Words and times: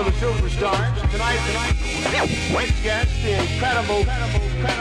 Will 0.00 0.10
the 0.10 0.18
children 0.18 0.48
start? 0.48 0.96
Tonight, 1.10 1.36
tonight. 1.46 1.69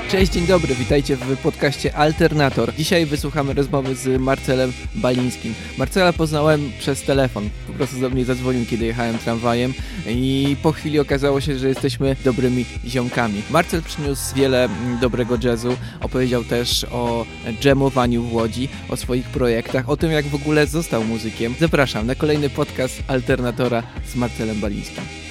Cześć, 0.09 0.31
dzień 0.31 0.47
dobry, 0.47 0.75
witajcie 0.75 1.15
w 1.15 1.37
podcaście 1.37 1.95
Alternator. 1.95 2.73
Dzisiaj 2.75 3.05
wysłuchamy 3.05 3.53
rozmowy 3.53 3.95
z 3.95 4.21
Marcelem 4.21 4.73
Balińskim. 4.95 5.53
Marcela 5.77 6.13
poznałem 6.13 6.71
przez 6.79 7.03
telefon, 7.03 7.49
po 7.67 7.73
prostu 7.73 7.99
do 7.99 8.09
mnie 8.09 8.25
zadzwonił, 8.25 8.65
kiedy 8.65 8.85
jechałem 8.85 9.17
tramwajem 9.17 9.73
i 10.07 10.55
po 10.63 10.71
chwili 10.71 10.99
okazało 10.99 11.41
się, 11.41 11.59
że 11.59 11.67
jesteśmy 11.67 12.15
dobrymi 12.25 12.65
ziomkami. 12.87 13.41
Marcel 13.49 13.81
przyniósł 13.81 14.35
wiele 14.35 14.69
dobrego 15.01 15.37
jazzu, 15.43 15.77
opowiedział 16.01 16.43
też 16.43 16.85
o 16.91 17.25
jamowaniu 17.63 18.23
w 18.23 18.33
Łodzi, 18.33 18.69
o 18.89 18.97
swoich 18.97 19.25
projektach, 19.25 19.89
o 19.89 19.97
tym 19.97 20.11
jak 20.11 20.25
w 20.25 20.35
ogóle 20.35 20.67
został 20.67 21.03
muzykiem. 21.03 21.55
Zapraszam 21.59 22.07
na 22.07 22.15
kolejny 22.15 22.49
podcast 22.49 23.03
Alternatora 23.07 23.83
z 24.05 24.15
Marcelem 24.15 24.59
Balińskim. 24.59 25.28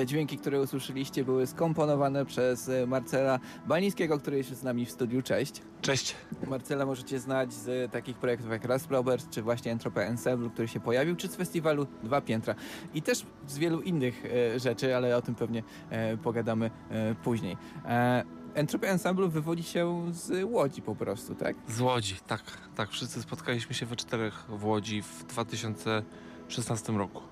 Te 0.00 0.06
dźwięki, 0.06 0.38
które 0.38 0.60
usłyszeliście, 0.60 1.24
były 1.24 1.46
skomponowane 1.46 2.26
przez 2.26 2.68
e, 2.68 2.86
Marcela 2.86 3.38
Balińskiego, 3.66 4.18
który 4.18 4.36
jest 4.36 4.56
z 4.56 4.62
nami 4.62 4.86
w 4.86 4.90
studiu. 4.90 5.22
Cześć. 5.22 5.62
Cześć. 5.80 6.16
Marcela 6.46 6.86
możecie 6.86 7.20
znać 7.20 7.52
z 7.52 7.92
takich 7.92 8.16
projektów 8.16 8.50
jak 8.50 8.64
Rasplobers, 8.64 9.28
czy 9.28 9.42
właśnie 9.42 9.72
Entropy 9.72 10.00
Ensemble, 10.00 10.50
który 10.50 10.68
się 10.68 10.80
pojawił, 10.80 11.16
czy 11.16 11.28
z 11.28 11.36
festiwalu 11.36 11.86
Dwa 12.02 12.20
Piętra. 12.20 12.54
I 12.94 13.02
też 13.02 13.26
z 13.46 13.58
wielu 13.58 13.80
innych 13.80 14.24
e, 14.24 14.60
rzeczy, 14.60 14.96
ale 14.96 15.16
o 15.16 15.22
tym 15.22 15.34
pewnie 15.34 15.62
e, 15.90 16.16
pogadamy 16.16 16.70
e, 16.90 17.14
później. 17.14 17.56
E, 17.84 18.24
Entropia 18.54 18.88
Ensemble 18.88 19.28
wywodzi 19.28 19.62
się 19.62 20.06
z 20.12 20.44
Łodzi 20.44 20.82
po 20.82 20.96
prostu, 20.96 21.34
tak? 21.34 21.56
Z 21.68 21.80
Łodzi, 21.80 22.14
tak. 22.26 22.42
Tak, 22.76 22.90
wszyscy 22.90 23.22
spotkaliśmy 23.22 23.74
się 23.74 23.86
we 23.86 23.96
czterech 23.96 24.44
w 24.48 24.64
Łodzi 24.64 25.02
w 25.02 25.24
2016 25.24 26.92
roku. 26.92 27.22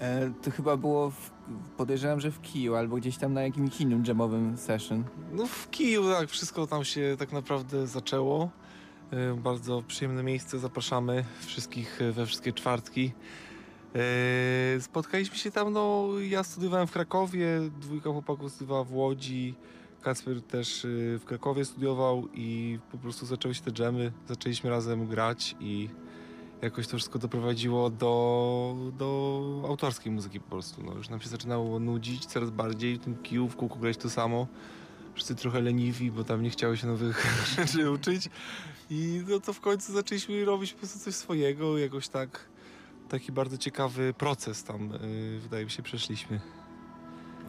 E, 0.00 0.30
to 0.42 0.50
chyba 0.50 0.76
było, 0.76 1.10
w, 1.10 1.35
podejrzewam, 1.76 2.20
że 2.20 2.30
w 2.30 2.40
Kiju 2.40 2.74
albo 2.74 2.96
gdzieś 2.96 3.16
tam 3.16 3.32
na 3.32 3.42
jakimś 3.42 3.80
innym 3.80 4.04
jamowym 4.06 4.56
session. 4.56 5.04
No 5.32 5.46
w 5.46 5.70
Kiju, 5.70 6.12
tak, 6.12 6.28
wszystko 6.28 6.66
tam 6.66 6.84
się 6.84 7.16
tak 7.18 7.32
naprawdę 7.32 7.86
zaczęło. 7.86 8.50
E, 9.10 9.34
bardzo 9.34 9.82
przyjemne 9.82 10.22
miejsce, 10.22 10.58
zapraszamy 10.58 11.24
wszystkich 11.40 12.02
e, 12.02 12.12
we 12.12 12.26
wszystkie 12.26 12.52
czwartki. 12.52 13.12
E, 13.94 14.80
spotkaliśmy 14.80 15.36
się 15.36 15.50
tam, 15.50 15.72
no 15.72 16.08
ja 16.28 16.44
studiowałem 16.44 16.86
w 16.86 16.92
Krakowie, 16.92 17.46
dwójka 17.80 18.10
chłopaków 18.10 18.52
studiowała 18.52 18.84
w 18.84 18.92
Łodzi, 18.92 19.54
Kacper 20.02 20.42
też 20.42 20.86
w 20.90 21.22
Krakowie 21.26 21.64
studiował 21.64 22.28
i 22.34 22.78
po 22.92 22.98
prostu 22.98 23.26
zaczęły 23.26 23.54
się 23.54 23.62
te 23.62 23.70
dżemy, 23.70 24.12
zaczęliśmy 24.28 24.70
razem 24.70 25.06
grać 25.06 25.56
i 25.60 25.88
jakoś 26.62 26.86
to 26.86 26.96
wszystko 26.96 27.18
doprowadziło 27.18 27.90
do, 27.90 28.76
do 28.98 29.62
autorskiej 29.68 30.12
muzyki 30.12 30.40
po 30.40 30.50
prostu. 30.50 30.82
No, 30.82 30.94
już 30.94 31.08
nam 31.08 31.20
się 31.20 31.28
zaczynało 31.28 31.80
nudzić 31.80 32.26
coraz 32.26 32.50
bardziej, 32.50 32.96
w 32.96 32.98
tym 32.98 33.16
kiju 33.16 33.48
w 33.48 33.56
kółku 33.56 33.78
grać 33.78 33.96
to 33.96 34.10
samo. 34.10 34.46
Wszyscy 35.14 35.34
trochę 35.34 35.60
leniwi, 35.60 36.10
bo 36.10 36.24
tam 36.24 36.42
nie 36.42 36.50
chciało 36.50 36.76
się 36.76 36.86
nowych 36.86 37.26
rzeczy 37.56 37.90
uczyć. 37.90 38.28
I 38.90 39.22
no 39.28 39.40
to 39.40 39.52
w 39.52 39.60
końcu 39.60 39.92
zaczęliśmy 39.92 40.44
robić 40.44 40.72
po 40.72 40.78
prostu 40.78 40.98
coś 40.98 41.14
swojego, 41.14 41.78
jakoś 41.78 42.08
tak 42.08 42.48
taki 43.08 43.32
bardzo 43.32 43.58
ciekawy 43.58 44.14
proces 44.18 44.64
tam, 44.64 44.90
yy, 44.90 45.40
wydaje 45.40 45.64
mi 45.64 45.70
się, 45.70 45.82
przeszliśmy. 45.82 46.40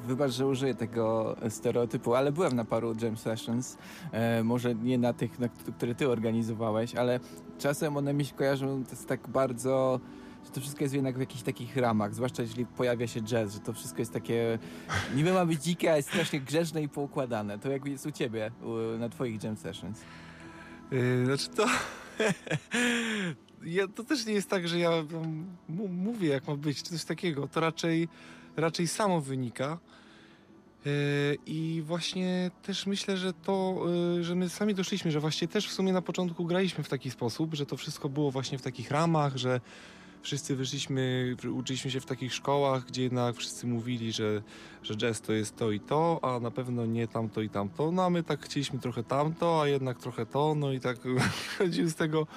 Wybacz, 0.07 0.31
że 0.31 0.47
użyję 0.47 0.75
tego 0.75 1.35
stereotypu, 1.49 2.15
ale 2.15 2.31
byłem 2.31 2.55
na 2.55 2.65
paru 2.65 2.95
jam 3.01 3.17
sessions. 3.17 3.77
E, 4.11 4.43
może 4.43 4.75
nie 4.75 4.97
na 4.97 5.13
tych, 5.13 5.39
na 5.39 5.47
które 5.49 5.95
ty 5.95 6.09
organizowałeś, 6.09 6.95
ale 6.95 7.19
czasem 7.57 7.97
one 7.97 8.13
mi 8.13 8.25
się 8.25 8.35
kojarzą 8.35 8.83
jest 8.91 9.07
tak 9.07 9.27
bardzo 9.27 9.99
że 10.45 10.53
to 10.53 10.61
wszystko 10.61 10.83
jest 10.83 10.93
jednak 10.93 11.17
w 11.17 11.19
jakichś 11.19 11.43
takich 11.43 11.77
ramach, 11.77 12.15
zwłaszcza 12.15 12.41
jeśli 12.41 12.65
pojawia 12.65 13.07
się 13.07 13.21
jazz, 13.21 13.53
że 13.53 13.59
to 13.59 13.73
wszystko 13.73 13.99
jest 13.99 14.13
takie 14.13 14.59
niby 15.15 15.33
ma 15.33 15.45
być 15.45 15.63
dzikie, 15.63 15.93
a 15.93 15.95
jest 15.97 16.09
strasznie 16.09 16.39
grzeczne 16.39 16.81
i 16.81 16.89
poukładane. 16.89 17.59
To 17.59 17.69
jak 17.69 17.85
jest 17.85 18.05
u 18.05 18.11
ciebie, 18.11 18.51
na 18.99 19.09
twoich 19.09 19.43
jam 19.43 19.57
sessions? 19.57 20.01
Yy, 20.91 21.25
znaczy 21.25 21.49
to... 21.49 21.65
ja, 23.77 23.87
to 23.87 24.03
też 24.03 24.25
nie 24.25 24.33
jest 24.33 24.49
tak, 24.49 24.67
że 24.67 24.79
ja 24.79 24.91
mówię 25.89 26.27
jak 26.27 26.47
ma 26.47 26.55
być, 26.55 26.81
coś 26.81 27.05
takiego. 27.05 27.47
To 27.47 27.59
raczej, 27.59 28.07
raczej 28.55 28.87
samo 28.87 29.21
wynika. 29.21 29.77
Yy, 30.85 30.91
I 31.45 31.83
właśnie 31.85 32.51
też 32.63 32.85
myślę, 32.85 33.17
że 33.17 33.33
to, 33.33 33.83
yy, 34.15 34.23
że 34.23 34.35
my 34.35 34.49
sami 34.49 34.75
doszliśmy, 34.75 35.11
że 35.11 35.19
właśnie 35.19 35.47
też 35.47 35.67
w 35.67 35.73
sumie 35.73 35.93
na 35.93 36.01
początku 36.01 36.45
graliśmy 36.45 36.83
w 36.83 36.89
taki 36.89 37.11
sposób, 37.11 37.55
że 37.55 37.65
to 37.65 37.77
wszystko 37.77 38.09
było 38.09 38.31
właśnie 38.31 38.57
w 38.57 38.61
takich 38.61 38.91
ramach, 38.91 39.37
że 39.37 39.61
wszyscy 40.21 40.55
wyszliśmy, 40.55 41.35
uczyliśmy 41.53 41.91
się 41.91 41.99
w 41.99 42.05
takich 42.05 42.33
szkołach, 42.33 42.85
gdzie 42.85 43.03
jednak 43.03 43.35
wszyscy 43.35 43.67
mówili, 43.67 44.11
że, 44.11 44.41
że 44.83 44.95
jazz 44.95 45.21
to 45.21 45.33
jest 45.33 45.55
to 45.55 45.71
i 45.71 45.79
to, 45.79 46.19
a 46.21 46.39
na 46.39 46.51
pewno 46.51 46.85
nie 46.85 47.07
tamto 47.07 47.41
i 47.41 47.49
tamto. 47.49 47.91
No 47.91 48.05
a 48.05 48.09
my 48.09 48.23
tak 48.23 48.45
chcieliśmy 48.45 48.79
trochę 48.79 49.03
tamto, 49.03 49.61
a 49.61 49.67
jednak 49.67 49.99
trochę 49.99 50.25
to, 50.25 50.55
no 50.55 50.73
i 50.73 50.79
tak 50.79 50.97
chodziły 51.57 51.89
z 51.89 51.95
tego 51.95 52.27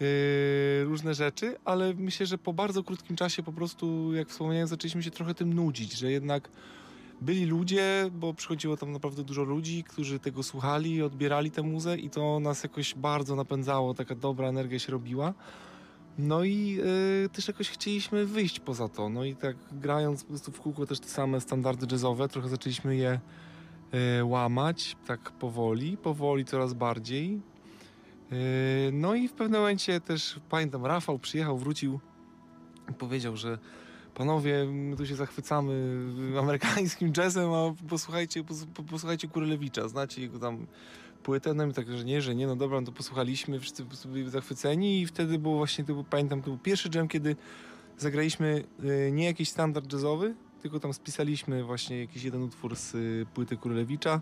yy, 0.00 0.84
różne 0.84 1.14
rzeczy, 1.14 1.56
ale 1.64 1.94
myślę, 1.94 2.26
że 2.26 2.38
po 2.38 2.52
bardzo 2.52 2.82
krótkim 2.82 3.16
czasie 3.16 3.42
po 3.42 3.52
prostu, 3.52 4.14
jak 4.14 4.28
wspomniałem, 4.28 4.68
zaczęliśmy 4.68 5.02
się 5.02 5.10
trochę 5.10 5.34
tym 5.34 5.54
nudzić, 5.54 5.92
że 5.92 6.12
jednak 6.12 6.50
byli 7.20 7.44
ludzie, 7.46 8.10
bo 8.12 8.34
przychodziło 8.34 8.76
tam 8.76 8.92
naprawdę 8.92 9.24
dużo 9.24 9.42
ludzi, 9.42 9.84
którzy 9.84 10.18
tego 10.18 10.42
słuchali, 10.42 11.02
odbierali 11.02 11.50
tę 11.50 11.62
muzę 11.62 11.98
i 11.98 12.10
to 12.10 12.40
nas 12.40 12.62
jakoś 12.62 12.94
bardzo 12.94 13.36
napędzało, 13.36 13.94
taka 13.94 14.14
dobra 14.14 14.48
energia 14.48 14.78
się 14.78 14.92
robiła. 14.92 15.34
No 16.18 16.44
i 16.44 16.78
y, 17.24 17.28
też 17.28 17.48
jakoś 17.48 17.70
chcieliśmy 17.70 18.26
wyjść 18.26 18.60
poza 18.60 18.88
to. 18.88 19.08
No 19.08 19.24
i 19.24 19.36
tak 19.36 19.56
grając 19.72 20.22
po 20.22 20.28
prostu 20.28 20.52
w 20.52 20.60
kółko 20.60 20.86
też 20.86 21.00
te 21.00 21.08
same 21.08 21.40
standardy 21.40 21.86
jazzowe, 21.92 22.28
trochę 22.28 22.48
zaczęliśmy 22.48 22.96
je 22.96 23.20
y, 24.20 24.24
łamać, 24.24 24.96
tak 25.06 25.30
powoli, 25.30 25.96
powoli 25.96 26.44
coraz 26.44 26.74
bardziej. 26.74 27.40
Y, 28.32 28.90
no 28.92 29.14
i 29.14 29.28
w 29.28 29.32
pewnym 29.32 29.60
momencie 29.60 30.00
też, 30.00 30.40
pamiętam, 30.48 30.86
Rafał 30.86 31.18
przyjechał, 31.18 31.58
wrócił 31.58 32.00
i 32.90 32.94
powiedział, 32.94 33.36
że 33.36 33.58
panowie, 34.18 34.64
my 34.64 34.96
tu 34.96 35.06
się 35.06 35.16
zachwycamy 35.16 35.94
amerykańskim 36.38 37.12
jazzem, 37.16 37.52
a 37.52 37.74
posłuchajcie, 37.88 38.44
posłuchajcie 38.90 39.28
Kurylewicza, 39.28 39.88
znacie 39.88 40.22
jego 40.22 40.38
tam 40.38 40.66
płytę, 41.22 41.54
no 41.54 41.66
i 41.66 41.72
tak, 41.72 41.98
że 41.98 42.04
nie, 42.04 42.22
że 42.22 42.34
nie, 42.34 42.46
no 42.46 42.56
dobra, 42.56 42.80
no 42.80 42.86
to 42.86 42.92
posłuchaliśmy, 42.92 43.60
wszyscy 43.60 43.84
byli 44.08 44.30
zachwyceni 44.30 45.00
i 45.00 45.06
wtedy 45.06 45.38
było 45.38 45.56
właśnie, 45.56 45.84
to 45.84 46.04
pamiętam, 46.10 46.42
to 46.42 46.50
był 46.50 46.58
pierwszy 46.58 46.88
jam, 46.94 47.08
kiedy 47.08 47.36
zagraliśmy 47.98 48.64
y, 48.84 49.12
nie 49.12 49.24
jakiś 49.24 49.48
standard 49.48 49.92
jazzowy, 49.92 50.34
tylko 50.62 50.80
tam 50.80 50.92
spisaliśmy 50.92 51.64
właśnie 51.64 52.00
jakiś 52.00 52.24
jeden 52.24 52.42
utwór 52.42 52.76
z 52.76 52.94
y, 52.94 53.26
płyty 53.34 53.56
Królewicza. 53.56 54.20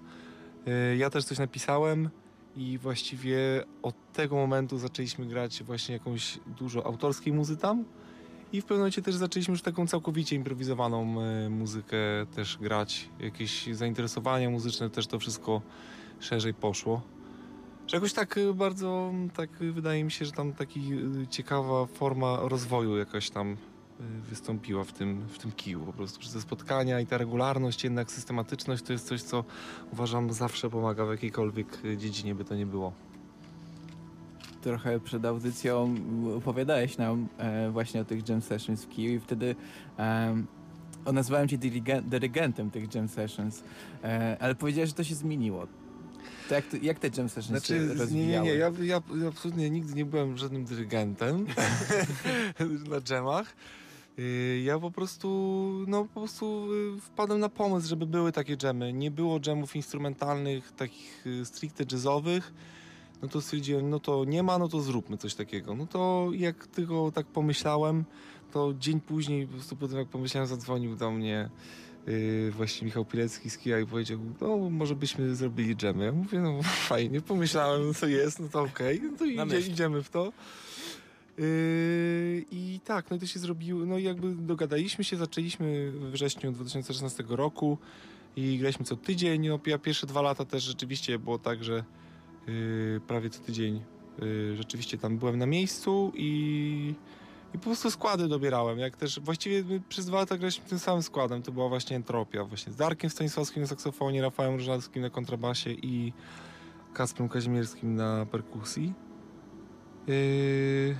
Y, 0.92 0.96
ja 0.96 1.10
też 1.10 1.24
coś 1.24 1.38
napisałem 1.38 2.10
i 2.56 2.78
właściwie 2.78 3.38
od 3.82 4.12
tego 4.12 4.36
momentu 4.36 4.78
zaczęliśmy 4.78 5.26
grać 5.26 5.62
właśnie 5.62 5.94
jakąś 5.94 6.38
dużo 6.58 6.86
autorskiej 6.86 7.32
muzy 7.32 7.56
tam 7.56 7.84
i 8.52 8.60
w 8.60 8.64
pewnym 8.64 8.78
momencie 8.78 9.02
też 9.02 9.14
zaczęliśmy 9.14 9.52
już 9.52 9.62
taką 9.62 9.86
całkowicie 9.86 10.36
improwizowaną 10.36 11.04
muzykę 11.50 11.96
też 12.34 12.58
grać. 12.58 13.08
Jakieś 13.20 13.66
zainteresowania 13.66 14.50
muzyczne 14.50 14.90
też 14.90 15.06
to 15.06 15.18
wszystko 15.18 15.62
szerzej 16.20 16.54
poszło. 16.54 17.02
Że 17.86 17.96
jakoś 17.96 18.12
tak 18.12 18.36
y, 18.36 18.54
bardzo, 18.54 19.12
tak 19.34 19.50
wydaje 19.50 20.04
mi 20.04 20.10
się, 20.10 20.24
że 20.24 20.32
tam 20.32 20.52
taki 20.52 20.80
y, 20.92 21.26
ciekawa 21.26 21.86
forma 21.86 22.38
rozwoju 22.42 22.96
jakaś 22.96 23.30
tam 23.30 23.56
wystąpiła 24.28 24.84
w 24.84 24.92
tym, 24.92 25.26
w 25.28 25.38
tym 25.38 25.52
kiju 25.52 25.80
po 25.80 25.92
prostu. 25.92 26.20
Przez 26.20 26.32
te 26.32 26.40
spotkania 26.40 27.00
i 27.00 27.06
ta 27.06 27.18
regularność, 27.18 27.84
jednak 27.84 28.10
systematyczność 28.10 28.82
to 28.82 28.92
jest 28.92 29.06
coś, 29.06 29.22
co 29.22 29.44
uważam 29.92 30.32
zawsze 30.32 30.70
pomaga 30.70 31.06
w 31.06 31.10
jakiejkolwiek 31.10 31.78
dziedzinie, 31.96 32.34
by 32.34 32.44
to 32.44 32.54
nie 32.54 32.66
było. 32.66 32.92
Trochę 34.66 35.00
przed 35.00 35.24
audycją 35.24 35.94
opowiadałeś 36.36 36.98
nam 36.98 37.28
e, 37.38 37.70
właśnie 37.70 38.00
o 38.00 38.04
tych 38.04 38.28
jam 38.28 38.42
sessions 38.42 38.84
w 38.84 38.88
kiju 38.88 39.14
i 39.14 39.20
wtedy 39.20 39.56
e, 39.98 40.42
nazwałem 41.12 41.48
cię 41.48 41.58
dyrygentem 42.02 42.70
tych 42.70 42.94
jam 42.94 43.08
sessions, 43.08 43.62
e, 44.04 44.36
ale 44.40 44.54
powiedziałeś, 44.54 44.90
że 44.90 44.94
to 44.94 45.04
się 45.04 45.14
zmieniło. 45.14 45.66
To 46.48 46.54
jak, 46.54 46.82
jak 46.82 46.98
te 46.98 47.08
jam 47.16 47.28
sessions 47.28 47.46
znaczy, 47.66 47.88
się 47.88 47.94
rozwijały? 47.94 48.46
Nie, 48.46 48.52
nie. 48.52 48.58
Ja, 48.58 48.72
ja, 48.82 49.00
ja 49.22 49.28
absolutnie 49.28 49.70
nigdy 49.70 49.94
nie 49.94 50.04
byłem 50.04 50.36
żadnym 50.36 50.64
dyrygentem 50.64 51.46
na 52.90 53.00
dżemach. 53.00 53.54
Y, 54.18 54.62
ja 54.64 54.78
po 54.78 54.90
prostu, 54.90 55.28
no 55.88 56.04
po 56.04 56.20
prostu 56.20 56.68
y, 56.96 57.00
wpadłem 57.00 57.40
na 57.40 57.48
pomysł, 57.48 57.88
żeby 57.88 58.06
były 58.06 58.32
takie 58.32 58.56
dżemy. 58.56 58.92
Nie 58.92 59.10
było 59.10 59.40
dżemów 59.40 59.76
instrumentalnych, 59.76 60.72
takich 60.72 61.26
y, 61.26 61.44
stricte 61.44 61.84
jazzowych. 61.92 62.52
No 63.22 63.28
to 63.28 63.40
stwierdziłem, 63.40 63.90
no 63.90 64.00
to 64.00 64.24
nie 64.24 64.42
ma, 64.42 64.58
no 64.58 64.68
to 64.68 64.80
zróbmy 64.80 65.16
coś 65.16 65.34
takiego. 65.34 65.74
No 65.74 65.86
to 65.86 66.28
jak 66.32 66.66
tylko 66.66 67.12
tak 67.14 67.26
pomyślałem, 67.26 68.04
to 68.52 68.74
dzień 68.78 69.00
później, 69.00 69.46
po 69.46 69.52
prostu 69.52 69.76
po 69.76 69.88
tym 69.88 69.98
jak 69.98 70.08
pomyślałem, 70.08 70.48
zadzwonił 70.48 70.96
do 70.96 71.10
mnie 71.10 71.50
yy, 72.06 72.50
właśnie 72.50 72.84
Michał 72.84 73.04
Pilecki 73.04 73.50
z 73.50 73.58
Kia 73.58 73.80
i 73.80 73.86
powiedział, 73.86 74.18
no 74.40 74.56
może 74.70 74.94
byśmy 74.94 75.34
zrobili 75.34 75.76
dżemy. 75.76 76.04
Ja 76.04 76.12
mówię, 76.12 76.38
no 76.38 76.62
fajnie, 76.88 77.20
pomyślałem, 77.20 77.94
co 77.94 78.06
jest, 78.06 78.40
no 78.40 78.48
to 78.48 78.62
okej, 78.62 78.96
okay. 78.96 79.10
no 79.10 79.16
to 79.16 79.24
idzie, 79.24 79.72
idziemy 79.72 80.02
w 80.02 80.10
to. 80.10 80.32
Yy, 81.38 82.44
I 82.50 82.80
tak, 82.84 83.10
no 83.10 83.16
i 83.16 83.20
to 83.20 83.26
się 83.26 83.38
zrobiło, 83.38 83.86
no 83.86 83.98
i 83.98 84.02
jakby 84.02 84.34
dogadaliśmy 84.34 85.04
się, 85.04 85.16
zaczęliśmy 85.16 85.90
we 85.90 86.10
wrześniu 86.10 86.52
2016 86.52 87.24
roku 87.28 87.78
i 88.36 88.58
graliśmy 88.58 88.84
co 88.84 88.96
tydzień. 88.96 89.48
No, 89.48 89.60
ja 89.66 89.78
pierwsze 89.78 90.06
dwa 90.06 90.22
lata 90.22 90.44
też 90.44 90.62
rzeczywiście 90.62 91.18
było 91.18 91.38
tak, 91.38 91.64
że 91.64 91.84
prawie 93.06 93.30
co 93.30 93.40
tydzień 93.40 93.82
yy, 94.18 94.56
rzeczywiście 94.56 94.98
tam 94.98 95.18
byłem 95.18 95.38
na 95.38 95.46
miejscu 95.46 96.12
i 96.14 96.94
i 97.54 97.58
po 97.58 97.64
prostu 97.64 97.90
składy 97.90 98.28
dobierałem, 98.28 98.78
jak 98.78 98.96
też 98.96 99.20
właściwie 99.20 99.80
przez 99.88 100.06
dwa 100.06 100.18
lata 100.18 100.36
graliśmy 100.36 100.64
tym 100.68 100.78
samym 100.78 101.02
składem, 101.02 101.42
to 101.42 101.52
była 101.52 101.68
właśnie 101.68 101.96
Entropia, 101.96 102.44
właśnie 102.44 102.72
z 102.72 102.76
Darkiem 102.76 103.10
Stanisławskim 103.10 103.62
na 103.62 103.68
saksofonie, 103.68 104.22
Rafałem 104.22 104.54
Różalskim 104.54 105.02
na 105.02 105.10
kontrabasie 105.10 105.70
i 105.70 106.12
Kasprem 106.94 107.28
Kazimierskim 107.28 107.94
na 107.94 108.26
perkusji. 108.26 108.94
Yy... 110.06 110.96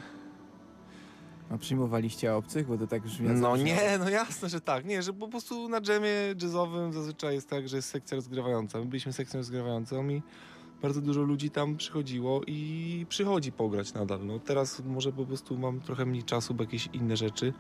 A 1.51 1.59
przyjmowaliście 1.59 2.35
obcych, 2.35 2.67
bo 2.67 2.79
to 2.79 2.87
tak 2.87 3.03
brzmi... 3.03 3.29
No 3.29 3.57
nie, 3.57 3.99
no 3.99 4.09
jasne, 4.09 4.49
że 4.49 4.61
tak. 4.61 4.85
Nie, 4.85 5.03
że 5.03 5.13
po 5.13 5.29
prostu 5.29 5.69
na 5.69 5.81
dżemie 5.81 6.11
jazzowym 6.43 6.93
zazwyczaj 6.93 7.35
jest 7.35 7.49
tak, 7.49 7.69
że 7.69 7.77
jest 7.77 7.89
sekcja 7.89 8.15
rozgrywająca. 8.15 8.79
My 8.79 8.85
byliśmy 8.85 9.13
sekcją 9.13 9.39
rozgrywającą 9.39 10.09
i 10.09 10.23
bardzo 10.83 11.01
dużo 11.01 11.23
ludzi 11.23 11.51
tam 11.51 11.77
przychodziło 11.77 12.41
i 12.47 13.07
przychodzi 13.09 13.53
pograć 13.53 13.95
nadal. 13.95 14.27
No, 14.27 14.39
teraz 14.39 14.83
może 14.85 15.13
po 15.13 15.27
prostu 15.27 15.59
mam 15.59 15.81
trochę 15.81 16.07
mniej 16.07 16.23
czasu, 16.23 16.55
bo 16.55 16.63
jakieś 16.65 16.89
inne 16.93 17.17
rzeczy 17.17 17.53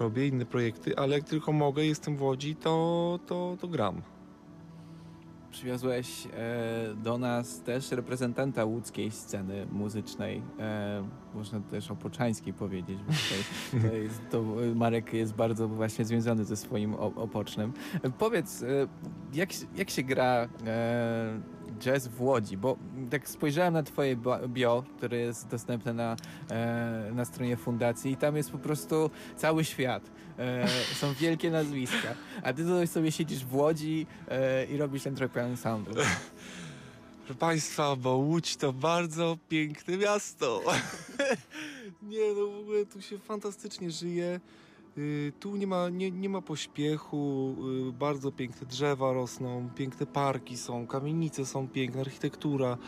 robię, 0.00 0.26
inne 0.28 0.46
projekty, 0.46 0.96
ale 0.96 1.14
jak 1.16 1.24
tylko 1.24 1.52
mogę, 1.52 1.86
jestem 1.86 2.16
w 2.16 2.22
Łodzi, 2.22 2.56
to, 2.56 3.18
to, 3.26 3.56
to 3.60 3.68
gram. 3.68 4.02
przywiozłeś 5.50 6.26
e, 6.26 6.94
do 7.02 7.18
nas 7.18 7.60
też 7.62 7.90
reprezentanta 7.90 8.64
łódzkiej 8.64 9.10
sceny 9.10 9.66
muzycznej, 9.72 10.42
e, 10.58 11.08
można 11.34 11.60
też 11.60 11.90
opoczańskiej 11.90 12.52
powiedzieć, 12.52 12.98
bo 12.98 13.12
tutaj, 13.12 13.42
to 13.90 13.96
jest, 13.96 14.20
to 14.30 14.44
Marek 14.74 15.12
jest 15.12 15.34
bardzo 15.34 15.68
właśnie 15.68 16.04
związany 16.04 16.44
ze 16.44 16.56
swoim 16.56 16.94
opocznem. 16.94 17.72
E, 18.02 18.10
powiedz, 18.10 18.62
e, 18.62 18.66
jak, 19.34 19.50
jak 19.76 19.90
się 19.90 20.02
gra 20.02 20.48
e, 20.66 21.40
jazz 21.78 22.08
w 22.08 22.22
Łodzi, 22.22 22.56
bo 22.56 22.76
tak 23.10 23.28
spojrzałem 23.28 23.74
na 23.74 23.82
twoje 23.82 24.16
bio, 24.48 24.84
które 24.96 25.16
jest 25.16 25.48
dostępne 25.48 25.94
na, 25.94 26.16
e, 26.50 27.10
na 27.14 27.24
stronie 27.24 27.56
fundacji 27.56 28.12
i 28.12 28.16
tam 28.16 28.36
jest 28.36 28.50
po 28.50 28.58
prostu 28.58 29.10
cały 29.36 29.64
świat. 29.64 30.10
E, 30.38 30.68
są 30.94 31.14
wielkie 31.14 31.50
nazwiska. 31.50 32.14
A 32.42 32.52
ty 32.52 32.64
tutaj 32.64 32.86
sobie 32.86 33.12
siedzisz 33.12 33.44
w 33.44 33.54
Łodzi 33.54 34.06
e, 34.28 34.64
i 34.64 34.76
robisz 34.76 35.02
ten 35.02 35.14
trochę 35.14 35.56
soundu. 35.56 35.90
Proszę 37.24 37.38
Państwa, 37.38 37.96
bo 37.96 38.16
Łódź 38.16 38.56
to 38.56 38.72
bardzo 38.72 39.38
piękne 39.48 39.96
miasto. 39.96 40.62
nie, 42.02 42.34
no 42.36 42.46
w 42.46 42.60
ogóle 42.60 42.86
tu 42.86 43.02
się 43.02 43.18
fantastycznie 43.18 43.90
żyje. 43.90 44.40
Y, 44.98 45.32
tu 45.40 45.56
nie 45.56 45.66
ma, 45.66 45.88
nie, 45.88 46.10
nie 46.10 46.28
ma 46.28 46.42
pośpiechu, 46.42 47.54
y, 47.88 47.92
bardzo 47.92 48.32
piękne 48.32 48.66
drzewa 48.66 49.12
rosną, 49.12 49.68
piękne 49.74 50.06
parki 50.06 50.56
są, 50.56 50.86
kamienice 50.86 51.46
są 51.46 51.68
piękne, 51.68 52.00
architektura, 52.00 52.78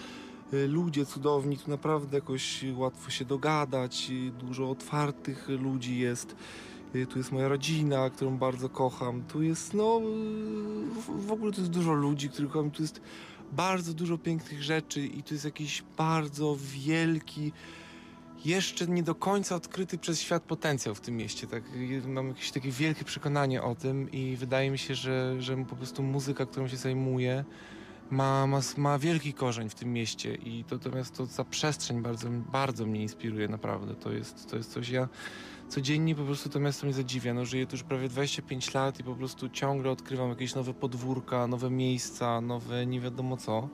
y, 0.53 0.69
ludzie 0.69 1.07
cudowni, 1.07 1.59
tu 1.59 1.71
naprawdę 1.71 2.17
jakoś 2.17 2.65
łatwo 2.77 3.11
się 3.11 3.25
dogadać, 3.25 4.11
dużo 4.39 4.71
otwartych 4.71 5.49
ludzi 5.49 5.99
jest. 5.99 6.37
Tu 7.11 7.19
jest 7.19 7.33
moja 7.33 7.49
rodzina, 7.49 8.11
którą 8.11 8.39
bardzo 8.39 8.69
kocham. 8.69 9.23
Tu 9.23 9.43
jest, 9.43 9.75
no, 9.75 10.01
w 11.09 11.33
ogóle 11.33 11.53
tu 11.53 11.61
jest 11.61 11.73
dużo 11.73 11.93
ludzi, 11.93 12.29
których 12.29 12.51
kocham. 12.51 12.71
Tu 12.71 12.83
jest 12.83 13.01
bardzo 13.53 13.95
dużo 13.95 14.19
pięknych 14.19 14.63
rzeczy 14.63 15.07
i 15.07 15.23
tu 15.23 15.35
jest 15.35 15.45
jakiś 15.45 15.85
bardzo 15.97 16.57
wielki, 16.61 17.53
jeszcze 18.47 18.87
nie 18.87 19.03
do 19.03 19.15
końca 19.15 19.55
odkryty 19.55 19.99
przez 19.99 20.21
świat 20.21 20.43
potencjał 20.43 20.95
w 20.95 21.01
tym 21.01 21.17
mieście. 21.17 21.47
Tak, 21.47 21.63
mam 22.07 22.29
jakieś 22.29 22.51
takie 22.51 22.71
wielkie 22.71 23.05
przekonanie 23.05 23.63
o 23.63 23.75
tym 23.75 24.11
i 24.11 24.37
wydaje 24.37 24.71
mi 24.71 24.79
się, 24.79 24.95
że, 24.95 25.43
że 25.43 25.57
po 25.57 25.77
prostu 25.77 26.03
muzyka, 26.03 26.47
którą 26.47 26.69
się 26.69 26.77
zajmuję, 26.77 27.45
ma, 28.11 28.47
ma, 28.47 28.61
ma 28.77 28.99
wielki 28.99 29.33
korzeń 29.33 29.69
w 29.69 29.75
tym 29.75 29.93
mieście 29.93 30.35
i 30.35 30.65
to, 30.65 30.77
natomiast 30.77 31.17
to 31.17 31.27
ta 31.27 31.45
przestrzeń 31.45 32.03
bardzo, 32.03 32.29
bardzo 32.31 32.87
mnie 32.87 33.03
inspiruje 33.03 33.49
naprawdę. 33.49 33.95
To 33.95 34.13
jest, 34.13 34.51
to 34.51 34.57
jest 34.57 34.73
coś, 34.73 34.89
ja 34.89 35.09
codziennie 35.69 36.15
po 36.15 36.23
prostu 36.25 36.49
to 36.49 36.61
miasto 36.61 36.87
mnie 36.87 36.95
zadziwia. 36.95 37.35
No, 37.35 37.45
żyję 37.45 37.67
tu 37.67 37.77
już 37.77 37.83
prawie 37.83 38.09
25 38.09 38.75
lat 38.75 39.01
i 39.01 39.05
po 39.05 39.15
prostu 39.15 39.49
ciągle 39.49 39.91
odkrywam 39.91 40.29
jakieś 40.29 40.55
nowe 40.55 40.75
podwórka, 40.75 41.47
nowe 41.47 41.71
miejsca, 41.71 42.41
nowe 42.41 42.87
nie 42.87 43.01
wiadomo 43.01 43.37
co. 43.37 43.69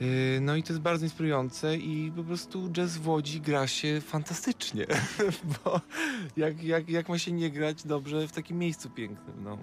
Yy, 0.00 0.40
no 0.40 0.56
i 0.56 0.62
to 0.62 0.72
jest 0.72 0.82
bardzo 0.82 1.04
inspirujące 1.06 1.76
i 1.76 2.12
po 2.16 2.24
prostu 2.24 2.70
jazz 2.70 2.96
w 2.96 3.08
Łodzi 3.08 3.40
gra 3.40 3.66
się 3.66 4.00
fantastycznie, 4.00 4.86
bo 5.64 5.80
jak, 6.36 6.64
jak, 6.64 6.88
jak 6.88 7.08
ma 7.08 7.18
się 7.18 7.32
nie 7.32 7.50
grać 7.50 7.84
dobrze 7.84 8.28
w 8.28 8.32
takim 8.32 8.58
miejscu 8.58 8.90
pięknym, 8.90 9.44
no. 9.44 9.58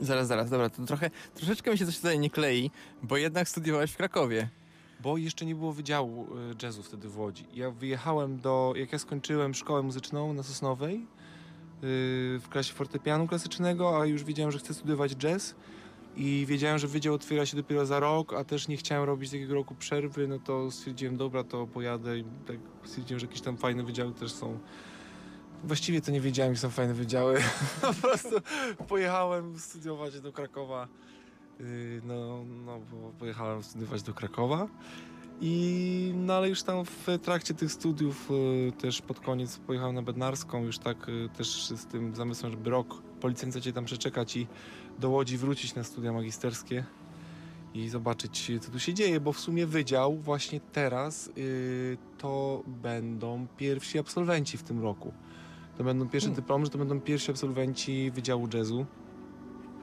Zaraz, 0.00 0.28
zaraz, 0.28 0.50
dobra, 0.50 0.70
to 0.70 0.86
trochę, 0.86 1.10
troszeczkę 1.34 1.70
mi 1.70 1.78
się 1.78 1.86
coś 1.86 1.96
tutaj 1.96 2.18
nie 2.18 2.30
klei, 2.30 2.70
bo 3.02 3.16
jednak 3.16 3.48
studiowałeś 3.48 3.90
w 3.90 3.96
Krakowie. 3.96 4.48
Bo 5.00 5.16
jeszcze 5.16 5.46
nie 5.46 5.54
było 5.54 5.72
wydziału 5.72 6.26
y, 6.52 6.54
jazzu 6.62 6.82
wtedy 6.82 7.08
w 7.08 7.18
Łodzi. 7.18 7.46
Ja 7.54 7.70
wyjechałem 7.70 8.40
do, 8.40 8.72
jak 8.76 8.92
ja 8.92 8.98
skończyłem 8.98 9.54
szkołę 9.54 9.82
muzyczną 9.82 10.32
na 10.32 10.42
Sosnowej, 10.42 10.94
yy, 10.94 11.06
w 12.38 12.44
klasie 12.50 12.74
fortepianu 12.74 13.26
klasycznego, 13.26 14.00
a 14.00 14.06
już 14.06 14.24
wiedziałem, 14.24 14.52
że 14.52 14.58
chcę 14.58 14.74
studiować 14.74 15.16
jazz, 15.16 15.54
i 16.16 16.46
wiedziałem, 16.48 16.78
że 16.78 16.88
wydział 16.88 17.14
otwiera 17.14 17.46
się 17.46 17.56
dopiero 17.56 17.86
za 17.86 18.00
rok, 18.00 18.32
a 18.32 18.44
też 18.44 18.68
nie 18.68 18.76
chciałem 18.76 19.04
robić 19.04 19.30
takiego 19.30 19.54
roku 19.54 19.74
przerwy, 19.74 20.28
no 20.28 20.38
to 20.38 20.70
stwierdziłem, 20.70 21.16
dobra, 21.16 21.44
to 21.44 21.66
pojadę 21.66 22.18
i 22.18 22.24
tak 22.46 22.56
stwierdziłem, 22.84 23.20
że 23.20 23.26
jakieś 23.26 23.40
tam 23.40 23.56
fajne 23.56 23.82
wydziały 23.82 24.12
też 24.12 24.32
są. 24.32 24.58
Właściwie 25.64 26.00
to 26.00 26.10
nie 26.10 26.20
wiedziałem, 26.20 26.54
że 26.54 26.60
są 26.60 26.70
fajne 26.70 26.94
wydziały. 26.94 27.40
po 27.80 27.94
prostu 27.94 28.36
pojechałem 28.88 29.58
studiować 29.58 30.20
do 30.20 30.32
Krakowa. 30.32 30.88
Y, 31.60 32.00
no, 32.04 32.44
no 32.44 32.80
bo 32.92 33.12
pojechałem 33.18 33.62
studiować 33.62 34.02
do 34.02 34.14
Krakowa. 34.14 34.68
I, 35.40 36.12
no 36.16 36.34
ale 36.34 36.48
już 36.48 36.62
tam 36.62 36.84
w 36.84 37.06
trakcie 37.22 37.54
tych 37.54 37.72
studiów 37.72 38.30
y, 38.30 38.72
też 38.72 39.02
pod 39.02 39.20
koniec 39.20 39.58
pojechałem 39.58 39.94
na 39.94 40.02
Bednarską, 40.02 40.64
już 40.64 40.78
tak 40.78 41.08
y, 41.08 41.28
też 41.36 41.70
z 41.70 41.86
tym 41.86 42.14
zamysłem, 42.14 42.52
żeby 42.52 42.70
rok 42.70 43.03
po 43.24 43.28
licencjacie 43.28 43.72
tam 43.72 43.84
przeczekać 43.84 44.36
i 44.36 44.46
do 44.98 45.10
Łodzi 45.10 45.38
wrócić 45.38 45.74
na 45.74 45.84
studia 45.84 46.12
magisterskie 46.12 46.84
i 47.74 47.88
zobaczyć, 47.88 48.52
co 48.60 48.70
tu 48.70 48.78
się 48.78 48.94
dzieje, 48.94 49.20
bo 49.20 49.32
w 49.32 49.40
sumie 49.40 49.66
wydział 49.66 50.16
właśnie 50.16 50.60
teraz 50.60 51.30
yy, 51.36 51.96
to 52.18 52.62
będą 52.66 53.46
pierwsi 53.56 53.98
absolwenci 53.98 54.58
w 54.58 54.62
tym 54.62 54.82
roku. 54.82 55.12
To 55.78 55.84
będą 55.84 56.08
pierwsze 56.08 56.28
hmm. 56.28 56.42
dyplomy, 56.42 56.64
że 56.64 56.70
to 56.70 56.78
będą 56.78 57.00
pierwsi 57.00 57.30
absolwenci 57.30 58.10
Wydziału 58.10 58.48
Jazzu. 58.54 58.86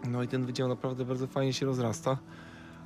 No 0.07 0.23
i 0.23 0.27
ten 0.27 0.45
wydział 0.45 0.67
naprawdę 0.67 1.05
bardzo 1.05 1.27
fajnie 1.27 1.53
się 1.53 1.65
rozrasta. 1.65 2.17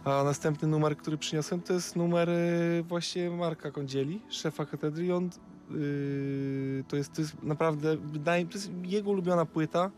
A 0.06 0.24
następny 0.24 0.68
numer, 0.68 0.98
który 0.98 1.18
przyniosłem, 1.18 1.62
to 1.62 1.74
jest 1.74 1.96
numer 1.96 2.30
yy, 2.30 2.84
właśnie 2.84 3.30
Marka 3.30 3.72
Kądzieli, 3.72 4.22
szefa 4.30 4.66
katedry. 4.66 5.16
On, 5.16 5.30
yy, 5.70 6.84
to, 6.88 6.96
jest, 6.96 7.14
to 7.14 7.22
jest 7.22 7.44
naprawdę, 7.44 7.98
to 8.26 8.32
jest 8.54 8.72
jego 8.84 9.12
ulubiona 9.12 9.46
płyta. 9.46 9.92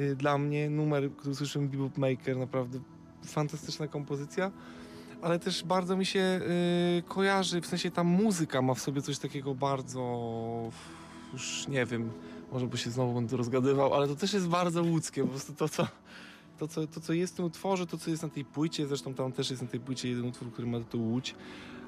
Y, 0.00 0.16
dla 0.16 0.38
mnie 0.38 0.70
numer, 0.70 1.10
który 1.16 1.34
słyszymy 1.34 1.68
Bebop 1.68 1.98
Maker, 1.98 2.36
naprawdę 2.36 2.78
fantastyczna 3.24 3.88
kompozycja, 3.88 4.50
ale 5.22 5.38
też 5.38 5.64
bardzo 5.64 5.96
mi 5.96 6.06
się 6.06 6.40
y, 6.98 7.02
kojarzy, 7.08 7.60
w 7.60 7.66
sensie 7.66 7.90
ta 7.90 8.04
muzyka 8.04 8.62
ma 8.62 8.74
w 8.74 8.80
sobie 8.80 9.02
coś 9.02 9.18
takiego 9.18 9.54
bardzo, 9.54 10.70
już 11.32 11.68
nie 11.68 11.86
wiem, 11.86 12.10
może 12.52 12.66
by 12.66 12.78
się 12.78 12.90
znowu 12.90 13.14
będę 13.14 13.36
rozgadywał, 13.36 13.94
ale 13.94 14.08
to 14.08 14.16
też 14.16 14.32
jest 14.32 14.48
bardzo 14.48 14.82
łódzkie, 14.82 15.22
po 15.22 15.28
prostu 15.28 15.52
to, 15.52 15.68
co 15.68 15.86
to 16.58 16.68
co, 16.68 16.86
to, 16.86 17.00
co 17.00 17.12
jest 17.12 17.32
w 17.32 17.36
tym 17.36 17.44
utworze, 17.44 17.86
to, 17.86 17.98
co 17.98 18.10
jest 18.10 18.22
na 18.22 18.28
tej 18.28 18.44
płycie, 18.44 18.86
zresztą 18.86 19.14
tam 19.14 19.32
też 19.32 19.50
jest 19.50 19.62
na 19.62 19.68
tej 19.68 19.80
płycie 19.80 20.08
jeden 20.08 20.24
utwór, 20.24 20.52
który 20.52 20.68
ma 20.68 20.78
tytuł 20.78 21.10
Łódź, 21.10 21.34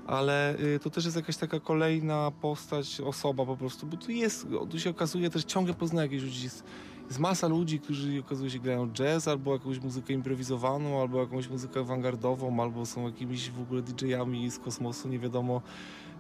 ale 0.07 0.59
y, 0.59 0.79
to 0.79 0.91
też 0.91 1.05
jest 1.05 1.17
jakaś 1.17 1.37
taka 1.37 1.61
kolejna 1.61 2.33
postać, 2.41 3.01
osoba 3.01 3.47
po 3.47 3.57
prostu, 3.57 3.87
bo 3.87 3.97
tu 3.97 4.11
jest, 4.11 4.47
tu 4.71 4.81
się 4.81 4.91
okazuje 4.91 5.31
też 5.31 5.45
ciągle 5.45 5.75
poznaje 5.75 6.09
jakieś 6.09 6.23
ludzi, 6.23 6.45
jest, 6.45 6.65
jest 7.09 7.19
masa 7.19 7.49
ludzi, 7.49 7.81
którzy 7.81 8.21
okazuje 8.21 8.51
się 8.51 8.59
grają 8.59 8.91
jazz, 8.91 9.29
albo 9.29 9.53
jakąś 9.53 9.79
muzykę 9.79 10.13
improwizowaną, 10.13 11.01
albo 11.01 11.21
jakąś 11.21 11.49
muzykę 11.49 11.81
awangardową, 11.81 12.63
albo 12.63 12.87
są 12.87 13.07
jakimiś 13.07 13.51
w 13.51 13.61
ogóle 13.61 13.83
DJ-ami 13.83 14.51
z 14.51 14.59
kosmosu, 14.59 15.09
nie 15.09 15.19
wiadomo 15.19 15.63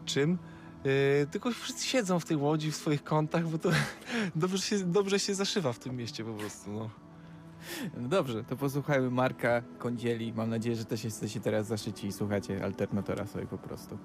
czym. 0.04 0.38
Yy, 0.84 0.90
tylko 1.30 1.50
wszyscy 1.50 1.86
siedzą 1.86 2.20
w 2.20 2.24
tej 2.24 2.36
łodzi, 2.36 2.70
w 2.70 2.76
swoich 2.76 3.04
kątach, 3.04 3.48
bo 3.48 3.58
to 3.58 3.70
dobrze 4.36 4.58
się, 4.58 4.78
dobrze 4.78 5.18
się 5.18 5.34
zaszywa 5.34 5.72
w 5.72 5.78
tym 5.78 5.96
mieście 5.96 6.24
po 6.24 6.32
prostu. 6.32 6.72
No. 6.72 6.90
No 7.96 8.08
dobrze, 8.08 8.44
to 8.44 8.56
posłuchajmy 8.56 9.10
Marka 9.10 9.62
Kądzieli. 9.78 10.32
Mam 10.32 10.50
nadzieję, 10.50 10.76
że 10.76 10.84
też 10.84 11.04
jesteście 11.04 11.40
teraz 11.40 11.66
zaszyci 11.66 12.06
i 12.06 12.12
słuchacie 12.12 12.64
alternatora 12.64 13.26
sobie 13.26 13.46
po 13.46 13.58
prostu. 13.58 13.98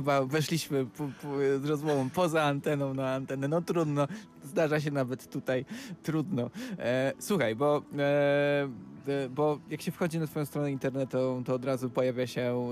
Chyba 0.00 0.24
weszliśmy 0.24 0.86
po, 0.86 1.04
po, 1.22 1.28
z 1.60 1.64
rozmową 1.64 2.10
poza 2.10 2.42
anteną 2.42 2.94
na 2.94 3.14
antenę. 3.14 3.48
No 3.48 3.62
trudno, 3.62 4.08
zdarza 4.44 4.80
się 4.80 4.90
nawet 4.90 5.30
tutaj, 5.30 5.64
trudno. 6.02 6.50
E, 6.78 7.12
słuchaj, 7.18 7.56
bo, 7.56 7.82
e, 7.98 8.68
e 9.08 9.28
bo 9.28 9.58
jak 9.70 9.82
się 9.82 9.92
wchodzi 9.92 10.18
na 10.18 10.26
twoją 10.26 10.46
stronę 10.46 10.72
internetową, 10.72 11.44
to 11.44 11.54
od 11.54 11.64
razu 11.64 11.90
pojawia 11.90 12.26
się 12.26 12.68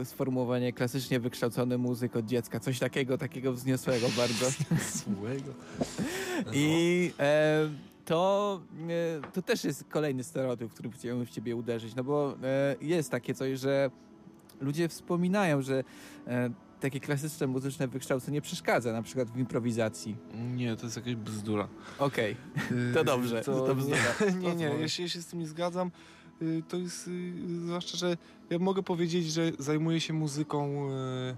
e, 0.00 0.04
sformułowanie 0.04 0.72
klasycznie 0.72 1.20
wykształcony 1.20 1.78
muzyk 1.78 2.16
od 2.16 2.26
dziecka. 2.26 2.60
Coś 2.60 2.78
takiego, 2.78 3.18
takiego 3.18 3.52
wzniosłego 3.52 4.06
bardzo. 4.16 4.46
Złego. 5.04 5.52
I 6.52 7.10
e, 7.18 7.68
to, 8.04 8.60
e, 8.88 9.32
to 9.32 9.42
też 9.42 9.64
jest 9.64 9.84
kolejny 9.84 10.24
stereotyp, 10.24 10.72
który 10.72 10.90
chciałbym 10.90 11.26
w 11.26 11.30
ciebie 11.30 11.56
uderzyć, 11.56 11.94
no 11.94 12.04
bo 12.04 12.34
jest 12.80 13.10
takie 13.10 13.34
coś, 13.34 13.60
że 13.60 13.90
ludzie 14.60 14.88
wspominają, 14.88 15.62
że 15.62 15.84
takie 16.80 17.00
klasyczne 17.00 17.46
muzyczne 17.46 17.88
wykształcenie 17.88 18.40
przeszkadza, 18.40 18.92
na 18.92 19.02
przykład 19.02 19.30
w 19.30 19.38
improwizacji. 19.38 20.16
Nie, 20.54 20.76
to 20.76 20.86
jest 20.86 20.96
jakaś 20.96 21.14
bzdura. 21.14 21.68
Okej, 21.98 22.36
okay. 22.56 22.92
to 22.94 23.04
dobrze, 23.04 23.40
to, 23.40 23.66
to 23.66 23.74
bzdura. 23.74 24.14
Nie, 24.40 24.54
nie, 24.54 24.64
ja 24.64 24.88
się, 24.88 25.02
ja 25.02 25.08
się 25.08 25.22
z 25.22 25.26
tym 25.26 25.38
nie 25.38 25.46
zgadzam. 25.46 25.90
Y, 26.42 26.62
to 26.68 26.76
jest, 26.76 27.08
y, 27.08 27.32
zwłaszcza, 27.64 27.96
że 27.96 28.16
ja 28.50 28.58
mogę 28.58 28.82
powiedzieć, 28.82 29.32
że 29.32 29.52
zajmuję 29.58 30.00
się 30.00 30.12
muzyką, 30.12 30.90
y, 30.90 31.36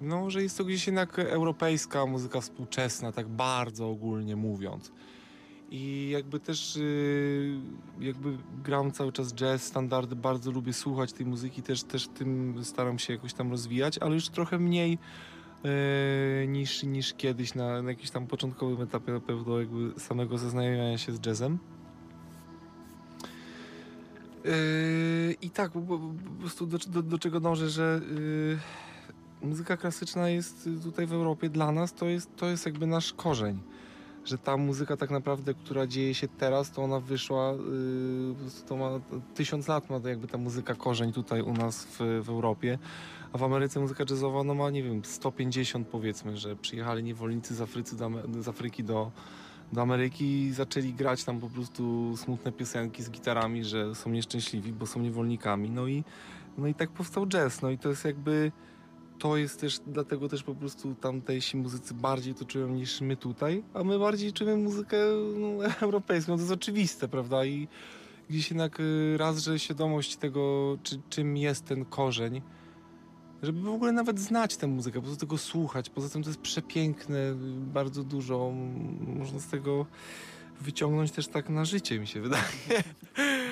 no, 0.00 0.30
że 0.30 0.42
jest 0.42 0.58
to 0.58 0.64
gdzieś 0.64 0.86
jednak 0.86 1.18
europejska 1.18 2.06
muzyka 2.06 2.40
współczesna, 2.40 3.12
tak 3.12 3.28
bardzo 3.28 3.90
ogólnie 3.90 4.36
mówiąc. 4.36 4.92
I 5.70 6.10
jakby 6.10 6.40
też 6.40 6.76
y, 6.76 7.60
jakby 8.00 8.38
gram 8.62 8.92
cały 8.92 9.12
czas 9.12 9.34
jazz, 9.34 9.62
standardy, 9.62 10.16
bardzo 10.16 10.50
lubię 10.50 10.72
słuchać 10.72 11.12
tej 11.12 11.26
muzyki, 11.26 11.62
też, 11.62 11.82
też 11.82 12.08
tym 12.08 12.64
staram 12.64 12.98
się 12.98 13.12
jakoś 13.12 13.34
tam 13.34 13.50
rozwijać, 13.50 13.98
ale 13.98 14.14
już 14.14 14.28
trochę 14.28 14.58
mniej 14.58 14.98
y, 16.42 16.46
niż, 16.48 16.82
niż 16.82 17.14
kiedyś 17.14 17.54
na, 17.54 17.82
na 17.82 17.90
jakimś 17.90 18.10
tam 18.10 18.26
początkowym 18.26 18.80
etapie 18.82 19.12
na 19.12 19.20
pewno 19.20 19.60
jakby 19.60 20.00
samego 20.00 20.38
zaznajomienia 20.38 20.98
się 20.98 21.12
z 21.12 21.26
jazzem. 21.26 21.58
Yy, 24.44 25.32
I 25.42 25.50
tak, 25.50 25.72
po, 25.72 26.00
prostu 26.40 26.66
do, 26.66 26.78
do, 26.78 27.02
do, 27.02 27.18
czego 27.18 27.40
dążę, 27.40 27.70
że 27.70 28.00
muzyka 29.42 29.76
klasyczna 29.76 30.28
jest 30.28 30.68
tutaj 30.82 31.06
w 31.06 31.12
Europie 31.12 31.48
dla 31.48 31.72
nas, 31.72 31.94
to 31.94 32.06
jest, 32.06 32.36
to 32.36 32.46
jest 32.46 32.66
jakby 32.66 32.86
nasz 32.86 33.12
korzeń 33.12 33.60
że 34.24 34.38
ta 34.38 34.56
muzyka 34.56 34.96
tak 34.96 35.10
naprawdę, 35.10 35.54
która 35.54 35.86
dzieje 35.86 36.14
się 36.14 36.28
teraz, 36.28 36.70
to 36.70 36.82
ona 36.82 37.00
wyszła, 37.00 37.52
yy, 37.52 38.66
to 38.68 38.76
ma 38.76 38.90
tysiąc 39.34 39.68
lat 39.68 39.90
ma 39.90 40.00
jakby 40.08 40.26
ta 40.26 40.38
muzyka 40.38 40.74
korzeń 40.74 41.12
tutaj 41.12 41.42
u 41.42 41.52
nas 41.52 41.84
w, 41.84 41.98
w 42.24 42.28
Europie, 42.28 42.78
a 43.32 43.38
w 43.38 43.42
Ameryce 43.42 43.80
muzyka 43.80 44.04
jazzowa 44.10 44.44
no 44.44 44.54
ma 44.54 44.70
nie 44.70 44.82
wiem 44.82 45.04
150 45.04 45.88
powiedzmy, 45.88 46.36
że 46.36 46.56
przyjechali 46.56 47.02
niewolnicy 47.02 47.54
z, 47.54 47.60
Afrycy 47.60 47.96
do, 47.96 48.10
z 48.40 48.48
Afryki 48.48 48.84
do, 48.84 49.10
do 49.72 49.82
Ameryki 49.82 50.42
i 50.42 50.52
zaczęli 50.52 50.92
grać 50.92 51.24
tam 51.24 51.40
po 51.40 51.48
prostu 51.48 52.14
smutne 52.16 52.52
piosenki 52.52 53.02
z 53.02 53.10
gitarami, 53.10 53.64
że 53.64 53.94
są 53.94 54.10
nieszczęśliwi, 54.10 54.72
bo 54.72 54.86
są 54.86 55.00
niewolnikami, 55.00 55.70
no 55.70 55.86
i, 55.86 56.04
no 56.58 56.66
i 56.66 56.74
tak 56.74 56.90
powstał 56.90 57.26
jazz, 57.26 57.62
no 57.62 57.70
i 57.70 57.78
to 57.78 57.88
jest 57.88 58.04
jakby 58.04 58.52
to 59.18 59.36
jest 59.36 59.60
też, 59.60 59.80
dlatego 59.86 60.28
też 60.28 60.42
po 60.42 60.54
prostu 60.54 60.94
tamtejsi 60.94 61.56
muzycy 61.56 61.94
bardziej 61.94 62.34
to 62.34 62.44
czują 62.44 62.68
niż 62.68 63.00
my 63.00 63.16
tutaj, 63.16 63.62
a 63.74 63.84
my 63.84 63.98
bardziej 63.98 64.32
czujemy 64.32 64.62
muzykę 64.62 64.96
no, 65.36 65.64
europejską, 65.86 66.34
to 66.34 66.40
jest 66.40 66.52
oczywiste, 66.52 67.08
prawda? 67.08 67.44
I 67.44 67.68
gdzieś 68.30 68.50
jednak 68.50 68.80
y, 68.80 69.16
raz, 69.18 69.38
że 69.38 69.58
świadomość 69.58 70.16
tego, 70.16 70.76
czy, 70.82 71.00
czym 71.10 71.36
jest 71.36 71.64
ten 71.64 71.84
korzeń, 71.84 72.42
żeby 73.42 73.60
w 73.60 73.68
ogóle 73.68 73.92
nawet 73.92 74.20
znać 74.20 74.56
tę 74.56 74.66
muzykę, 74.66 75.00
po 75.00 75.06
prostu 75.06 75.26
tego 75.26 75.38
słuchać. 75.38 75.90
Poza 75.90 76.08
tym 76.08 76.22
to 76.22 76.30
jest 76.30 76.40
przepiękne, 76.40 77.34
bardzo 77.56 78.04
dużo 78.04 78.52
można 79.06 79.40
z 79.40 79.46
tego 79.46 79.86
wyciągnąć 80.60 81.10
też 81.10 81.28
tak 81.28 81.48
na 81.48 81.64
życie, 81.64 81.98
mi 81.98 82.06
się 82.06 82.20
wydaje. 82.20 82.44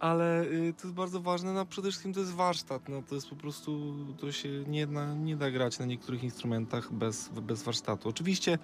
Ale 0.00 0.44
y, 0.44 0.74
to 0.76 0.86
jest 0.86 0.94
bardzo 0.94 1.20
ważne, 1.20 1.52
no 1.52 1.66
przede 1.66 1.88
wszystkim 1.88 2.12
to 2.12 2.20
jest 2.20 2.32
warsztat, 2.32 2.88
no 2.88 3.02
to 3.08 3.14
jest 3.14 3.28
po 3.28 3.36
prostu, 3.36 3.94
to 4.20 4.32
się 4.32 4.48
nie, 4.48 4.86
na, 4.86 5.14
nie 5.14 5.36
da 5.36 5.50
grać 5.50 5.78
na 5.78 5.84
niektórych 5.84 6.24
instrumentach 6.24 6.92
bez, 6.92 7.28
bez 7.28 7.62
warsztatu. 7.62 8.08
Oczywiście, 8.08 8.58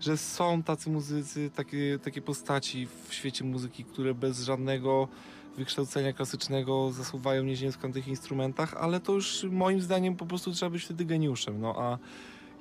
że 0.00 0.16
są 0.16 0.62
tacy 0.62 0.90
muzycy, 0.90 1.50
takie, 1.54 1.98
takie 1.98 2.22
postaci 2.22 2.88
w 3.08 3.14
świecie 3.14 3.44
muzyki, 3.44 3.84
które 3.84 4.14
bez 4.14 4.42
żadnego 4.42 5.08
wykształcenia 5.56 6.12
klasycznego 6.12 6.92
zasuwają 6.92 7.44
nieziemsko 7.44 7.88
na 7.88 7.94
tych 7.94 8.08
instrumentach, 8.08 8.74
ale 8.74 9.00
to 9.00 9.12
już 9.12 9.46
moim 9.50 9.80
zdaniem 9.80 10.16
po 10.16 10.26
prostu 10.26 10.52
trzeba 10.52 10.70
być 10.70 10.84
wtedy 10.84 11.04
geniuszem, 11.04 11.60
no 11.60 11.74
a 11.78 11.98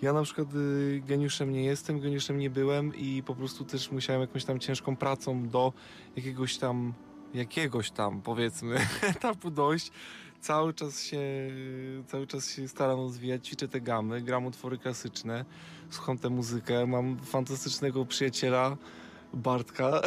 ja 0.02 0.14
na 0.14 0.24
przykład 0.24 0.48
y, 0.56 1.02
geniuszem 1.08 1.52
nie 1.52 1.64
jestem, 1.64 2.00
geniuszem 2.00 2.38
nie 2.38 2.50
byłem 2.50 2.96
i 2.96 3.24
po 3.24 3.36
prostu 3.36 3.66
też 3.66 3.92
musiałem 3.92 4.22
jakąś 4.22 4.46
tam 4.46 4.60
ciężką 4.60 4.96
pracą 4.96 5.50
do 5.50 5.74
jakiegoś 6.16 6.58
tam, 6.58 6.94
jakiegoś 7.36 7.92
tam 7.92 8.22
powiedzmy 8.22 8.78
etapu 9.02 9.52
dojść. 9.52 9.92
Cały 10.42 10.74
czas 10.74 11.04
się, 11.04 11.22
cały 12.08 12.28
czas 12.28 12.52
się 12.52 12.68
staram 12.68 13.00
rozwijać, 13.00 13.48
ćwiczę 13.48 13.68
te 13.68 13.82
gamy, 13.82 14.22
gram 14.22 14.46
utwory 14.46 14.78
klasyczne, 14.78 15.46
słucham 15.90 16.18
tę 16.18 16.30
muzykę, 16.30 16.88
mam 16.88 17.20
fantastycznego 17.20 18.06
przyjaciela, 18.06 18.78
Bartka, 19.34 20.02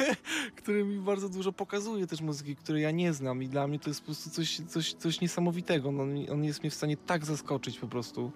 który 0.58 0.84
mi 0.84 0.98
bardzo 0.98 1.28
dużo 1.28 1.52
pokazuje 1.52 2.06
też 2.06 2.20
muzyki, 2.20 2.56
której 2.56 2.82
ja 2.82 2.90
nie 2.90 3.12
znam 3.12 3.42
i 3.42 3.48
dla 3.48 3.66
mnie 3.66 3.78
to 3.78 3.90
jest 3.90 4.00
po 4.00 4.06
prostu 4.06 4.30
coś, 4.30 4.60
coś, 4.68 4.94
coś 4.94 5.20
niesamowitego. 5.20 5.88
On, 5.88 6.00
on 6.32 6.44
jest 6.44 6.62
mnie 6.62 6.70
w 6.70 6.74
stanie 6.74 6.96
tak 6.96 7.24
zaskoczyć 7.24 7.78
po 7.78 7.88
prostu 7.88 8.32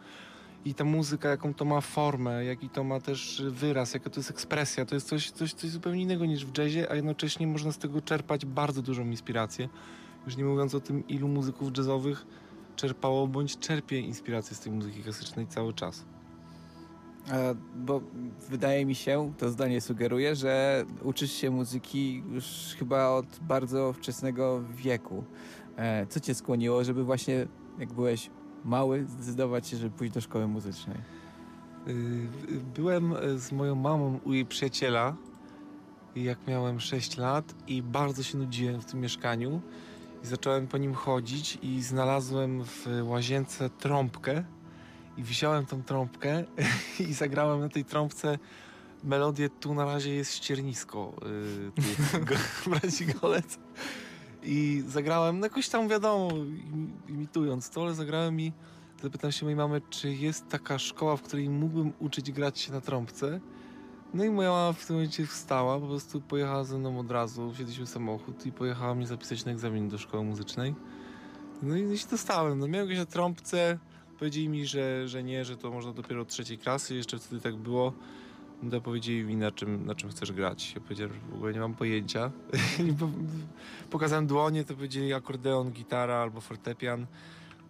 i 0.64 0.74
ta 0.74 0.84
muzyka, 0.84 1.28
jaką 1.28 1.54
to 1.54 1.64
ma 1.64 1.80
formę, 1.80 2.44
jaki 2.44 2.68
to 2.68 2.84
ma 2.84 3.00
też 3.00 3.42
wyraz, 3.48 3.94
jaka 3.94 4.10
to 4.10 4.20
jest 4.20 4.30
ekspresja, 4.30 4.86
to 4.86 4.94
jest 4.94 5.08
coś, 5.08 5.30
coś, 5.30 5.52
coś 5.52 5.70
zupełnie 5.70 6.02
innego 6.02 6.26
niż 6.26 6.46
w 6.46 6.58
jazzie, 6.58 6.90
a 6.90 6.94
jednocześnie 6.94 7.46
można 7.46 7.72
z 7.72 7.78
tego 7.78 8.00
czerpać 8.00 8.46
bardzo 8.46 8.82
dużą 8.82 9.04
inspirację. 9.04 9.68
Już 10.26 10.36
nie 10.36 10.44
mówiąc 10.44 10.74
o 10.74 10.80
tym, 10.80 11.08
ilu 11.08 11.28
muzyków 11.28 11.76
jazzowych 11.76 12.26
czerpało 12.76 13.26
bądź 13.26 13.58
czerpie 13.58 14.00
inspirację 14.00 14.56
z 14.56 14.60
tej 14.60 14.72
muzyki 14.72 15.02
klasycznej 15.02 15.46
cały 15.46 15.72
czas. 15.72 16.04
Bo 17.76 18.00
wydaje 18.48 18.86
mi 18.86 18.94
się, 18.94 19.32
to 19.38 19.50
zdanie 19.50 19.80
sugeruje, 19.80 20.36
że 20.36 20.84
uczysz 21.02 21.32
się 21.32 21.50
muzyki 21.50 22.22
już 22.30 22.76
chyba 22.78 23.08
od 23.08 23.26
bardzo 23.42 23.92
wczesnego 23.92 24.62
wieku. 24.70 25.24
E, 25.76 26.06
co 26.06 26.20
cię 26.20 26.34
skłoniło, 26.34 26.84
żeby 26.84 27.04
właśnie 27.04 27.46
jak 27.78 27.92
byłeś 27.92 28.30
mały 28.64 29.06
zdecydować 29.06 29.68
się, 29.68 29.76
żeby 29.76 29.96
pójść 29.96 30.14
do 30.14 30.20
szkoły 30.20 30.48
muzycznej? 30.48 30.96
Y, 31.88 32.26
byłem 32.74 33.14
z 33.36 33.52
moją 33.52 33.74
mamą 33.74 34.20
u 34.24 34.32
jej 34.32 34.46
przyjaciela, 34.46 35.16
jak 36.16 36.46
miałem 36.46 36.80
6 36.80 37.16
lat 37.16 37.54
i 37.66 37.82
bardzo 37.82 38.22
się 38.22 38.38
nudziłem 38.38 38.80
w 38.80 38.84
tym 38.84 39.00
mieszkaniu. 39.00 39.60
I 40.24 40.26
zacząłem 40.26 40.66
po 40.66 40.78
nim 40.78 40.94
chodzić 40.94 41.58
i 41.62 41.82
znalazłem 41.82 42.64
w 42.64 42.86
łazience 43.02 43.70
trąbkę 43.70 44.44
i 45.16 45.22
wziąłem 45.22 45.66
tą 45.66 45.82
trąbkę 45.82 46.44
i 47.08 47.12
zagrałem 47.12 47.60
na 47.60 47.68
tej 47.68 47.84
trąbce 47.84 48.38
melodię 49.04 49.48
Tu 49.48 49.74
na 49.74 49.84
razie 49.84 50.14
jest 50.14 50.34
ściernisko 50.34 51.12
yy, 52.66 52.70
braci 52.70 53.06
Golec. 53.06 53.58
I 54.42 54.82
zagrałem, 54.88 55.40
no 55.40 55.46
jakoś 55.46 55.68
tam 55.68 55.88
wiadomo, 55.88 56.28
imitując 57.08 57.70
to, 57.70 57.82
ale 57.82 57.94
zagrałem 57.94 58.40
i 58.40 58.52
zapytałem 59.02 59.32
się 59.32 59.46
mojej 59.46 59.56
mamy, 59.56 59.80
czy 59.90 60.14
jest 60.14 60.48
taka 60.48 60.78
szkoła, 60.78 61.16
w 61.16 61.22
której 61.22 61.50
mógłbym 61.50 61.92
uczyć 61.98 62.32
grać 62.32 62.58
się 62.60 62.72
na 62.72 62.80
trąbce. 62.80 63.40
No 64.14 64.24
i 64.24 64.30
moja 64.30 64.50
mama 64.50 64.72
w 64.72 64.86
tym 64.86 64.96
momencie 64.96 65.26
wstała, 65.26 65.80
po 65.80 65.86
prostu 65.86 66.20
pojechała 66.20 66.64
ze 66.64 66.78
mną 66.78 66.98
od 66.98 67.10
razu, 67.10 67.52
wsiedliśmy 67.52 67.86
w 67.86 67.88
samochód 67.88 68.46
i 68.46 68.52
pojechała 68.52 68.94
mnie 68.94 69.06
zapisać 69.06 69.44
na 69.44 69.52
egzamin 69.52 69.88
do 69.88 69.98
szkoły 69.98 70.24
muzycznej. 70.24 70.74
No 71.62 71.76
i 71.76 71.98
się 71.98 72.08
dostałem, 72.10 72.58
no 72.58 72.68
miałem 72.68 72.86
gdzieś 72.86 72.98
na 72.98 73.06
trąbce, 73.06 73.78
powiedzieli 74.18 74.48
mi, 74.48 74.66
że, 74.66 75.08
że 75.08 75.22
nie, 75.22 75.44
że 75.44 75.56
to 75.56 75.70
można 75.70 75.92
dopiero 75.92 76.22
od 76.22 76.28
trzeciej 76.28 76.58
klasy, 76.58 76.94
jeszcze 76.94 77.18
wtedy 77.18 77.40
tak 77.40 77.56
było. 77.56 77.92
No 78.62 78.80
powiedzieli 78.80 79.24
mi, 79.24 79.36
na 79.36 79.50
czym, 79.50 79.86
na 79.86 79.94
czym 79.94 80.10
chcesz 80.10 80.32
grać. 80.32 80.72
Ja 80.74 80.80
powiedziałem, 80.80 81.14
że 81.14 81.20
w 81.20 81.34
ogóle 81.34 81.52
nie 81.52 81.60
mam 81.60 81.74
pojęcia. 81.74 82.30
Pokazałem 83.90 84.26
dłonie, 84.26 84.64
to 84.64 84.74
powiedzieli 84.74 85.12
akordeon, 85.12 85.70
gitara 85.70 86.14
albo 86.14 86.40
fortepian. 86.40 87.06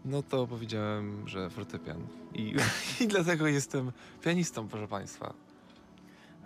No 0.05 0.22
to 0.22 0.46
powiedziałem, 0.46 1.29
że 1.29 1.51
fortepian. 1.51 2.07
I, 2.35 2.55
I 3.01 3.07
dlatego 3.09 3.46
jestem 3.46 3.92
pianistą, 4.22 4.68
proszę 4.68 4.88
Państwa. 4.88 5.35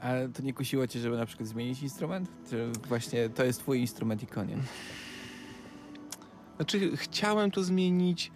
A 0.01 0.09
to 0.35 0.43
nie 0.43 0.53
kusiło 0.53 0.87
Cię, 0.87 1.01
żeby 1.01 1.17
na 1.17 1.27
przykład 1.27 1.49
zmienić 1.49 1.83
instrument? 1.83 2.29
Czy 2.51 2.73
właśnie 2.89 3.29
to 3.29 3.45
jest 3.45 3.61
Twój 3.61 3.81
instrument 3.81 4.23
i 4.23 4.27
koniec? 4.27 4.59
Znaczy, 6.57 6.97
chciałem 6.97 7.51
to 7.51 7.63
zmienić 7.63 8.33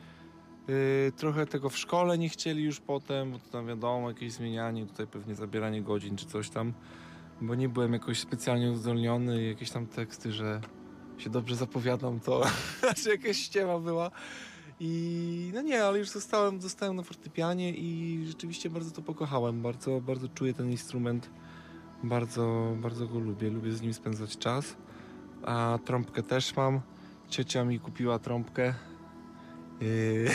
Yy, 0.68 1.12
trochę 1.16 1.46
tego 1.46 1.68
w 1.70 1.78
szkole 1.78 2.18
nie 2.18 2.28
chcieli 2.28 2.64
już 2.64 2.80
potem, 2.80 3.32
bo 3.32 3.38
to 3.38 3.50
tam 3.50 3.66
wiadomo, 3.66 4.08
jakieś 4.08 4.32
zmienianie, 4.32 4.86
tutaj 4.86 5.06
pewnie 5.06 5.34
zabieranie 5.34 5.82
godzin 5.82 6.16
czy 6.16 6.26
coś 6.26 6.50
tam, 6.50 6.72
bo 7.40 7.54
nie 7.54 7.68
byłem 7.68 7.92
jakoś 7.92 8.20
specjalnie 8.20 8.70
uzdolniony 8.70 9.44
jakieś 9.44 9.70
tam 9.70 9.86
teksty, 9.86 10.32
że 10.32 10.60
się 11.18 11.30
dobrze 11.30 11.56
zapowiadam, 11.56 12.20
to 12.20 12.42
znaczy 12.80 13.10
jakaś 13.10 13.36
ściema 13.36 13.78
była. 13.78 14.10
I 14.80 15.50
no 15.54 15.62
nie, 15.62 15.84
ale 15.84 15.98
już 15.98 16.08
zostałem, 16.08 16.60
zostałem 16.60 16.96
na 16.96 17.02
fortepianie 17.02 17.72
i 17.72 18.22
rzeczywiście 18.26 18.70
bardzo 18.70 18.90
to 18.90 19.02
pokochałem. 19.02 19.62
Bardzo, 19.62 20.00
bardzo 20.00 20.28
czuję 20.28 20.54
ten 20.54 20.70
instrument. 20.70 21.30
Bardzo, 22.02 22.76
bardzo 22.76 23.06
go 23.06 23.18
lubię. 23.18 23.50
Lubię 23.50 23.72
z 23.72 23.82
nim 23.82 23.94
spędzać 23.94 24.38
czas. 24.38 24.76
A 25.42 25.78
trąbkę 25.84 26.22
też 26.22 26.56
mam. 26.56 26.80
Ciocia 27.28 27.64
mi 27.64 27.80
kupiła 27.80 28.18
trąbkę. 28.18 28.74
Yy... 29.80 30.30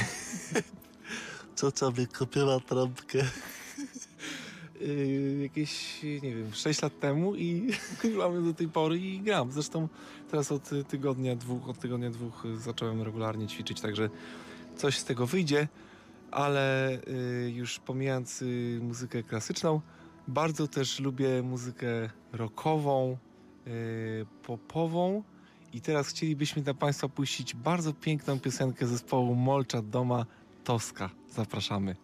Ciocia 1.56 1.92
mi 1.98 2.08
kupiła 2.08 2.60
trąbkę. 2.60 3.20
Jakieś, 5.42 6.04
nie 6.04 6.36
wiem, 6.36 6.54
6 6.54 6.82
lat 6.82 7.00
temu 7.00 7.36
i 7.36 7.70
mamy 8.18 8.42
do 8.42 8.54
tej 8.54 8.68
pory 8.68 9.00
i 9.00 9.20
gram. 9.20 9.52
Zresztą 9.52 9.88
teraz 10.32 10.52
od 10.52 10.70
tygodnia, 10.88 11.36
dwóch, 11.36 11.70
od 11.70 11.80
tygodnia 11.80 12.10
dwóch 12.10 12.44
zacząłem 12.58 13.02
regularnie 13.02 13.48
ćwiczyć, 13.48 13.82
także 13.82 14.10
coś 14.76 14.98
z 14.98 15.06
tego 15.06 15.28
wyjdzie, 15.28 15.68
ale 16.32 16.98
yy, 17.44 17.52
już 17.52 17.80
pomijając 17.80 18.42
yy, 18.42 18.80
muzykę 18.82 19.24
klasyczną, 19.24 19.82
bardzo 20.28 20.68
też 20.68 21.00
lubię 21.00 21.42
muzykę 21.44 22.10
rockową, 22.34 23.18
yy, 23.66 24.26
popową 24.44 25.24
i 25.74 25.82
teraz 25.82 26.08
chcielibyśmy 26.08 26.62
dla 26.62 26.74
Państwa 26.74 27.10
puścić 27.10 27.56
bardzo 27.56 27.94
piękną 27.94 28.40
piosenkę 28.40 28.88
zespołu 28.88 29.36
Molcza 29.36 29.82
Doma 29.82 30.26
Toska. 30.64 31.10
Zapraszamy. 31.30 31.96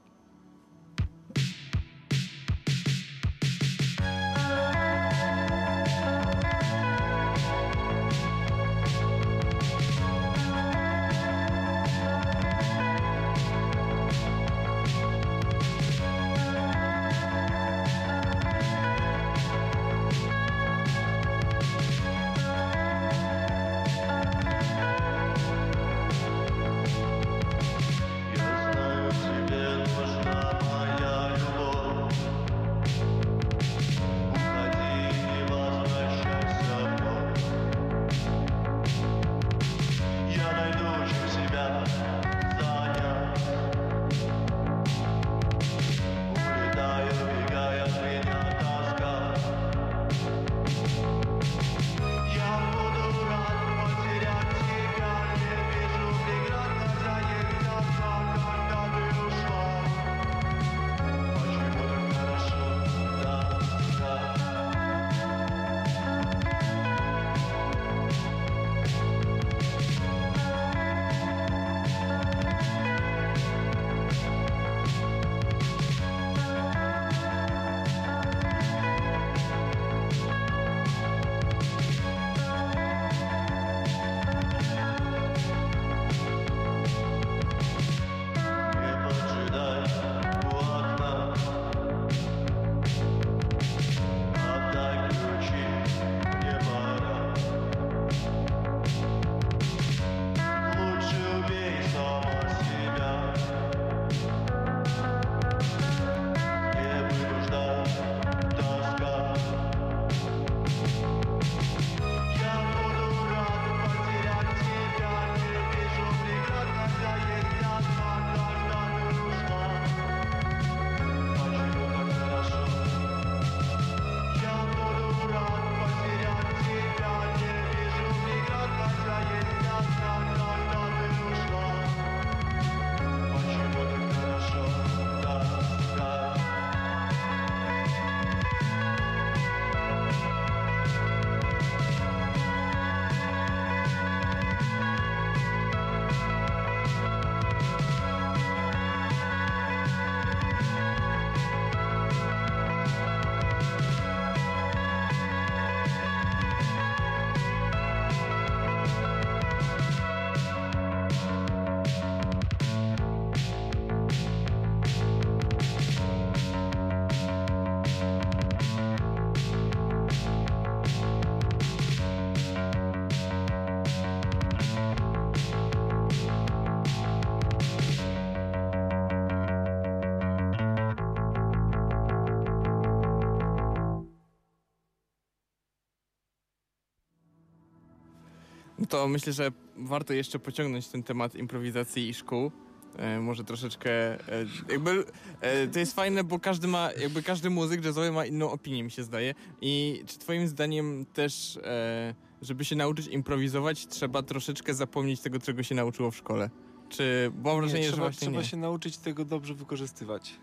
To 188.89 189.07
myślę, 189.07 189.33
że 189.33 189.51
warto 189.77 190.13
jeszcze 190.13 190.39
pociągnąć 190.39 190.87
ten 190.87 191.03
temat 191.03 191.35
improwizacji 191.35 192.09
i 192.09 192.13
szkół. 192.13 192.51
E, 192.97 193.19
może 193.19 193.43
troszeczkę. 193.43 193.91
E, 193.91 194.45
jakby 194.69 195.05
e, 195.41 195.67
to 195.67 195.79
jest 195.79 195.95
fajne, 195.95 196.23
bo 196.23 196.39
każdy 196.39 196.67
ma, 196.67 196.89
jakby 196.91 197.23
każdy 197.23 197.49
muzyk 197.49 197.85
jazzowy 197.85 198.11
ma 198.11 198.25
inną 198.25 198.51
opinię, 198.51 198.83
mi 198.83 198.91
się 198.91 199.03
zdaje. 199.03 199.33
I 199.61 200.03
czy 200.07 200.19
Twoim 200.19 200.47
zdaniem 200.47 201.05
też, 201.13 201.59
e, 201.63 202.15
żeby 202.41 202.65
się 202.65 202.75
nauczyć 202.75 203.07
improwizować, 203.07 203.87
trzeba 203.87 204.23
troszeczkę 204.23 204.73
zapomnieć 204.73 205.21
tego, 205.21 205.39
czego 205.39 205.63
się 205.63 205.75
nauczyło 205.75 206.11
w 206.11 206.15
szkole? 206.15 206.49
Czy 206.89 207.31
mam 207.43 207.57
wrażenie, 207.57 207.79
nie, 207.79 207.85
że 207.85 207.91
trzeba, 207.91 208.07
właśnie 208.07 208.27
trzeba 208.27 208.41
nie. 208.41 208.47
się 208.47 208.57
nauczyć 208.57 208.97
tego 208.97 209.25
dobrze 209.25 209.53
wykorzystywać. 209.53 210.39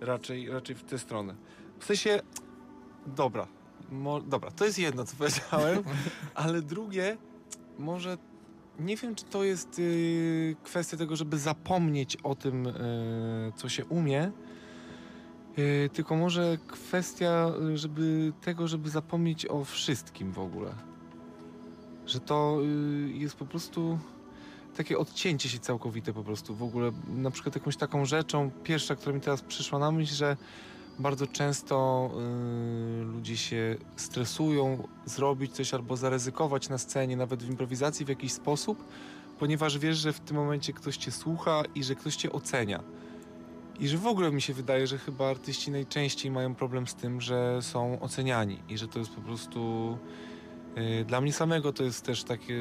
Raczej, 0.00 0.50
raczej 0.50 0.76
w 0.76 0.84
tę 0.84 0.98
stronę. 0.98 1.34
W 1.78 1.84
sensie, 1.84 2.20
dobra, 3.06 3.46
mo, 3.90 4.20
dobra, 4.20 4.50
to 4.50 4.64
jest 4.64 4.78
jedno, 4.78 5.04
co 5.04 5.16
powiedziałem, 5.16 5.82
ale 6.34 6.62
drugie, 6.62 7.16
może 7.78 8.18
nie 8.78 8.96
wiem, 8.96 9.14
czy 9.14 9.24
to 9.24 9.44
jest 9.44 9.78
y, 9.78 10.56
kwestia 10.62 10.96
tego, 10.96 11.16
żeby 11.16 11.38
zapomnieć 11.38 12.16
o 12.16 12.34
tym, 12.34 12.66
y, 12.66 13.52
co 13.56 13.68
się 13.68 13.84
umie, 13.84 14.32
y, 15.58 15.90
tylko 15.92 16.16
może 16.16 16.58
kwestia 16.66 17.52
y, 17.72 17.78
żeby 17.78 18.32
tego, 18.40 18.68
żeby 18.68 18.90
zapomnieć 18.90 19.46
o 19.46 19.64
wszystkim 19.64 20.32
w 20.32 20.38
ogóle. 20.38 20.72
Że 22.06 22.20
to 22.20 22.58
y, 22.62 23.12
jest 23.12 23.36
po 23.36 23.46
prostu 23.46 23.98
takie 24.76 24.98
odcięcie 24.98 25.48
się 25.48 25.58
całkowite 25.58 26.12
po 26.12 26.24
prostu 26.24 26.54
w 26.54 26.62
ogóle. 26.62 26.92
Na 27.08 27.30
przykład 27.30 27.54
jakąś 27.54 27.76
taką 27.76 28.04
rzeczą, 28.04 28.50
pierwsza, 28.64 28.96
która 28.96 29.14
mi 29.14 29.20
teraz 29.20 29.42
przyszła 29.42 29.78
na 29.78 29.90
myśl, 29.90 30.14
że 30.14 30.36
bardzo 30.98 31.26
często 31.26 32.10
y, 33.00 33.04
ludzie 33.04 33.36
się 33.36 33.76
stresują 33.96 34.88
zrobić 35.04 35.52
coś 35.52 35.74
albo 35.74 35.96
zaryzykować 35.96 36.68
na 36.68 36.78
scenie, 36.78 37.16
nawet 37.16 37.42
w 37.42 37.50
improwizacji 37.50 38.06
w 38.06 38.08
jakiś 38.08 38.32
sposób, 38.32 38.84
ponieważ 39.38 39.78
wiesz, 39.78 39.98
że 39.98 40.12
w 40.12 40.20
tym 40.20 40.36
momencie 40.36 40.72
ktoś 40.72 40.96
cię 40.96 41.10
słucha 41.10 41.62
i 41.74 41.84
że 41.84 41.94
ktoś 41.94 42.16
cię 42.16 42.32
ocenia. 42.32 42.82
I 43.80 43.88
że 43.88 43.98
w 43.98 44.06
ogóle 44.06 44.32
mi 44.32 44.42
się 44.42 44.54
wydaje, 44.54 44.86
że 44.86 44.98
chyba 44.98 45.30
artyści 45.30 45.70
najczęściej 45.70 46.30
mają 46.30 46.54
problem 46.54 46.86
z 46.86 46.94
tym, 46.94 47.20
że 47.20 47.62
są 47.62 48.00
oceniani 48.00 48.58
i 48.68 48.78
że 48.78 48.88
to 48.88 48.98
jest 48.98 49.10
po 49.10 49.20
prostu 49.20 49.98
y, 50.78 51.04
dla 51.04 51.20
mnie 51.20 51.32
samego 51.32 51.72
to 51.72 51.84
jest 51.84 52.04
też 52.04 52.24
takie 52.24 52.54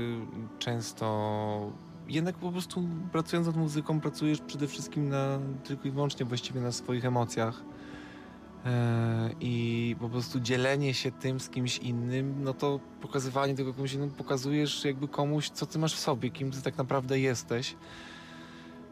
często 0.59 1.71
jednak 2.07 2.35
po 2.35 2.51
prostu 2.51 2.83
pracując 3.11 3.47
nad 3.47 3.57
muzyką 3.57 3.99
pracujesz 3.99 4.41
przede 4.41 4.67
wszystkim 4.67 5.09
na 5.09 5.39
tylko 5.63 5.87
i 5.87 5.91
wyłącznie 5.91 6.25
właściwie 6.25 6.61
na 6.61 6.71
swoich 6.71 7.05
emocjach. 7.05 7.63
E, 8.65 9.29
I 9.39 9.95
po 9.99 10.09
prostu 10.09 10.39
dzielenie 10.39 10.93
się 10.93 11.11
tym 11.11 11.39
z 11.39 11.49
kimś 11.49 11.77
innym, 11.77 12.43
no 12.43 12.53
to 12.53 12.79
pokazywanie 13.01 13.55
tego 13.55 13.73
komuś 13.73 13.93
innemu, 13.93 14.11
pokazujesz 14.11 14.85
jakby 14.85 15.07
komuś, 15.07 15.49
co 15.49 15.65
ty 15.65 15.79
masz 15.79 15.95
w 15.95 15.99
sobie, 15.99 16.29
kim 16.29 16.51
ty 16.51 16.61
tak 16.61 16.77
naprawdę 16.77 17.19
jesteś. 17.19 17.75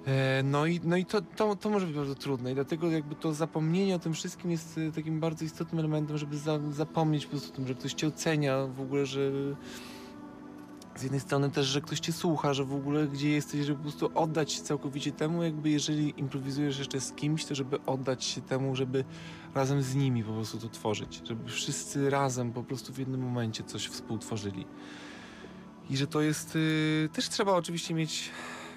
E, 0.05 0.43
No 0.43 0.65
i, 0.65 0.79
no 0.83 0.97
i 0.97 1.05
to, 1.05 1.21
to, 1.21 1.55
to 1.55 1.69
może 1.69 1.85
być 1.85 1.95
bardzo 1.95 2.15
trudne 2.15 2.51
i 2.51 2.55
dlatego 2.55 2.91
jakby 2.91 3.15
to 3.15 3.33
zapomnienie 3.33 3.95
o 3.95 3.99
tym 3.99 4.13
wszystkim 4.13 4.51
jest 4.51 4.77
e, 4.77 4.91
takim 4.91 5.19
bardzo 5.19 5.45
istotnym 5.45 5.79
elementem, 5.79 6.17
żeby 6.17 6.37
za, 6.37 6.59
zapomnieć 6.71 7.25
po 7.25 7.31
prostu 7.31 7.53
o 7.53 7.55
tym, 7.55 7.67
że 7.67 7.75
ktoś 7.75 7.93
cię 7.93 8.07
ocenia, 8.07 8.67
w 8.67 8.81
ogóle, 8.81 9.05
że 9.05 9.31
z 10.95 11.03
jednej 11.03 11.19
strony 11.19 11.49
też, 11.49 11.65
że 11.65 11.81
ktoś 11.81 11.99
cię 11.99 12.13
słucha, 12.13 12.53
że 12.53 12.65
w 12.65 12.73
ogóle 12.73 13.07
gdzie 13.07 13.29
jesteś, 13.29 13.65
żeby 13.65 13.77
po 13.77 13.83
prostu 13.83 14.11
oddać 14.15 14.51
się 14.51 14.61
całkowicie 14.61 15.11
temu, 15.11 15.43
jakby 15.43 15.69
jeżeli 15.69 16.13
improwizujesz 16.17 16.79
jeszcze 16.79 17.01
z 17.01 17.11
kimś, 17.11 17.45
to 17.45 17.55
żeby 17.55 17.85
oddać 17.85 18.23
się 18.23 18.41
temu, 18.41 18.75
żeby 18.75 19.03
razem 19.55 19.81
z 19.81 19.95
nimi 19.95 20.23
po 20.23 20.33
prostu 20.33 20.57
to 20.57 20.69
tworzyć, 20.69 21.21
żeby 21.27 21.49
wszyscy 21.49 22.09
razem 22.09 22.53
po 22.53 22.63
prostu 22.63 22.93
w 22.93 22.97
jednym 22.97 23.21
momencie 23.21 23.63
coś 23.63 23.87
współtworzyli. 23.87 24.65
I 25.89 25.97
że 25.97 26.07
to 26.07 26.21
jest, 26.21 26.55
y, 26.55 27.09
też 27.13 27.29
trzeba 27.29 27.51
oczywiście 27.51 27.93
mieć 27.93 28.29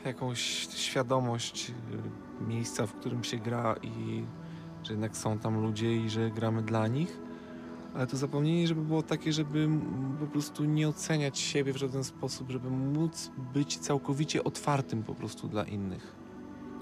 jakąś 0.04 0.40
świadomość 0.74 1.70
y, 1.70 2.44
miejsca, 2.48 2.86
w 2.86 2.92
którym 2.92 3.24
się 3.24 3.38
gra 3.38 3.76
i 3.82 4.24
że 4.82 4.92
jednak 4.92 5.16
są 5.16 5.38
tam 5.38 5.62
ludzie 5.62 5.96
i 5.96 6.10
że 6.10 6.30
gramy 6.30 6.62
dla 6.62 6.88
nich. 6.88 7.18
Ale 7.94 8.06
to 8.06 8.16
zapomnienie, 8.16 8.68
żeby 8.68 8.82
było 8.82 9.02
takie, 9.02 9.32
żeby 9.32 9.68
po 10.20 10.26
prostu 10.26 10.64
nie 10.64 10.88
oceniać 10.88 11.38
siebie 11.38 11.72
w 11.72 11.76
żaden 11.76 12.04
sposób, 12.04 12.50
żeby 12.50 12.70
móc 12.70 13.30
być 13.54 13.78
całkowicie 13.78 14.44
otwartym 14.44 15.02
po 15.02 15.14
prostu 15.14 15.48
dla 15.48 15.64
innych. 15.64 16.23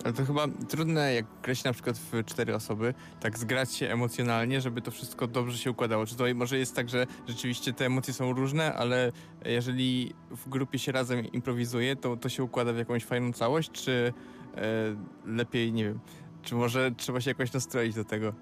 Ale 0.05 0.13
to 0.13 0.25
chyba 0.25 0.47
trudne, 0.69 1.15
jak 1.15 1.27
grać 1.43 1.65
na 1.65 1.73
przykład 1.73 1.99
w 1.99 2.25
cztery 2.25 2.55
osoby, 2.55 2.95
tak 3.21 3.39
zgrać 3.39 3.75
się 3.75 3.89
emocjonalnie, 3.89 4.61
żeby 4.61 4.83
to 4.83 4.91
wszystko 4.91 5.27
dobrze 5.27 5.59
się 5.59 5.71
układało. 5.71 6.07
Czy 6.07 6.17
to 6.17 6.25
może 6.35 6.59
jest 6.59 6.77
tak, 6.77 6.89
że 6.89 7.07
rzeczywiście 7.29 7.73
te 7.73 7.87
emocje 7.87 8.15
są 8.15 8.33
różne, 8.33 8.75
ale 8.75 9.13
jeżeli 9.45 10.15
w 10.31 10.49
grupie 10.49 10.79
się 10.79 10.93
razem 10.93 11.33
improwizuje, 11.33 11.97
to 11.97 12.17
to 12.17 12.29
się 12.29 12.43
układa 12.43 12.73
w 12.73 12.77
jakąś 12.77 13.05
fajną 13.05 13.33
całość, 13.33 13.71
czy 13.71 14.13
e, 14.57 14.63
lepiej, 15.27 15.73
nie 15.73 15.85
wiem, 15.85 16.01
czy 16.43 16.55
może 16.55 16.91
trzeba 16.97 17.21
się 17.21 17.31
jakoś 17.31 17.53
nastroić 17.53 17.95
do 17.95 18.05
tego? 18.05 18.35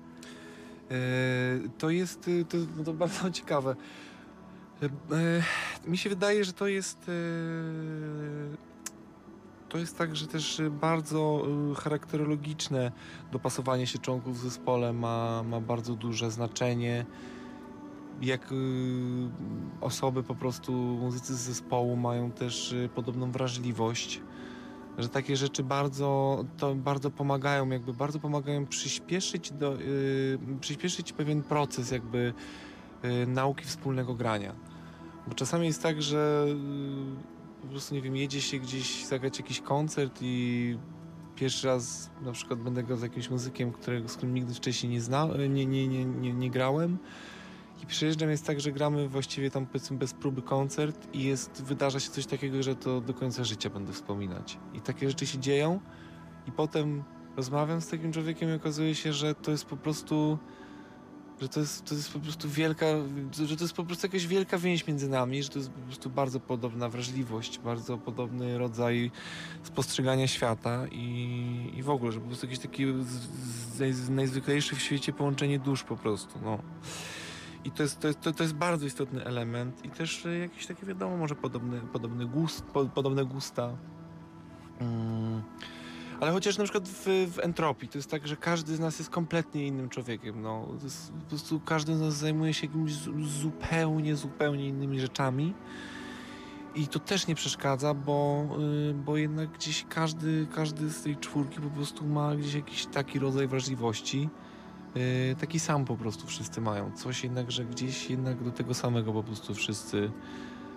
E, 0.90 1.68
to 1.78 1.90
jest 1.90 2.28
y, 2.28 2.44
to, 2.44 2.56
no 2.76 2.84
to 2.84 2.92
bardzo 2.92 3.30
ciekawe. 3.40 3.76
E, 4.82 4.86
e, 5.16 5.42
mi 5.90 5.98
się 5.98 6.10
wydaje, 6.10 6.44
że 6.44 6.52
to 6.52 6.66
jest 6.66 7.10
to 9.70 9.78
jest 9.78 9.98
tak, 9.98 10.16
że 10.16 10.26
też 10.26 10.62
bardzo 10.70 11.42
y, 11.72 11.74
charakterologiczne 11.74 12.92
dopasowanie 13.32 13.86
się 13.86 13.98
członków 13.98 14.38
w 14.38 14.42
zespole 14.42 14.92
ma, 14.92 15.42
ma 15.42 15.60
bardzo 15.60 15.94
duże 15.94 16.30
znaczenie. 16.30 17.06
Jak 18.22 18.52
y, 18.52 18.56
osoby 19.80 20.22
po 20.22 20.34
prostu, 20.34 20.72
muzycy 20.72 21.34
z 21.34 21.38
zespołu 21.38 21.96
mają 21.96 22.30
też 22.30 22.72
y, 22.72 22.88
podobną 22.94 23.32
wrażliwość, 23.32 24.20
że 24.98 25.08
takie 25.08 25.36
rzeczy 25.36 25.62
bardzo, 25.62 26.44
to 26.58 26.74
bardzo 26.74 27.10
pomagają, 27.10 27.68
jakby 27.68 27.94
bardzo 27.94 28.18
pomagają 28.18 28.66
przyspieszyć, 28.66 29.52
do, 29.52 29.80
y, 29.80 30.38
przyspieszyć 30.60 31.12
pewien 31.12 31.42
proces 31.42 31.90
jakby 31.90 32.32
y, 33.04 33.26
nauki 33.26 33.64
wspólnego 33.64 34.14
grania. 34.14 34.54
Bo 35.26 35.34
czasami 35.34 35.66
jest 35.66 35.82
tak, 35.82 36.02
że 36.02 36.46
y, 36.48 37.39
po 37.62 37.68
prostu, 37.68 37.94
nie 37.94 38.02
wiem, 38.02 38.16
jedzie 38.16 38.40
się 38.40 38.58
gdzieś 38.58 39.04
zagrać 39.04 39.38
jakiś 39.38 39.60
koncert 39.60 40.18
i 40.22 40.78
pierwszy 41.36 41.66
raz 41.66 42.10
na 42.22 42.32
przykład 42.32 42.60
będę 42.60 42.82
grał 42.82 42.98
z 42.98 43.02
jakimś 43.02 43.30
muzykiem, 43.30 43.72
którego, 43.72 44.08
z 44.08 44.16
którym 44.16 44.34
nigdy 44.34 44.54
wcześniej 44.54 44.92
nie, 44.92 45.00
zna, 45.00 45.28
nie, 45.48 45.66
nie, 45.66 45.88
nie, 45.88 46.04
nie, 46.04 46.32
nie 46.32 46.50
grałem. 46.50 46.98
I 47.82 47.86
przyjeżdżam, 47.86 48.30
jest 48.30 48.46
tak, 48.46 48.60
że 48.60 48.72
gramy 48.72 49.08
właściwie 49.08 49.50
tam 49.50 49.66
powiedzmy 49.66 49.98
bez 49.98 50.14
próby 50.14 50.42
koncert 50.42 51.14
i 51.14 51.22
jest, 51.22 51.62
wydarza 51.62 52.00
się 52.00 52.10
coś 52.10 52.26
takiego, 52.26 52.62
że 52.62 52.76
to 52.76 53.00
do 53.00 53.14
końca 53.14 53.44
życia 53.44 53.70
będę 53.70 53.92
wspominać. 53.92 54.58
I 54.74 54.80
takie 54.80 55.08
rzeczy 55.08 55.26
się 55.26 55.38
dzieją 55.38 55.80
i 56.46 56.52
potem 56.52 57.04
rozmawiam 57.36 57.80
z 57.80 57.88
takim 57.88 58.12
człowiekiem 58.12 58.50
i 58.50 58.52
okazuje 58.52 58.94
się, 58.94 59.12
że 59.12 59.34
to 59.34 59.50
jest 59.50 59.64
po 59.64 59.76
prostu 59.76 60.38
że 61.40 61.48
to 61.48 61.60
jest, 61.60 61.84
to 61.84 61.94
jest 61.94 62.12
po 62.12 62.20
prostu 62.20 62.48
wielka, 62.48 62.86
że 63.46 63.56
to 63.56 63.64
jest 63.64 63.74
po 63.74 63.84
prostu 63.84 64.06
jakaś 64.06 64.26
wielka 64.26 64.58
więź 64.58 64.86
między 64.86 65.08
nami, 65.08 65.42
że 65.42 65.48
to 65.48 65.58
jest 65.58 65.70
po 65.70 65.80
prostu 65.80 66.10
bardzo 66.10 66.40
podobna 66.40 66.88
wrażliwość, 66.88 67.58
bardzo 67.58 67.98
podobny 67.98 68.58
rodzaj 68.58 69.10
spostrzegania 69.62 70.26
świata 70.26 70.86
i, 70.92 71.72
i 71.76 71.82
w 71.82 71.90
ogóle, 71.90 72.12
że 72.12 72.20
po 72.20 72.26
prostu 72.26 72.46
jakieś 72.46 72.58
takie 72.58 72.86
z, 73.02 73.96
z, 73.96 74.10
najzwyklejsze 74.10 74.76
w 74.76 74.82
świecie 74.82 75.12
połączenie 75.12 75.58
dusz 75.58 75.82
po 75.82 75.96
prostu, 75.96 76.38
no. 76.44 76.58
I 77.64 77.70
to 77.70 77.82
jest, 77.82 78.00
to, 78.00 78.06
jest, 78.08 78.20
to, 78.20 78.32
to 78.32 78.42
jest 78.42 78.54
bardzo 78.54 78.86
istotny 78.86 79.24
element 79.24 79.84
i 79.84 79.90
też 79.90 80.26
e, 80.26 80.38
jakieś 80.38 80.66
takie 80.66 80.86
wiadomo, 80.86 81.16
może 81.16 81.34
podobny, 81.34 81.80
podobny 81.80 82.26
gust, 82.26 82.62
po, 82.62 82.84
podobne 82.84 83.24
gusta. 83.24 83.76
Mm. 84.80 85.42
Ale 86.20 86.32
chociaż 86.32 86.58
na 86.58 86.64
przykład 86.64 86.88
w, 86.88 87.04
w 87.34 87.38
entropii 87.42 87.88
to 87.88 87.98
jest 87.98 88.10
tak, 88.10 88.28
że 88.28 88.36
każdy 88.36 88.76
z 88.76 88.80
nas 88.80 88.98
jest 88.98 89.10
kompletnie 89.10 89.66
innym 89.66 89.88
człowiekiem. 89.88 90.42
No. 90.42 90.66
Jest, 90.84 91.12
po 91.12 91.28
prostu 91.28 91.60
każdy 91.60 91.96
z 91.96 92.00
nas 92.00 92.14
zajmuje 92.14 92.54
się 92.54 92.66
jakimiś 92.66 92.92
zu- 92.94 93.24
zupełnie, 93.24 94.16
zupełnie 94.16 94.68
innymi 94.68 95.00
rzeczami. 95.00 95.54
I 96.74 96.86
to 96.88 96.98
też 96.98 97.26
nie 97.26 97.34
przeszkadza, 97.34 97.94
bo, 97.94 98.46
y, 98.90 98.94
bo 98.94 99.16
jednak 99.16 99.50
gdzieś 99.50 99.86
każdy, 99.88 100.46
każdy 100.54 100.90
z 100.90 101.02
tej 101.02 101.16
czwórki 101.16 101.60
po 101.60 101.70
prostu 101.70 102.06
ma 102.06 102.36
gdzieś 102.36 102.54
jakiś 102.54 102.86
taki 102.86 103.18
rodzaj 103.18 103.48
wrażliwości. 103.48 104.28
y, 104.96 105.36
Taki 105.40 105.60
sam 105.60 105.84
po 105.84 105.96
prostu 105.96 106.26
wszyscy 106.26 106.60
mają. 106.60 106.92
Coś 106.92 107.24
jednak, 107.24 107.50
że 107.50 107.64
gdzieś 107.64 108.10
jednak 108.10 108.44
do 108.44 108.50
tego 108.50 108.74
samego 108.74 109.12
po 109.12 109.22
prostu 109.22 109.54
wszyscy, 109.54 110.10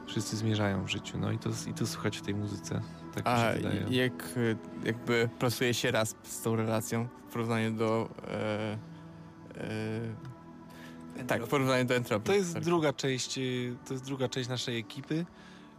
wszyscy 0.05 0.37
zmierzają 0.37 0.83
w 0.83 0.89
życiu. 0.89 1.17
No 1.17 1.31
i 1.31 1.37
to, 1.39 1.49
i 1.69 1.73
to 1.73 1.87
słychać 1.87 2.17
w 2.17 2.21
tej 2.21 2.35
muzyce. 2.35 2.81
Tak 3.15 3.25
mi 3.25 3.31
A 3.31 3.51
się 3.53 3.57
wydaje. 3.57 3.85
i- 3.89 3.95
jak 3.95 4.23
e, 4.23 4.85
jakby 4.87 5.29
pracuje 5.39 5.73
się 5.73 5.91
raz 5.91 6.15
z 6.23 6.41
tą 6.41 6.55
relacją 6.55 7.07
w 7.29 7.33
porównaniu 7.33 7.71
do... 7.71 8.09
E, 8.27 8.77
e, 11.17 11.23
tak, 11.27 11.45
w 11.45 11.49
porównaniu 11.49 11.85
do 11.85 11.95
entropii. 11.95 12.25
To 12.27 12.33
jest 12.33 12.53
Tak. 12.53 12.63
druga 12.63 12.93
część, 12.93 13.37
y, 13.37 13.75
to 13.87 13.93
jest 13.93 14.05
druga 14.05 14.29
część 14.29 14.49
naszej 14.49 14.79
ekipy 14.79 15.25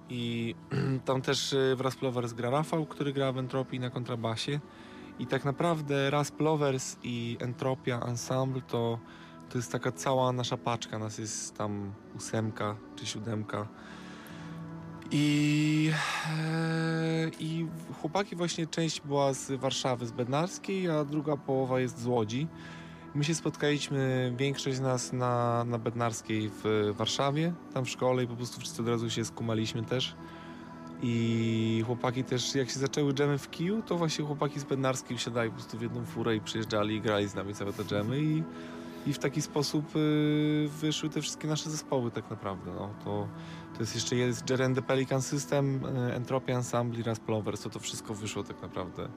i 0.09 0.55
tam 1.05 1.23
też 1.23 1.53
y, 1.53 1.75
w 1.77 1.81
Rasp 1.81 2.03
Lovers 2.03 2.33
gra 2.33 2.51
Rafał, 2.51 2.87
który 2.87 3.13
gra 3.13 3.33
w 3.33 3.39
Entropii 3.39 3.81
na 3.81 3.91
kontrabasie 3.91 4.61
i 5.19 5.27
tak 5.27 5.45
naprawdę 5.45 6.11
Rasp 6.11 6.41
Lovers 6.41 6.97
i 7.03 7.37
Entropia 7.41 8.01
Ensemble 8.01 8.63
to, 8.63 8.99
to 9.51 9.59
jest 9.59 9.73
taka 9.73 9.93
cała 9.93 10.33
nasza 10.33 10.57
paczka, 10.57 10.99
nas 10.99 11.19
jest 11.19 11.57
tam 11.57 11.93
ósemka 12.17 12.77
czy 12.97 13.07
siódemka 13.07 13.69
i, 15.11 15.91
e, 16.39 17.31
i 17.41 17.67
chłopaki 18.01 18.37
właśnie 18.37 18.67
część 18.67 19.01
była 19.01 19.33
z 19.33 19.53
Warszawy, 19.53 20.07
z 20.07 20.13
Bednarskiej, 20.13 20.91
a 20.91 21.05
druga 21.05 21.37
połowa 21.37 21.81
jest 21.81 21.99
z 21.99 22.07
Łodzi. 22.07 22.49
My 23.15 23.25
się 23.25 23.35
spotkaliśmy, 23.35 24.33
większość 24.37 24.77
z 24.77 24.81
nas 24.81 25.13
na, 25.13 25.65
na 25.65 25.79
Bednarskiej 25.79 26.51
w 26.65 26.93
Warszawie, 26.97 27.53
tam 27.75 27.85
w 27.85 27.91
szkole 27.91 28.25
i 28.25 28.27
po 28.27 28.37
prostu 28.37 28.61
wszyscy 28.61 28.83
od 28.83 28.89
razu 28.89 29.11
się 29.11 29.25
skumaliśmy 29.25 29.83
też. 29.83 30.17
I 31.03 31.83
chłopaki 31.87 32.25
też, 32.25 32.55
jak 32.55 32.71
się 32.71 32.79
zaczęły 32.79 33.13
dżemy 33.15 33.39
w 33.39 33.51
kiju, 33.51 33.83
to 33.83 33.97
właśnie 33.97 34.25
chłopaki 34.25 34.61
z 34.61 34.65
Bednarskiej 34.65 35.17
wsiadali 35.17 35.51
po 35.51 35.57
prostu 35.57 35.79
w 35.79 35.83
jedną 35.83 36.05
furę 36.05 36.37
i 36.37 36.41
przyjeżdżali 36.41 36.95
i 36.95 37.01
grali 37.01 37.29
z 37.29 37.35
nami 37.35 37.55
całe 37.55 37.73
te 37.73 37.85
dżemy 37.85 38.21
i, 38.21 38.43
i 39.07 39.13
w 39.13 39.19
taki 39.19 39.43
sposób 39.43 39.97
y, 39.97 40.69
wyszły 40.81 41.11
te 41.11 41.21
wszystkie 41.21 41.49
nasze 41.49 41.71
zespoły 41.71 42.11
tak 42.11 42.31
naprawdę. 42.31 42.71
No. 42.75 42.91
To, 43.05 43.29
to 43.75 43.81
jest 43.81 43.95
jeszcze 43.95 44.17
jest 44.17 44.51
Jeren 44.51 44.75
the 44.75 44.83
Pelican 44.83 45.23
System, 45.23 45.85
y, 45.85 46.15
Entropia 46.15 46.55
Ensemble 46.55 47.01
i 47.01 47.03
Rasp 47.03 47.29
Lovers, 47.29 47.63
to 47.63 47.71
to 47.71 47.81
wszystko 47.81 48.15
wyszło 48.15 48.45
tak 48.45 48.63
naprawdę 48.63 49.09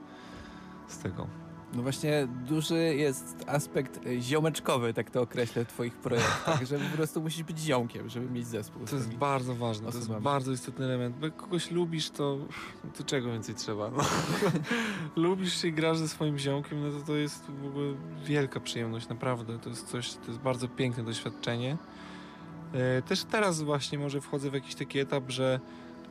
z 0.88 0.98
tego. 0.98 1.28
No 1.74 1.82
właśnie 1.82 2.28
duży 2.48 2.96
jest 2.96 3.44
aspekt 3.48 4.00
e, 4.06 4.22
ziomeczkowy, 4.22 4.94
tak 4.94 5.12
to 5.12 5.22
określę 5.22 5.66
w 5.66 5.68
twoich 5.68 5.96
projektach, 5.96 6.66
że 6.70 6.80
po 6.80 6.96
prostu 6.96 7.22
musisz 7.22 7.44
być 7.44 7.60
ziomkiem, 7.60 8.10
żeby 8.10 8.30
mieć 8.30 8.48
zespół. 8.48 8.86
To 8.86 8.96
jest 8.96 9.14
bardzo 9.14 9.56
ważne, 9.56 9.82
to 9.82 9.88
jest 9.88 10.04
osobami. 10.04 10.24
bardzo 10.24 10.52
istotny 10.52 10.86
element. 10.86 11.16
Bo 11.18 11.26
jak 11.26 11.36
kogoś 11.36 11.72
lubisz, 11.72 12.10
to, 12.10 12.38
to 12.98 13.04
czego 13.04 13.32
więcej 13.32 13.56
trzeba? 13.56 13.90
No. 13.90 14.04
lubisz 15.24 15.62
się 15.62 15.68
i 15.68 15.74
grasz 15.74 15.98
ze 15.98 16.08
swoim 16.08 16.38
ziomkiem, 16.38 16.82
no 16.82 17.00
to 17.00 17.06
to 17.06 17.16
jest 17.16 17.46
w 17.46 17.66
ogóle 17.66 17.94
wielka 18.26 18.60
przyjemność, 18.60 19.10
naprawdę. 19.10 19.60
To 19.60 19.70
jest 19.70 19.88
coś, 19.88 20.14
to 20.14 20.28
jest 20.28 20.40
bardzo 20.40 20.68
piękne 20.68 21.04
doświadczenie. 21.04 21.78
E, 22.74 23.02
Też 23.02 23.24
teraz 23.24 23.62
właśnie 23.62 24.00
może 24.00 24.22
wchodzę 24.22 24.50
w 24.50 24.54
jakiś 24.54 24.76
taki 24.76 25.00
etap, 25.00 25.24
że, 25.30 25.60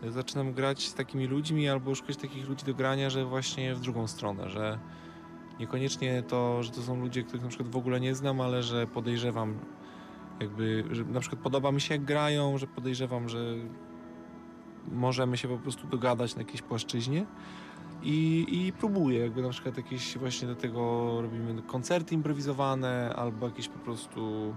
zaczynam 0.09 0.53
grać 0.53 0.88
z 0.88 0.95
takimi 0.95 1.27
ludźmi 1.27 1.69
albo 1.69 1.95
szukać 1.95 2.16
takich 2.16 2.49
ludzi 2.49 2.66
do 2.66 2.75
grania, 2.75 3.11
że 3.11 3.25
właśnie 3.25 3.75
w 3.75 3.81
drugą 3.81 4.07
stronę, 4.07 4.51
że 4.51 4.78
niekoniecznie 5.61 6.22
to, 6.22 6.62
że 6.62 6.70
to 6.70 6.83
są 6.83 7.01
ludzie, 7.01 7.22
których 7.22 7.43
na 7.43 7.49
przykład 7.49 7.70
w 7.70 7.76
ogóle 7.76 8.01
nie 8.01 8.14
znam, 8.14 8.41
ale 8.41 8.62
że 8.62 8.87
podejrzewam 8.87 9.55
jakby, 10.41 10.85
że 10.91 11.05
na 11.05 11.20
przykład 11.20 11.43
podoba 11.43 11.72
mi 11.72 11.81
się 11.81 11.95
jak 11.95 12.05
grają, 12.05 12.59
że 12.59 12.66
podejrzewam, 12.66 13.28
że 13.28 13.55
możemy 14.93 15.37
się 15.37 15.49
po 15.49 15.59
prostu 15.59 15.87
dogadać 15.87 16.37
na 16.37 16.43
jakiejś 16.43 16.62
płaszczyźnie 16.62 17.26
i, 18.03 18.47
i 18.49 18.72
próbuję 18.72 19.18
jakby 19.18 19.43
na 19.43 19.49
przykład 19.49 19.76
jakieś 19.76 20.18
właśnie 20.18 20.49
do 20.49 20.57
tego 20.57 21.09
robimy 21.22 21.62
koncerty 21.62 22.14
improwizowane 22.14 23.14
albo 23.16 23.47
jakieś 23.47 23.68
po 23.68 23.78
prostu 23.78 24.55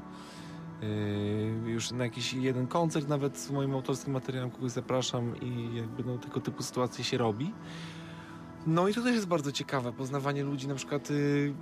już 1.66 1.92
na 1.92 2.04
jakiś 2.04 2.34
jeden 2.34 2.68
koncert 2.68 3.08
nawet 3.08 3.38
z 3.38 3.52
moim 3.52 3.74
autorskim 3.74 4.14
materiałem 4.14 4.52
kogoś 4.52 4.72
zapraszam 4.72 5.42
i 5.42 5.76
jakby 5.76 6.04
no, 6.04 6.18
tego 6.18 6.40
typu 6.42 6.64
sytuacje 6.64 7.04
się 7.04 7.18
robi. 7.18 7.54
No 8.68 8.88
i 8.88 8.94
to 8.94 9.02
też 9.02 9.16
jest 9.16 9.28
bardzo 9.28 9.52
ciekawe, 9.52 9.94
poznawanie 9.94 10.44
ludzi, 10.44 10.68
na 10.68 10.76
przykład 10.76 11.10
yy, 11.10 11.54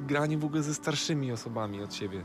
granie 0.00 0.38
w 0.38 0.44
ogóle 0.44 0.62
ze 0.62 0.74
starszymi 0.74 1.32
osobami 1.32 1.82
od 1.82 1.94
siebie. 1.94 2.24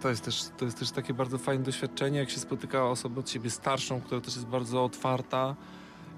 To 0.00 0.08
jest, 0.08 0.24
też, 0.24 0.44
to 0.56 0.64
jest 0.64 0.78
też 0.78 0.90
takie 0.90 1.14
bardzo 1.14 1.38
fajne 1.38 1.64
doświadczenie, 1.64 2.18
jak 2.18 2.30
się 2.30 2.40
spotyka 2.40 2.84
osobę 2.84 3.20
od 3.20 3.30
siebie 3.30 3.50
starszą, 3.50 4.00
która 4.00 4.20
też 4.20 4.34
jest 4.34 4.46
bardzo 4.46 4.84
otwarta 4.84 5.56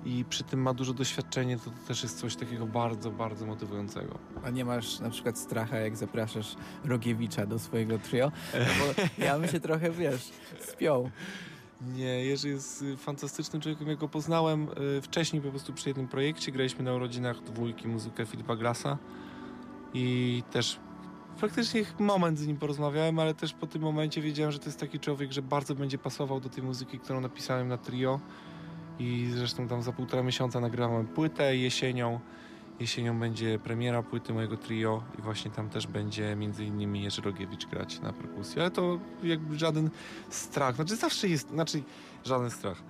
i 0.05 0.25
przy 0.29 0.45
tym 0.45 0.63
ma 0.63 0.75
dużo 0.75 0.93
doświadczenia, 0.93 1.59
to, 1.59 1.65
to 1.65 1.77
też 1.89 2.03
jest 2.03 2.19
coś 2.19 2.37
takiego 2.37 2.67
bardzo, 2.67 3.11
bardzo 3.11 3.47
motywującego. 3.47 4.19
A 4.45 4.51
nie 4.51 4.65
masz 4.65 5.01
na 5.01 5.11
przykład 5.11 5.39
stracha, 5.39 5.77
jak 5.77 5.97
zapraszasz 5.97 6.57
Rogiewicza 6.85 7.47
do 7.47 7.59
swojego 7.59 7.99
trio? 7.99 8.33
No 8.55 8.85
bo 8.85 9.25
ja 9.25 9.39
bym 9.39 9.49
się 9.49 9.61
trochę, 9.61 9.91
wiesz, 9.91 10.31
spiął. 10.61 11.11
Nie, 11.81 12.25
Jerzy 12.25 12.49
jest 12.49 12.83
y, 12.83 12.97
fantastycznym 12.97 13.63
człowiekiem. 13.63 13.89
Ja 13.89 13.97
go 13.97 14.09
poznałem 14.09 14.69
y, 14.99 15.03
wcześniej 15.03 15.43
po 15.43 15.51
prostu 15.51 15.73
przy 15.73 15.89
jednym 15.89 16.09
projekcie. 16.09 16.53
Graliśmy 16.53 16.85
na 16.85 16.95
urodzinach 16.95 17.43
dwójki 17.43 17.89
muzykę 17.89 18.27
Filipa 18.27 18.57
Glasa 18.57 18.99
i 19.95 20.43
też 20.53 20.81
praktycznie 21.41 21.85
moment 21.99 22.39
z 22.39 22.47
nim 22.47 22.57
porozmawiałem, 22.57 23.19
ale 23.19 23.35
też 23.35 23.53
po 23.53 23.67
tym 23.67 23.83
momencie 23.83 24.23
wiedziałem, 24.23 24.53
że 24.53 24.59
to 24.59 24.65
jest 24.65 24.81
taki 24.81 25.01
człowiek, 25.01 25.33
że 25.33 25.43
bardzo 25.43 25.75
będzie 25.75 25.99
pasował 25.99 26.41
do 26.41 26.49
tej 26.49 26.63
muzyki, 26.63 26.99
którą 26.99 27.21
napisałem 27.21 27.69
na 27.69 27.79
trio 27.79 28.21
i 28.99 29.31
zresztą 29.35 29.69
tam 29.69 29.83
za 29.83 29.93
półtora 29.93 30.23
miesiąca 30.23 30.61
nagrałem 30.61 31.07
płytę 31.07 31.57
jesienią. 31.57 32.21
Jesienią 32.81 33.19
będzie 33.21 33.59
premiera 33.59 34.03
płyty 34.03 34.35
mojego 34.35 34.57
trio 34.57 35.03
i 35.19 35.23
właśnie 35.23 35.51
tam 35.51 35.69
też 35.69 35.87
będzie 35.87 36.37
między 36.37 36.65
innymi 36.65 37.03
Jerzy 37.03 37.23
Rogiewicz 37.23 37.67
grać 37.67 38.01
na 38.01 38.13
perkusji, 38.13 38.61
ale 38.61 38.71
to 38.71 38.99
jakby 39.23 39.59
żaden 39.59 39.91
strach, 40.31 40.75
znaczy 40.75 40.97
zawsze 40.97 41.29
jest, 41.29 41.51
znaczy 41.51 41.83
żaden 42.25 42.51
strach. 42.51 42.83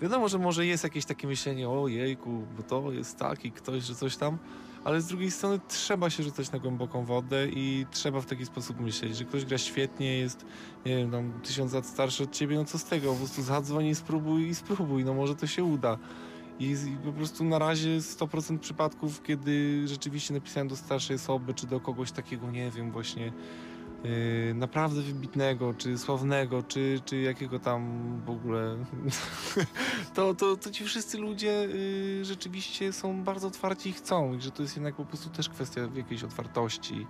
Wiadomo, 0.00 0.28
że 0.28 0.38
może 0.38 0.66
jest 0.66 0.84
jakieś 0.84 1.04
takie 1.04 1.26
myślenie, 1.26 1.68
o 1.68 1.88
jejku, 1.88 2.46
bo 2.56 2.62
to 2.62 2.92
jest 2.92 3.18
taki 3.18 3.52
ktoś, 3.52 3.82
że 3.82 3.94
coś 3.94 4.16
tam, 4.16 4.38
ale 4.84 5.00
z 5.00 5.06
drugiej 5.06 5.30
strony 5.30 5.60
trzeba 5.68 6.10
się 6.10 6.22
rzucać 6.22 6.52
na 6.52 6.58
głęboką 6.58 7.04
wodę 7.04 7.48
i 7.48 7.86
trzeba 7.90 8.20
w 8.20 8.26
taki 8.26 8.46
sposób 8.46 8.80
myśleć, 8.80 9.16
że 9.16 9.24
ktoś 9.24 9.44
gra 9.44 9.58
świetnie, 9.58 10.18
jest, 10.18 10.46
nie 10.86 10.96
wiem, 10.96 11.10
tam 11.10 11.32
tysiąc 11.42 11.72
lat 11.72 11.86
starszy 11.86 12.22
od 12.22 12.32
ciebie, 12.32 12.56
no 12.56 12.64
co 12.64 12.78
z 12.78 12.84
tego, 12.84 13.12
po 13.12 13.18
prostu 13.18 13.42
zadzwoń 13.42 13.86
i 13.86 13.94
spróbuj 13.94 14.48
i 14.48 14.54
spróbuj, 14.54 15.04
no 15.04 15.14
może 15.14 15.36
to 15.36 15.46
się 15.46 15.64
uda. 15.64 15.98
I, 16.60 16.64
I 16.64 16.96
po 17.04 17.12
prostu 17.12 17.44
na 17.44 17.58
razie 17.58 17.98
100% 17.98 18.58
przypadków, 18.58 19.22
kiedy 19.22 19.82
rzeczywiście 19.88 20.34
napisałem 20.34 20.68
do 20.68 20.76
starszej 20.76 21.16
osoby, 21.16 21.54
czy 21.54 21.66
do 21.66 21.80
kogoś 21.80 22.12
takiego, 22.12 22.50
nie 22.50 22.70
wiem, 22.70 22.92
właśnie 22.92 23.32
yy, 24.04 24.54
naprawdę 24.54 25.02
wybitnego, 25.02 25.74
czy 25.74 25.98
sławnego, 25.98 26.62
czy, 26.62 27.00
czy 27.04 27.20
jakiego 27.20 27.58
tam 27.58 28.00
w 28.26 28.30
ogóle, 28.30 28.76
to, 30.14 30.34
to, 30.34 30.56
to 30.56 30.70
ci 30.70 30.84
wszyscy 30.84 31.18
ludzie 31.18 31.46
yy, 31.46 32.24
rzeczywiście 32.24 32.92
są 32.92 33.24
bardzo 33.24 33.46
otwarci 33.46 33.88
i 33.88 33.92
chcą. 33.92 34.34
I 34.34 34.40
że 34.40 34.50
to 34.50 34.62
jest 34.62 34.76
jednak 34.76 34.94
po 34.94 35.04
prostu 35.04 35.30
też 35.30 35.48
kwestia 35.48 35.80
jakiejś 35.94 36.24
otwartości, 36.24 37.06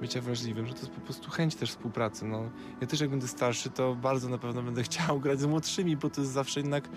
bycia 0.00 0.20
wrażliwym, 0.20 0.66
że 0.66 0.74
to 0.74 0.80
jest 0.80 0.92
po 0.92 1.00
prostu 1.00 1.30
chęć 1.30 1.54
też 1.54 1.70
współpracy. 1.70 2.24
No, 2.24 2.50
ja 2.80 2.86
też 2.86 3.00
jak 3.00 3.10
będę 3.10 3.28
starszy, 3.28 3.70
to 3.70 3.94
bardzo 3.94 4.28
na 4.28 4.38
pewno 4.38 4.62
będę 4.62 4.82
chciał 4.88 5.20
grać 5.20 5.40
z 5.40 5.46
młodszymi, 5.46 5.96
bo 5.96 6.10
to 6.10 6.20
jest 6.20 6.32
zawsze 6.32 6.60
jednak 6.60 6.88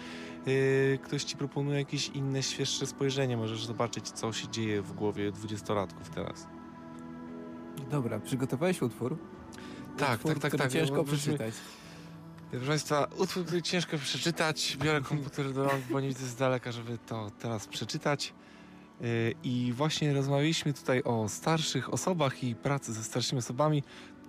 yy, 0.46 1.00
ktoś 1.04 1.24
ci 1.24 1.38
proponuje 1.38 1.80
jakieś 1.80 2.08
inne, 2.08 2.44
świeższe 2.44 2.88
spojrzenie. 2.88 3.38
Możesz 3.38 3.66
zobaczyć, 3.66 4.10
co 4.10 4.34
się 4.34 4.48
dzieje 4.48 4.82
w 4.82 4.94
głowie 4.94 5.32
dwudziestolatków 5.32 6.10
teraz. 6.10 6.48
Dobra, 7.92 8.20
przygotowałeś 8.20 8.82
utwór? 8.82 9.18
Tak, 9.98 10.16
utwór, 10.16 10.40
tak, 10.40 10.52
tak, 10.52 10.62
tak. 10.62 10.72
ciężko 10.72 11.04
przeczytać. 11.04 11.54
Proszę 12.52 12.68
Państwa, 12.68 13.08
utwór, 13.18 13.46
który 13.46 13.62
ciężko 13.62 13.98
przeczytać. 13.98 14.78
Biorę 14.82 15.02
komputer 15.02 15.54
do 15.54 15.64
rąk, 15.64 15.84
bo 15.92 16.00
nie 16.00 16.08
widzę 16.08 16.26
z 16.26 16.36
daleka, 16.36 16.72
żeby 16.72 16.98
to 16.98 17.32
teraz 17.40 17.68
przeczytać. 17.68 18.34
Yy, 19.02 19.08
I 19.44 19.74
właśnie 19.76 20.14
rozmawialiśmy 20.14 20.74
tutaj 20.74 21.04
o 21.04 21.30
starszych 21.30 21.94
osobach 21.94 22.44
i 22.44 22.56
pracy 22.56 22.94
ze 22.94 23.04
starszymi 23.04 23.40
osobami. 23.40 23.84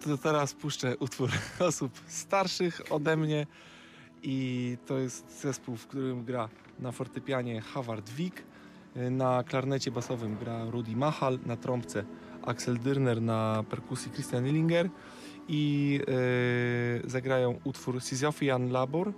To 0.05 0.19
teraz 0.19 0.55
puszczę 0.55 0.97
utwór 0.97 1.31
osób 1.69 2.01
starszych 2.07 2.81
ode 2.91 3.17
mnie. 3.17 3.47
I 4.23 4.77
to 4.87 4.99
jest 4.99 5.41
zespół, 5.41 5.77
w 5.77 5.87
którym 5.87 6.25
gra 6.25 6.49
na 6.79 6.93
fortepianie 6.93 7.61
Howard 7.61 8.11
Wick, 8.11 8.43
yy, 8.97 9.11
na 9.11 9.45
klarnecie 9.45 9.91
basowym 9.91 10.37
gra 10.37 10.65
Rudy 10.65 10.97
Machal, 10.97 11.39
na 11.47 11.57
trąbce 11.57 12.05
Axel 12.47 12.79
Dyrner, 12.79 13.23
na 13.23 13.65
perkusji 13.71 14.13
Christian 14.13 14.47
Illinger 14.47 14.89
i 15.49 16.01
yy, 17.03 17.11
zagrają 17.11 17.61
utwór 17.65 18.01
Sisyphean 18.01 18.71
Labor, 18.71 19.13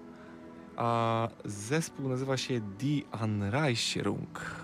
a 0.77 1.29
zespół 1.45 2.09
nazywa 2.09 2.37
się 2.37 2.61
Die 2.61 3.03
Anreicherung. 3.11 4.63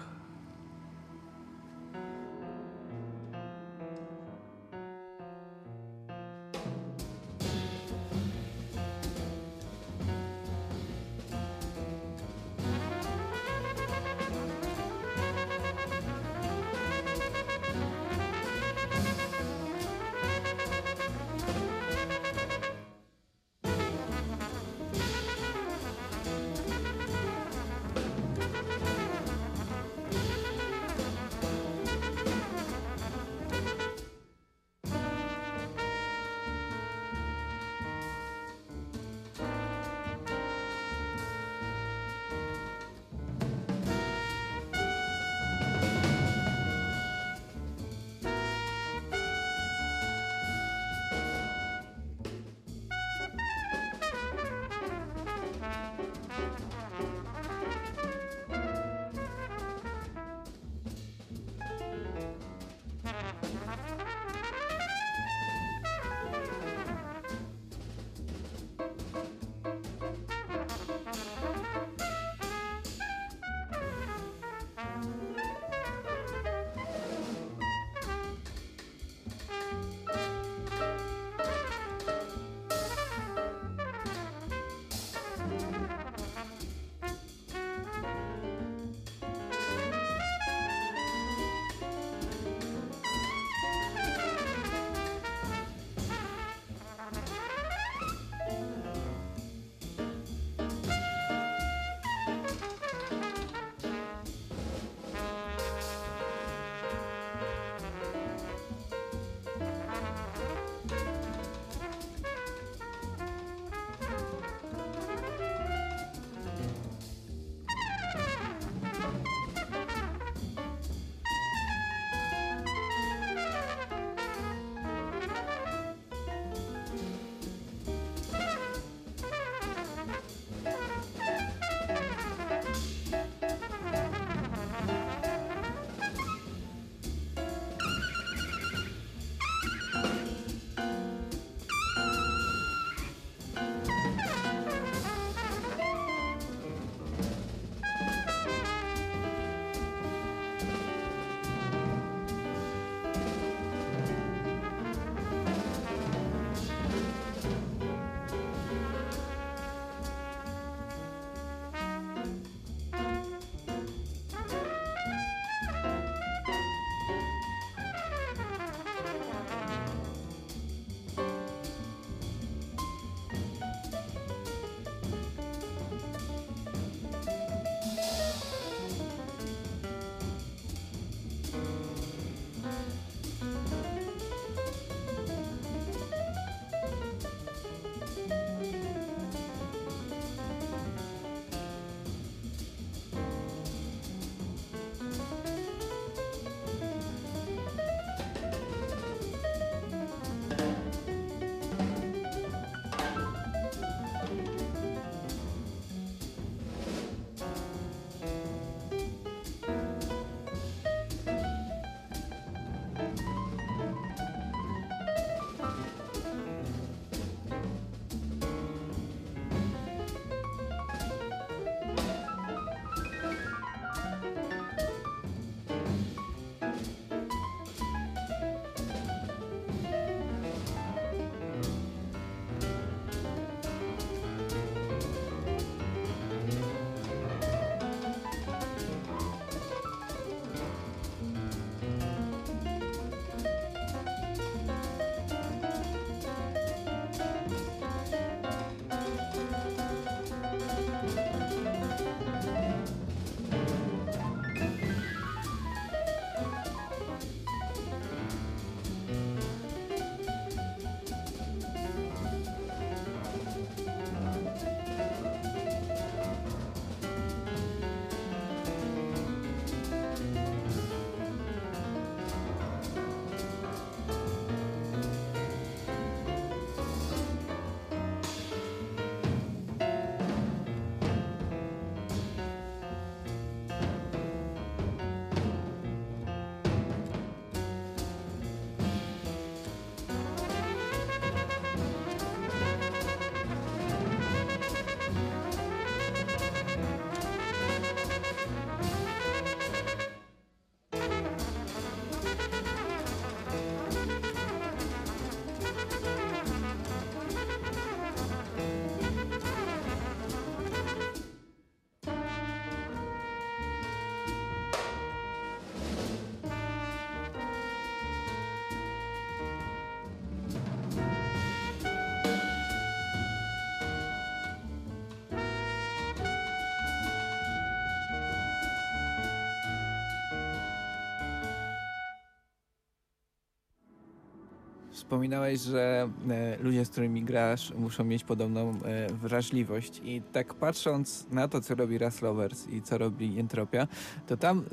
Wspominałeś, 335.00 335.60
że 335.60 336.08
e, 336.30 336.56
ludzie, 336.62 336.84
z 336.84 336.90
którymi 336.90 337.22
grasz, 337.22 337.72
muszą 337.78 338.04
mieć 338.04 338.24
podobną 338.24 338.70
e, 338.84 339.12
wrażliwość. 339.12 340.00
I 340.04 340.22
tak 340.32 340.54
patrząc 340.54 341.26
na 341.30 341.48
to, 341.48 341.60
co 341.60 341.74
robi 341.74 341.98
Ras 341.98 342.22
Lovers 342.22 342.68
i 342.68 342.82
co 342.82 342.98
robi 342.98 343.40
Entropia, 343.40 343.88
to 344.26 344.36
tam 344.36 344.58
e, 344.58 344.64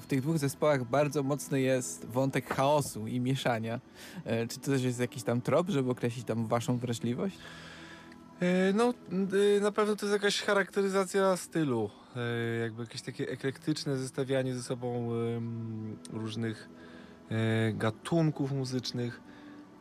w 0.00 0.06
tych 0.06 0.20
dwóch 0.20 0.38
zespołach 0.38 0.84
bardzo 0.84 1.22
mocny 1.22 1.60
jest 1.60 2.06
wątek 2.06 2.54
chaosu 2.54 3.06
i 3.06 3.20
mieszania. 3.20 3.80
Czy 4.48 4.60
to 4.60 4.66
też 4.66 4.82
jest 4.82 5.00
jakiś 5.00 5.22
tam 5.22 5.40
trop, 5.40 5.68
żeby 5.68 5.90
określić 5.90 6.26
tam 6.26 6.46
waszą 6.46 6.78
wrażliwość? 6.78 7.38
No, 8.74 8.94
y, 9.32 9.60
na 9.60 9.72
pewno 9.72 9.96
to 9.96 10.06
jest 10.06 10.12
jakaś 10.12 10.42
charakteryzacja 10.42 11.36
stylu. 11.36 11.90
Jakby 12.62 12.82
jakieś 12.82 13.02
takie 13.02 13.28
eklektyczne 13.28 13.96
zestawianie 13.96 14.54
ze 14.54 14.62
sobą 14.62 15.10
różnych 16.12 16.68
gatunków 17.74 18.52
muzycznych. 18.52 19.20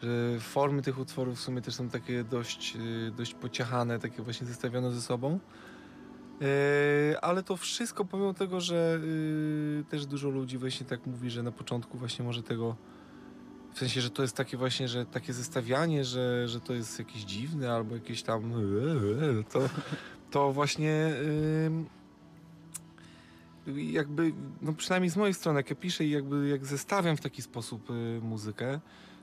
Że 0.05 0.39
formy 0.39 0.81
tych 0.81 0.99
utworów 0.99 1.37
w 1.37 1.41
sumie 1.41 1.61
też 1.61 1.73
są 1.73 1.89
takie 1.89 2.23
dość, 2.23 2.75
y, 2.75 3.11
dość 3.11 3.33
pociachane, 3.33 3.99
takie 3.99 4.23
właśnie 4.23 4.47
zestawione 4.47 4.91
ze 4.91 5.01
sobą. 5.01 5.39
E, 6.41 7.21
Ale 7.21 7.43
to 7.43 7.57
wszystko 7.57 8.05
pomimo 8.05 8.33
tego, 8.33 8.61
że 8.61 8.99
y, 9.03 9.83
też 9.89 10.05
dużo 10.05 10.29
ludzi 10.29 10.57
właśnie 10.57 10.85
tak 10.85 11.05
mówi, 11.05 11.29
że 11.29 11.43
na 11.43 11.51
początku 11.51 11.97
właśnie 11.97 12.25
może 12.25 12.43
tego 12.43 12.75
w 13.73 13.79
sensie, 13.79 14.01
że 14.01 14.09
to 14.09 14.21
jest 14.21 14.35
takie 14.35 14.57
właśnie, 14.57 14.87
że 14.87 15.05
takie 15.05 15.33
zestawianie, 15.33 16.03
że, 16.03 16.47
że 16.47 16.59
to 16.59 16.73
jest 16.73 16.99
jakieś 16.99 17.21
dziwne 17.21 17.71
albo 17.71 17.95
jakieś 17.95 18.23
tam 18.23 18.53
to, 19.49 19.69
to 20.31 20.53
właśnie 20.53 21.13
jakby, 23.75 24.33
no 24.61 24.73
przynajmniej 24.73 25.09
z 25.09 25.17
mojej 25.17 25.33
strony, 25.33 25.59
jak 25.59 25.69
ja 25.69 25.75
piszę 25.75 26.05
i 26.05 26.09
jakby 26.09 26.47
jak 26.47 26.65
zestawiam 26.65 27.17
w 27.17 27.21
taki 27.21 27.41
sposób 27.41 27.89
y, 27.89 28.19
muzykę, 28.21 28.79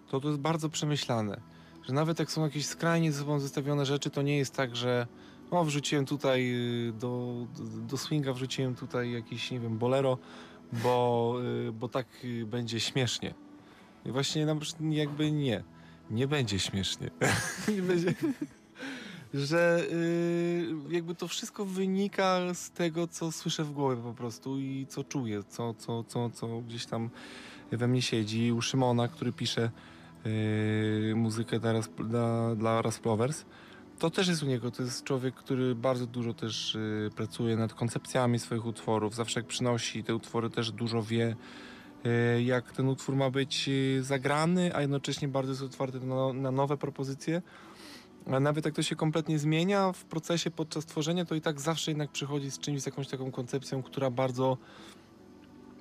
to 0.09 0.21
to 0.21 0.29
jest 0.29 0.41
bardzo 0.41 0.69
przemyślane. 0.69 1.41
Że 1.83 1.93
nawet 1.93 2.19
jak 2.19 2.31
są 2.31 2.43
jakieś 2.43 2.67
skrajnie 2.67 3.13
ze 3.13 3.19
sobą 3.19 3.41
zestawione 3.41 3.87
rzeczy, 3.87 4.11
to 4.11 4.23
nie 4.23 4.39
jest 4.39 4.55
tak, 4.55 4.77
że 4.77 5.07
o, 5.51 5.65
wrzuciłem 5.65 6.07
tutaj 6.07 6.55
y, 6.89 6.93
do, 6.93 7.35
do, 7.89 7.97
swinga, 7.97 8.33
wrzuciłem 8.33 8.75
tutaj 8.75 9.13
jakiś, 9.13 9.51
nie 9.51 9.61
wiem, 9.61 9.79
bolero, 9.79 10.19
bo, 10.73 11.35
y, 11.69 11.73
bo 11.73 11.89
tak 11.89 12.07
y, 12.25 12.47
będzie 12.47 12.81
śmiesznie. 12.81 13.35
I 14.07 14.11
właśnie 14.11 14.47
nam 14.47 14.61
jakby 14.91 15.33
nie. 15.33 15.65
Nie 16.11 16.29
będzie 16.29 16.59
śmiesznie. 16.59 17.11
nie 17.77 17.83
będzie. 17.83 18.15
Że 19.35 19.87
jakby 20.91 21.15
to 21.15 21.29
wszystko 21.29 21.65
wynika 21.65 22.55
z 22.55 22.71
tego, 22.71 23.07
co 23.07 23.33
słyszę 23.33 23.65
w 23.65 23.73
głowie 23.73 24.03
po 24.03 24.15
prostu 24.15 24.59
i 24.59 24.87
co 24.89 25.05
czuję, 25.05 25.43
co, 25.49 25.75
co, 25.75 26.05
co, 26.05 26.31
co 26.31 26.61
gdzieś 26.61 26.87
tam 26.87 27.11
we 27.73 27.89
mnie 27.89 28.03
siedzi. 28.03 28.53
U 28.53 28.63
Szymona, 28.63 29.09
który 29.09 29.33
pisze 29.33 29.71
muzykę 31.15 31.59
dla, 31.59 31.73
dla, 31.81 32.55
dla 32.55 32.83
Rasplovers, 32.83 33.45
to 33.99 34.11
też 34.11 34.29
jest 34.29 34.43
u 34.43 34.47
niego. 34.47 34.71
To 34.71 34.83
jest 34.83 35.05
człowiek, 35.05 35.35
który 35.35 35.75
bardzo 35.75 36.07
dużo 36.07 36.35
też 36.35 36.75
y, 36.75 37.11
pracuje 37.17 37.57
nad 37.57 37.75
koncepcjami 37.75 38.39
swoich 38.39 38.67
utworów. 38.67 39.15
Zawsze 39.15 39.41
jak 39.41 39.47
przynosi 39.47 40.05
te 40.05 40.15
utwory, 40.15 40.51
też 40.51 40.73
dużo 40.73 41.03
wie 41.03 41.37
e, 42.05 42.43
jak 42.43 42.73
ten 42.73 42.89
utwór 42.89 43.17
ma 43.17 43.31
być 43.31 43.71
zagrany, 44.01 44.75
a 44.75 44.81
jednocześnie 44.81 45.29
bardzo 45.29 45.53
jest 45.53 45.63
otwarty 45.63 46.01
na, 46.01 46.33
na 46.33 46.51
nowe 46.51 46.77
propozycje. 46.77 47.43
A 48.27 48.41
nawet 48.41 48.65
jak 48.65 48.75
to 48.75 48.83
się 48.83 48.97
kompletnie 48.97 49.39
zmienia 49.39 49.93
w 49.93 50.05
procesie 50.05 50.51
podczas 50.51 50.87
tworzenia, 50.87 51.25
to 51.25 51.35
i 51.35 51.41
tak 51.41 51.61
zawsze 51.61 51.91
jednak 51.91 52.11
przychodzi 52.11 52.51
z 52.51 52.59
czymś, 52.59 52.83
z 52.83 52.87
jakąś 52.87 53.09
taką 53.09 53.31
koncepcją, 53.31 53.83
która 53.83 54.11
bardzo 54.11 54.57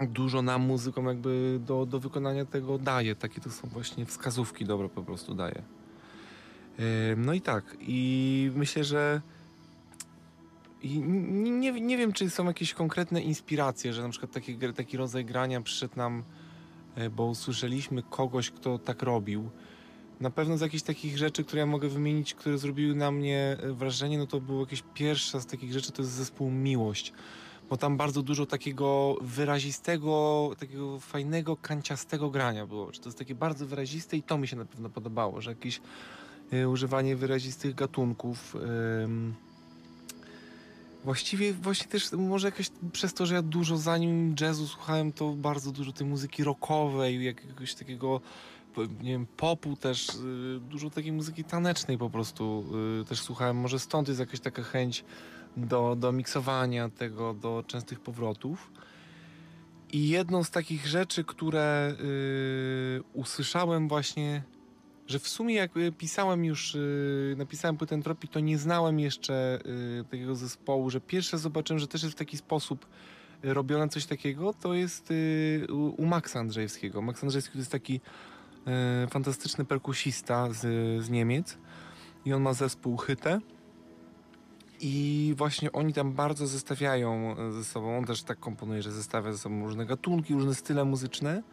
dużo 0.10 0.42
nam 0.42 0.62
muzykom 0.62 1.06
jakby 1.06 1.60
do, 1.66 1.86
do 1.86 2.00
wykonania 2.00 2.46
tego 2.46 2.78
daje. 2.78 3.16
Takie 3.16 3.42
to 3.42 3.52
są 3.52 3.68
właśnie 3.68 4.06
wskazówki 4.06 4.66
dobre 4.66 4.90
po 4.90 5.04
prostu 5.04 5.36
daje. 5.36 5.64
E, 6.80 7.16
No 7.18 7.34
i 7.34 7.42
tak, 7.42 7.78
i 7.80 8.52
myślę, 8.56 8.84
że 8.84 9.22
i 10.84 11.00
nie, 11.00 11.72
nie, 11.72 11.98
wiem, 11.98 12.14
czy 12.14 12.30
są 12.30 12.46
jakieś 12.46 12.74
konkretne 12.74 13.22
inspiracje, 13.22 13.94
że 13.94 14.04
na 14.04 14.10
przykład 14.10 14.32
taki, 14.32 14.58
taki 14.76 14.98
rodzaj 14.98 15.26
grania 15.26 15.62
przyszedł 15.62 15.94
nam, 15.98 16.24
e, 16.96 17.10
bo 17.10 17.26
usłyszeliśmy 17.26 18.04
kogoś, 18.04 18.52
kto 18.52 18.80
tak 18.80 19.04
robił. 19.04 19.50
Na 20.20 20.30
pewno 20.30 20.58
z 20.58 20.62
jakichś 20.62 20.84
takich 20.84 21.18
rzeczy, 21.18 21.44
które 21.44 21.60
ja 21.60 21.66
mogę 21.66 21.90
wymienić, 21.90 22.34
które 22.34 22.58
zrobiły 22.58 22.96
na 22.96 23.12
mnie 23.12 23.58
e, 23.64 23.74
wrażenie, 23.74 24.18
no 24.18 24.28
to 24.28 24.42
było 24.42 24.60
jakieś 24.60 24.84
pierwsza 24.94 25.40
z 25.40 25.46
takich 25.46 25.74
rzeczy, 25.74 25.92
to 25.92 26.02
jest 26.02 26.14
zespół 26.14 26.52
Miłość. 26.52 27.14
Bo 27.72 27.78
tam 27.78 27.98
bardzo 27.98 28.22
dużo 28.22 28.46
takiego 28.46 29.16
wyrazistego, 29.22 30.50
takiego 30.60 31.00
fajnego, 31.00 31.58
kanciastego 31.58 32.30
grania 32.30 32.68
było. 32.68 32.94
Że 32.94 33.00
to 33.00 33.10
jest 33.10 33.20
takie 33.20 33.36
bardzo 33.36 33.66
wyraziste 33.66 34.18
i 34.18 34.24
to 34.24 34.38
mi 34.38 34.48
się 34.48 34.56
na 34.56 34.66
pewno 34.66 34.90
podobało, 34.90 35.42
że 35.42 35.52
jakieś 35.52 35.82
e, 36.52 36.70
używanie 36.70 37.16
wyrazistych 37.16 37.76
gatunków. 37.76 38.56
em, 39.04 39.34
Właściwie 41.04 41.54
właśnie 41.54 41.88
też 41.88 42.12
może 42.12 42.48
jakoś 42.48 42.70
przez 42.92 43.14
to, 43.14 43.26
że 43.26 43.36
ja 43.36 43.42
dużo 43.42 43.78
zanim 43.78 44.36
jazzu 44.42 44.68
słuchałem, 44.68 45.12
to 45.12 45.30
bardzo 45.30 45.72
dużo 45.72 45.92
tej 45.92 46.08
muzyki 46.08 46.44
rockowej, 46.44 47.26
jakiegoś 47.26 47.76
takiego 47.76 48.22
nie 48.78 49.12
wiem, 49.12 49.26
popu 49.38 49.76
też, 49.76 50.10
y, 50.10 50.60
dużo 50.70 50.90
takiej 50.90 51.12
muzyki 51.12 51.44
tanecznej 51.44 51.98
po 51.98 52.10
prostu 52.10 52.66
y, 53.02 53.06
też 53.06 53.22
słuchałem. 53.22 53.58
Może 53.58 53.80
stąd 53.80 54.08
jest 54.08 54.20
jakaś 54.20 54.40
taka 54.40 54.64
chęć 54.64 55.04
do, 55.58 55.96
do 55.96 56.12
miksowania 56.12 56.90
tego, 56.90 57.34
do 57.34 57.64
częstych 57.68 58.00
powrotów. 58.00 58.72
I 59.94 60.10
jedną 60.10 60.44
z 60.44 60.52
takich 60.52 60.88
rzeczy, 60.88 61.24
które 61.24 61.96
y, 62.00 63.04
usłyszałem 63.14 63.88
właśnie, 63.88 64.44
że 65.08 65.20
w 65.20 65.28
sumie 65.28 65.56
jak 65.56 65.78
y, 65.78 65.92
pisałem 65.92 66.46
już, 66.46 66.76
y, 66.76 67.36
napisałem 67.38 67.78
płytę 67.78 67.96
Entropii, 67.96 68.30
to 68.30 68.40
nie 68.40 68.58
znałem 68.58 69.00
jeszcze 69.00 69.60
y, 70.00 70.04
takiego 70.04 70.36
zespołu, 70.36 70.90
że 70.90 71.02
pierwsze 71.02 71.38
zobaczyłem, 71.38 71.80
że 71.80 71.88
też 71.88 72.04
jest 72.04 72.16
w 72.16 72.20
taki 72.20 72.38
sposób 72.38 72.86
y, 73.46 73.54
robione 73.54 73.90
coś 73.90 74.06
takiego, 74.06 74.54
to 74.54 74.74
jest 74.74 75.12
y, 75.12 75.68
u, 75.98 76.06
Maxa 76.06 76.40
Andrzejewskiego. 76.40 77.02
Max 77.02 77.24
Andrzejewski 77.24 77.54
to 77.54 77.60
jest 77.60 77.72
taki 77.72 78.02
fantastyczny 79.10 79.66
perkusista 79.66 80.54
z, 80.54 80.60
z 81.04 81.10
Niemiec 81.10 81.58
i 82.26 82.34
on 82.34 82.42
ma 82.42 82.54
zespół 82.54 82.98
Hyte. 82.98 83.40
I 84.84 85.34
właśnie 85.38 85.72
oni 85.72 85.94
tam 85.94 86.14
bardzo 86.14 86.48
zestawiają 86.48 87.36
e, 87.38 87.52
ze 87.52 87.64
sobą. 87.64 87.98
On 87.98 88.06
też 88.06 88.24
tak 88.24 88.40
komponuje, 88.40 88.82
że 88.82 88.92
zestawia 88.92 89.32
ze 89.32 89.38
sobą 89.38 89.66
różne 89.66 89.86
gatunki, 89.86 90.34
różne 90.34 90.56
style 90.56 90.86
muzyczne. 90.86 91.44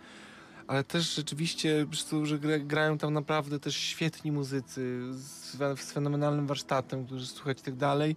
Ale 0.66 0.84
też 0.84 1.14
rzeczywiście, 1.14 1.86
że 2.22 2.38
gra, 2.38 2.58
grają 2.58 2.98
tam 2.98 3.14
naprawdę 3.14 3.60
też 3.60 3.76
świetni 3.76 4.32
muzycy 4.32 5.00
z, 5.12 5.56
z 5.80 5.92
fenomenalnym 5.92 6.46
warsztatem, 6.46 7.06
którzy 7.06 7.26
słuchać 7.26 7.60
i 7.60 7.62
tak 7.62 7.76
dalej. 7.76 8.16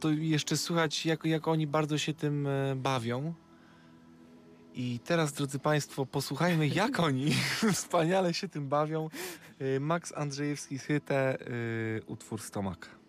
To 0.00 0.10
jeszcze 0.10 0.56
słuchać, 0.56 1.06
jak, 1.06 1.24
jak 1.24 1.48
oni 1.48 1.66
bardzo 1.66 1.98
się 1.98 2.14
tym 2.14 2.46
e, 2.46 2.76
bawią. 2.76 3.34
I 4.74 5.00
teraz, 5.04 5.32
drodzy 5.32 5.58
Państwo, 5.58 6.06
posłuchajmy, 6.06 6.68
jak 6.68 7.00
oni 7.08 7.34
wspaniale 7.72 8.34
się 8.34 8.48
tym 8.48 8.68
bawią. 8.68 9.08
E, 9.58 9.80
Max 9.80 10.12
Andrzejewski 10.16 10.78
z 10.78 10.82
Hyte, 10.82 11.38
utwór 12.06 12.40
Stomak. 12.40 13.01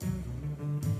Thank 0.00 0.84
you. 0.84 0.99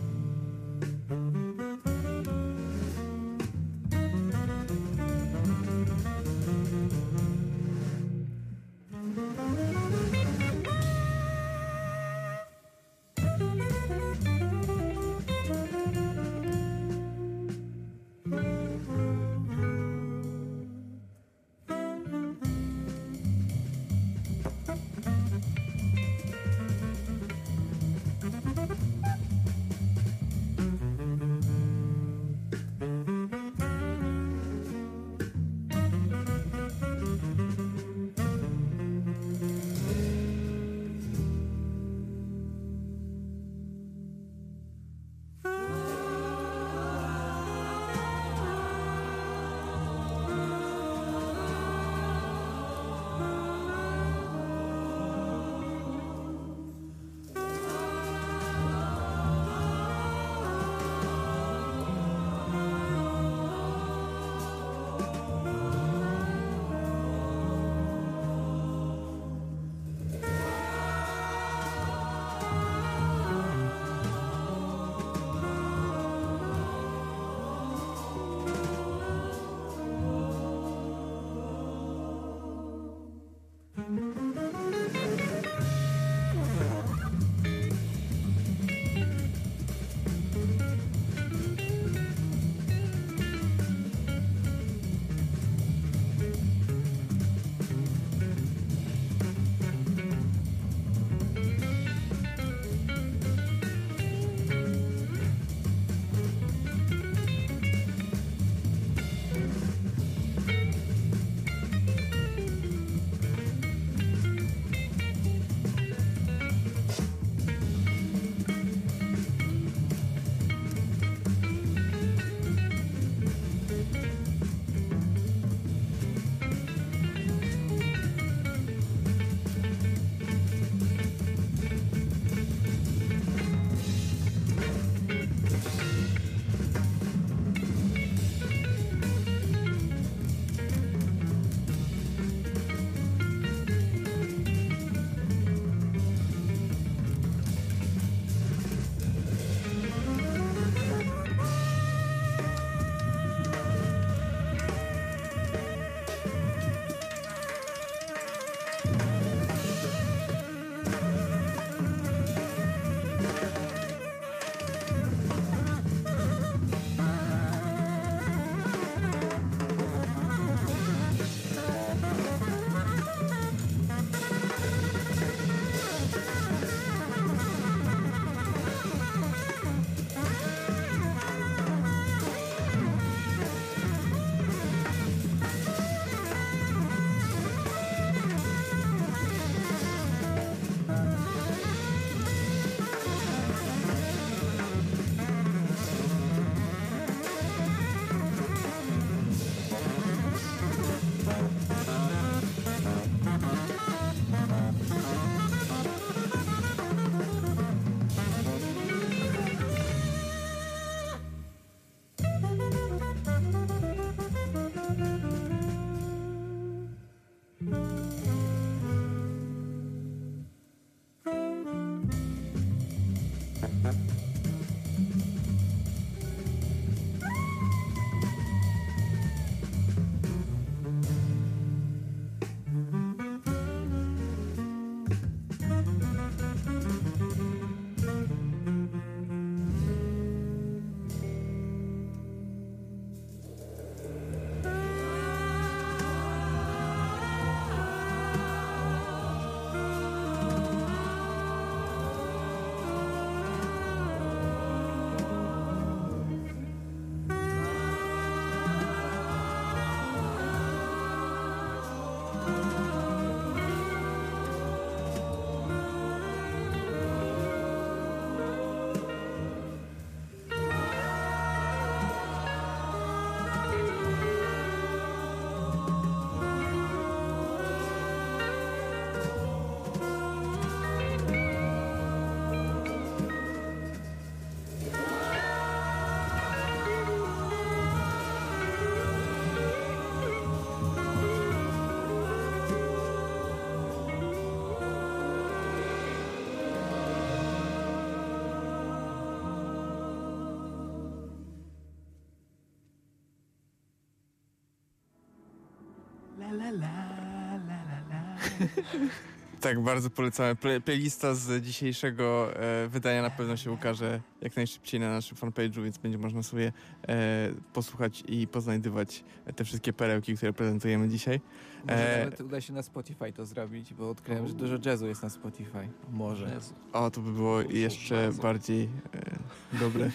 Tak, 309.61 309.83
bardzo 309.83 310.11
polecamy. 310.11 310.57
Play, 310.57 310.81
playlista 310.81 311.35
z 311.35 311.63
dzisiejszego 311.63 312.57
e, 312.57 312.89
wydania 312.89 313.23
na 313.23 313.31
pewno 313.31 313.57
się 313.57 313.73
ukaże 313.73 314.21
jak 314.41 314.57
najszybciej 314.57 315.01
na 315.01 315.11
naszym 315.11 315.37
fanpage'u, 315.37 315.85
więc 315.85 315.99
będzie 315.99 316.19
można 316.19 316.43
sobie 316.43 316.73
e, 317.09 317.51
posłuchać 317.73 318.23
i 318.29 318.47
poznajdywać 318.47 319.25
te 319.57 319.65
wszystkie 319.65 319.93
perełki, 319.93 320.37
które 320.37 320.53
prezentujemy 320.53 321.09
dzisiaj. 321.09 321.41
Może 321.87 322.19
E, 322.21 322.25
nawet 322.25 322.41
uda 322.41 322.61
się 322.61 322.73
na 322.73 322.83
Spotify 322.83 323.33
to 323.33 323.47
zrobić, 323.47 323.95
bo 323.95 324.11
odkryłem, 324.11 324.49
że 324.49 324.55
dużo 324.55 324.79
jazzu 324.85 325.07
jest 325.07 325.23
na 325.23 325.31
Spotify. 325.31 325.89
Może. 326.13 326.51
Jezu. 326.55 326.75
O, 326.93 327.11
to 327.11 327.21
by 327.21 327.33
było 327.33 327.61
jeszcze 327.61 328.33
bardziej 328.43 328.89
e, 329.15 329.79
dobre. 329.79 330.11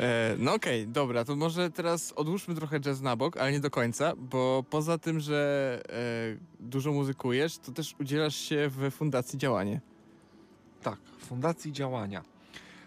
E, 0.00 0.36
no 0.38 0.54
okej, 0.54 0.88
dobra, 0.88 1.24
to 1.24 1.36
może 1.36 1.70
teraz 1.70 2.12
odłóżmy 2.12 2.54
trochę 2.54 2.80
jazz 2.80 3.00
na 3.00 3.16
bok, 3.16 3.36
ale 3.36 3.52
nie 3.52 3.60
do 3.60 3.70
końca, 3.70 4.12
bo 4.16 4.64
poza 4.70 4.98
tym, 4.98 5.20
że 5.20 5.82
e, 5.88 5.92
dużo 6.60 6.92
muzykujesz, 6.92 7.58
to 7.58 7.72
też 7.72 7.94
udzielasz 8.00 8.36
się 8.36 8.68
w 8.68 8.90
Fundacji 8.90 9.38
Działanie. 9.38 9.80
Tak, 10.82 10.98
Fundacji 11.18 11.72
Działania. 11.72 12.22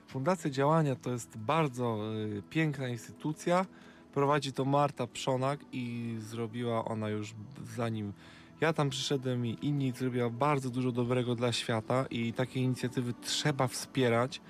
Fundacja 0.07 0.49
Działania 0.49 0.95
to 0.95 1.11
jest 1.11 1.37
bardzo 1.37 1.99
y, 2.37 2.41
piękna 2.49 2.87
instytucja. 2.87 3.65
Prowadzi 4.13 4.53
to 4.53 4.65
Marta 4.65 5.07
Przonak 5.07 5.59
i 5.71 6.15
zrobiła 6.19 6.85
ona 6.85 7.09
już 7.09 7.33
zanim 7.75 8.13
ja 8.61 8.73
tam 8.73 8.89
przyszedłem 8.89 9.45
i 9.45 9.57
inni 9.61 9.91
zrobiła 9.91 10.29
bardzo 10.29 10.69
dużo 10.69 10.91
dobrego 10.91 11.35
dla 11.35 11.51
świata 11.51 12.05
i 12.09 12.33
takie 12.33 12.59
inicjatywy 12.59 13.13
trzeba 13.21 13.67
wspierać. 13.67 14.41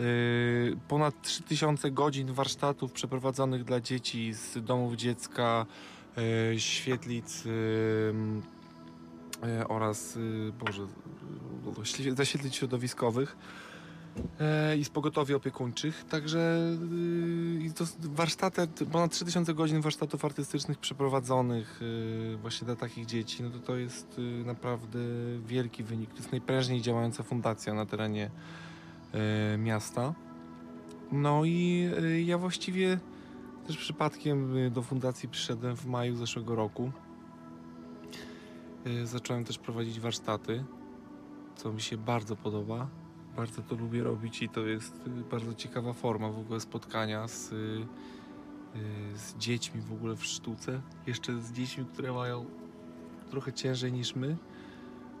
Y, 0.00 0.76
Ponad 0.88 1.22
3000 1.22 1.90
godzin 1.90 2.32
warsztatów 2.32 2.92
przeprowadzonych 2.92 3.64
dla 3.64 3.80
dzieci 3.80 4.34
z 4.34 4.64
domów 4.64 4.96
dziecka, 4.96 5.66
y, 6.52 6.60
świetlic 6.60 7.46
y, 7.46 8.12
oraz, 9.68 10.18
Boże, 10.58 10.86
zaświetlic 12.16 12.54
środowiskowych 12.54 13.36
i 14.78 14.84
z 14.84 14.88
pogotowi 14.88 15.34
opiekuńczych. 15.34 16.04
Także 16.04 16.60
warsztaty, 17.98 18.68
ponad 18.92 19.12
3000 19.12 19.54
godzin 19.54 19.80
warsztatów 19.80 20.24
artystycznych 20.24 20.78
przeprowadzonych 20.78 21.80
właśnie 22.42 22.66
dla 22.66 22.76
takich 22.76 23.06
dzieci, 23.06 23.42
no 23.42 23.50
to 23.50 23.58
to 23.58 23.76
jest 23.76 24.20
naprawdę 24.44 24.98
wielki 25.46 25.84
wynik. 25.84 26.10
To 26.10 26.16
jest 26.16 26.32
najprężniej 26.32 26.80
działająca 26.80 27.22
fundacja 27.22 27.74
na 27.74 27.86
terenie 27.86 28.30
miasta. 29.58 30.14
No 31.12 31.44
i 31.44 31.88
y, 32.02 32.22
ja 32.22 32.38
właściwie 32.38 32.98
też 33.66 33.76
przypadkiem 33.76 34.56
y, 34.56 34.70
do 34.70 34.82
fundacji 34.82 35.28
przyszedłem 35.28 35.76
w 35.76 35.86
maju 35.86 36.16
zeszłego 36.16 36.54
roku. 36.54 36.92
Zacząłem 39.04 39.44
też 39.44 39.58
prowadzić 39.58 40.00
warsztaty, 40.00 40.64
co 41.56 41.72
mi 41.72 41.80
się 41.80 41.96
bardzo 41.96 42.36
podoba. 42.36 42.88
Bardzo 43.36 43.62
to 43.62 43.74
lubię 43.74 44.04
robić 44.04 44.42
i 44.42 44.48
to 44.48 44.60
jest 44.60 45.08
bardzo 45.30 45.54
ciekawa 45.54 45.92
forma 45.92 46.30
w 46.30 46.38
ogóle 46.38 46.60
spotkania 46.60 47.28
z, 47.28 47.48
z 49.14 49.36
dziećmi 49.38 49.80
w 49.80 49.92
ogóle 49.92 50.16
w 50.16 50.24
sztuce. 50.24 50.80
Jeszcze 51.06 51.40
z 51.40 51.52
dziećmi, 51.52 51.84
które 51.84 52.12
mają 52.12 52.46
trochę 53.30 53.52
ciężej 53.52 53.92
niż 53.92 54.16
my. 54.16 54.36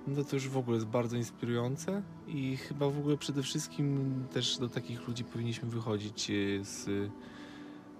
No 0.06 0.24
to 0.24 0.36
już 0.36 0.48
w 0.48 0.56
ogóle 0.56 0.76
jest 0.76 0.86
bardzo 0.86 1.16
inspirujące 1.16 2.02
i 2.28 2.56
chyba 2.56 2.90
w 2.90 2.98
ogóle 2.98 3.16
przede 3.16 3.42
wszystkim 3.42 4.14
też 4.32 4.58
do 4.58 4.68
takich 4.68 5.08
ludzi 5.08 5.24
powinniśmy 5.24 5.68
wychodzić 5.68 6.30
y, 6.30 6.60
z, 6.64 7.10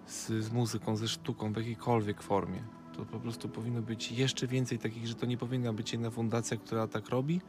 z, 0.06 0.44
z 0.44 0.52
muzyką, 0.52 0.96
ze 0.96 1.08
sztuką 1.08 1.52
w 1.52 1.56
jakiejkolwiek 1.56 2.22
formie. 2.22 2.62
To 2.96 3.04
po 3.04 3.20
prostu 3.20 3.48
powinno 3.48 3.82
być 3.82 4.12
jeszcze 4.12 4.46
więcej 4.46 4.78
takich, 4.78 5.06
że 5.06 5.14
to 5.14 5.26
nie 5.26 5.36
powinna 5.36 5.72
być 5.72 5.92
jedna 5.92 6.10
fundacja, 6.10 6.56
która 6.56 6.86
tak 6.86 7.08
robi, 7.08 7.40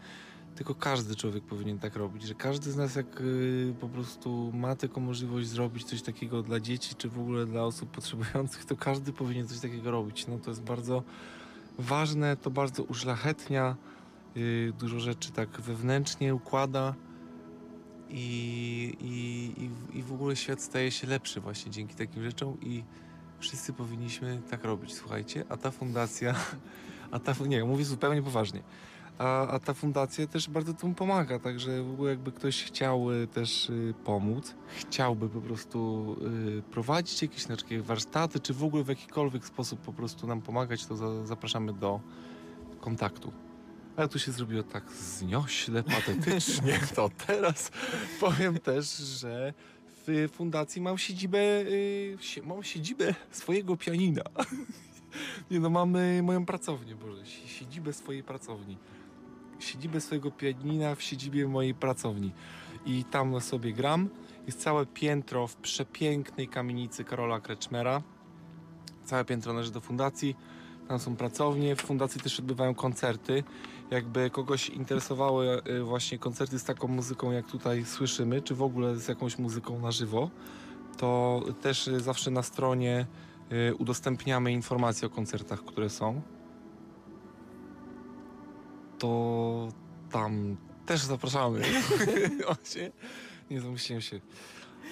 tylko 0.56 0.76
każdy 0.76 1.16
człowiek 1.16 1.44
powinien 1.44 1.80
tak 1.80 1.96
robić, 1.96 2.24
że 2.24 2.36
każdy 2.36 2.72
z 2.72 2.78
nas 2.78 2.96
jak 2.96 3.22
y, 3.22 3.74
po 3.80 3.90
prostu 3.90 4.52
ma 4.54 4.76
taką 4.76 5.02
możliwość 5.02 5.48
zrobić 5.48 5.84
coś 5.84 6.02
takiego 6.02 6.44
dla 6.44 6.60
dzieci, 6.60 6.96
czy 6.96 7.10
w 7.10 7.20
ogóle 7.20 7.46
dla 7.46 7.64
osób 7.64 7.92
potrzebujących, 7.92 8.66
to 8.66 8.76
każdy 8.76 9.14
powinien 9.14 9.48
coś 9.48 9.60
takiego 9.60 9.92
robić. 9.92 10.28
No 10.28 10.38
to 10.38 10.50
jest 10.50 10.64
bardzo 10.64 11.04
ważne, 11.80 12.38
to 12.38 12.52
bardzo 12.52 12.84
uszlachetnia, 12.84 13.76
y, 14.38 14.74
dużo 14.80 15.00
rzeczy 15.00 15.32
tak 15.32 15.62
wewnętrznie 15.62 16.36
układa 16.36 16.96
i, 18.10 18.94
i, 19.00 19.64
i, 19.64 19.70
w- 19.70 19.96
ogóle 20.14 20.36
świat 20.36 20.62
staje 20.62 20.92
się 20.92 21.08
lepszy 21.08 21.42
właśnie 21.42 21.72
dzięki 21.72 21.96
takim 21.96 22.24
rzeczom 22.24 22.58
i 22.62 22.84
wszyscy 23.40 23.74
powinniśmy 23.74 24.42
tak 24.50 24.64
robić, 24.64 24.94
słuchajcie, 24.94 25.46
a 25.50 25.58
ta 25.58 25.72
fundacja, 25.72 26.36
a 27.12 27.20
ta, 27.20 27.34
nie, 27.48 27.64
mówię 27.66 27.86
zupełnie 27.86 28.22
poważnie, 28.22 28.64
a, 29.18 29.48
a 29.48 29.60
ta 29.60 29.74
fundacja 29.74 30.28
też 30.28 30.50
bardzo 30.50 30.74
temu 30.74 30.94
pomaga, 30.94 31.40
także 31.40 31.84
w 31.84 31.92
ogóle 31.92 32.10
jakby 32.10 32.32
ktoś 32.32 32.64
chciał 32.64 33.12
y, 33.12 33.28
też 33.28 33.70
y, 33.70 33.94
pomóc, 34.04 34.56
chciałby 34.68 35.30
po 35.30 35.42
prostu 35.42 36.16
prowadzić 36.72 37.22
jakieś 37.22 37.48
przykład 37.56 37.82
warsztaty, 37.82 38.40
czy 38.40 38.54
w 38.54 38.64
ogóle 38.64 38.84
w 38.84 38.88
jakikolwiek 38.88 39.46
sposób 39.46 39.80
po 39.82 39.94
prostu 39.94 40.28
nam 40.28 40.42
pomagać, 40.42 40.86
to 40.86 40.96
za, 40.96 41.26
zapraszamy 41.26 41.74
do 41.74 42.00
kontaktu. 42.80 43.32
Ale 43.98 44.08
tu 44.08 44.20
się 44.20 44.32
zrobiło 44.32 44.64
tak 44.64 44.92
zniośle, 44.92 45.84
patetycznie, 45.84 46.80
to 46.96 47.10
teraz 47.28 47.72
powiem 48.20 48.60
też, 48.60 48.98
że 48.98 49.54
w 50.08 50.30
fundacji 50.34 50.82
mam 50.82 50.98
siedzibę, 50.98 51.40
y, 51.40 52.18
mam 52.44 52.64
siedzibę 52.64 53.16
swojego 53.32 53.78
pianina. 53.78 54.24
Nie 55.52 55.60
no, 55.60 55.70
mamy 55.70 56.24
moją 56.24 56.46
pracownię, 56.46 56.96
Boże, 56.96 57.26
si- 57.26 57.48
siedzibę 57.48 57.94
swojej 57.94 58.24
pracowni. 58.24 58.78
Siedzibę 59.60 60.02
swojego 60.02 60.32
pianina 60.32 60.96
w 60.96 61.02
siedzibie 61.02 61.48
mojej 61.48 61.74
pracowni. 61.74 62.32
I 62.86 63.04
tam 63.04 63.42
sobie 63.42 63.74
gram. 63.74 64.10
Jest 64.46 64.62
całe 64.62 64.86
piętro 64.86 65.48
w 65.48 65.56
przepięknej 65.56 66.48
kamienicy 66.48 67.04
Karola 67.04 67.40
Kreczmera. 67.40 68.02
Całe 69.06 69.26
piętro 69.26 69.54
należy 69.54 69.72
do 69.72 69.82
fundacji. 69.82 70.36
Tam 70.88 71.00
są 71.00 71.16
pracownie. 71.16 71.76
W 71.76 71.82
fundacji 71.82 72.22
też 72.22 72.40
odbywają 72.40 72.76
koncerty. 72.76 73.44
Jakby 73.92 74.30
kogoś 74.30 74.70
interesowały 74.70 75.62
y, 75.68 75.84
właśnie 75.84 76.20
koncerty 76.20 76.60
z 76.60 76.64
taką 76.64 76.88
muzyką, 76.88 77.32
jak 77.32 77.48
tutaj 77.48 77.86
słyszymy, 77.86 78.42
czy 78.42 78.56
w 78.56 78.62
ogóle 78.62 78.96
z 78.96 79.08
jakąś 79.08 79.38
muzyką 79.38 79.80
na 79.80 79.92
żywo, 79.92 80.30
to 80.98 81.42
też 81.62 81.88
y, 81.88 82.00
zawsze 82.00 82.32
na 82.32 82.44
stronie 82.44 83.06
y, 83.52 83.76
udostępniamy 83.76 84.52
informacje 84.52 85.08
o 85.08 85.10
koncertach, 85.10 85.66
które 85.66 85.90
są. 85.90 86.22
To 89.00 89.68
tam 90.12 90.58
też 90.86 91.02
zapraszamy. 91.02 91.62
Nie 93.52 93.62
zamyśliłem 93.62 94.02
się. 94.02 94.20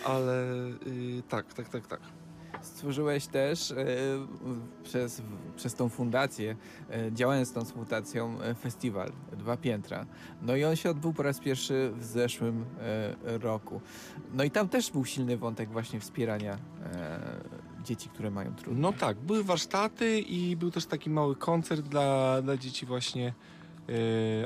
Ale 0.05 0.45
tak, 1.29 1.53
tak, 1.53 1.69
tak, 1.69 1.87
tak. 1.87 2.18
Stworzyłeś 2.61 3.27
też 3.27 3.71
e, 3.71 3.75
przez, 4.83 5.21
przez 5.55 5.75
tą 5.75 5.89
fundację, 5.89 6.55
e, 6.89 7.11
działając 7.11 7.53
tą 7.53 7.65
fundacją, 7.65 8.41
e, 8.41 8.55
festiwal 8.55 9.11
Dwa 9.37 9.57
Piętra. 9.57 10.05
No 10.41 10.55
i 10.55 10.63
on 10.63 10.75
się 10.75 10.89
odbył 10.89 11.13
po 11.13 11.23
raz 11.23 11.39
pierwszy 11.39 11.91
w 11.95 12.03
zeszłym 12.03 12.65
roku. 13.23 13.81
No 14.33 14.43
i 14.43 14.51
tam 14.51 14.69
też 14.69 14.91
był 14.91 15.05
silny 15.05 15.37
wątek 15.37 15.69
właśnie 15.69 15.99
wspierania 15.99 16.57
dzieci, 17.83 18.09
które 18.09 18.31
mają 18.31 18.55
trudno. 18.55 18.91
No 18.91 18.97
tak, 18.97 19.17
były 19.17 19.43
warsztaty 19.43 20.19
i 20.19 20.55
był 20.55 20.71
też 20.71 20.85
taki 20.85 21.09
mały 21.09 21.35
koncert 21.35 21.81
dla, 21.81 22.41
dla 22.41 22.57
dzieci 22.57 22.85
właśnie 22.85 23.33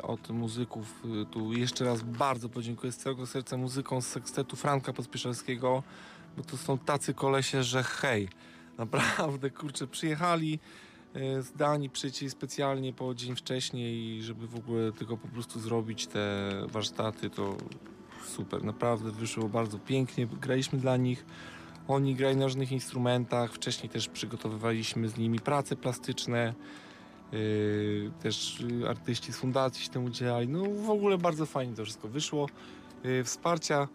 od 0.03 0.30
muzyków. 0.30 1.03
Tu 1.32 1.53
jeszcze 1.53 1.86
raz 1.86 2.01
bardzo 2.01 2.49
podziękuję 2.49 2.91
z 2.91 2.97
całego 2.97 3.28
serca 3.28 3.57
muzykom 3.57 4.01
z 4.01 4.07
sekstetu 4.07 4.55
Franka 4.55 4.93
Pospieszalskiego, 4.93 5.84
bo 6.38 6.43
to 6.43 6.57
są 6.57 6.77
tacy 6.77 7.13
kolesie, 7.13 7.63
że 7.63 7.84
hej, 7.84 8.29
naprawdę, 8.77 9.49
kurczę, 9.49 9.88
przyjechali 9.88 10.59
e, 11.13 11.41
z 11.41 11.51
Danii 11.51 11.89
przyjęci 11.89 12.29
specjalnie 12.29 12.93
po 12.93 13.15
dzień 13.15 13.36
wcześniej, 13.36 14.21
żeby 14.23 14.47
w 14.47 14.55
ogóle 14.55 14.91
tylko 14.91 15.17
po 15.17 15.27
prostu 15.27 15.59
zrobić 15.59 16.07
te 16.07 16.51
warsztaty, 16.67 17.29
to 17.29 17.57
super, 18.25 18.63
naprawdę 18.63 19.11
wyszło 19.11 19.49
bardzo 19.49 19.79
pięknie, 19.79 20.27
graliśmy 20.27 20.79
dla 20.79 20.97
nich. 20.97 21.25
Oni 21.88 22.15
grają 22.15 22.38
na 22.38 22.43
różnych 22.43 22.71
instrumentach. 22.71 23.53
Wcześniej 23.53 23.89
też 23.89 24.07
przygotowywaliśmy 24.07 25.09
z 25.09 25.17
nimi 25.17 25.39
prace 25.39 25.75
plastyczne. 25.75 26.53
Yy, 27.31 28.11
też 28.21 28.63
artyści 28.89 29.34
z 29.34 29.38
fundacji 29.38 29.84
się 29.84 29.89
temu 29.89 30.05
udzielali. 30.05 30.47
No 30.47 30.63
w 30.63 30.89
ogóle 30.89 31.17
bardzo 31.17 31.45
fajnie 31.45 31.75
to 31.75 31.84
wszystko 31.84 32.07
wyszło. 32.07 32.49
Yy, 33.03 33.23
wsparcia 33.23 33.88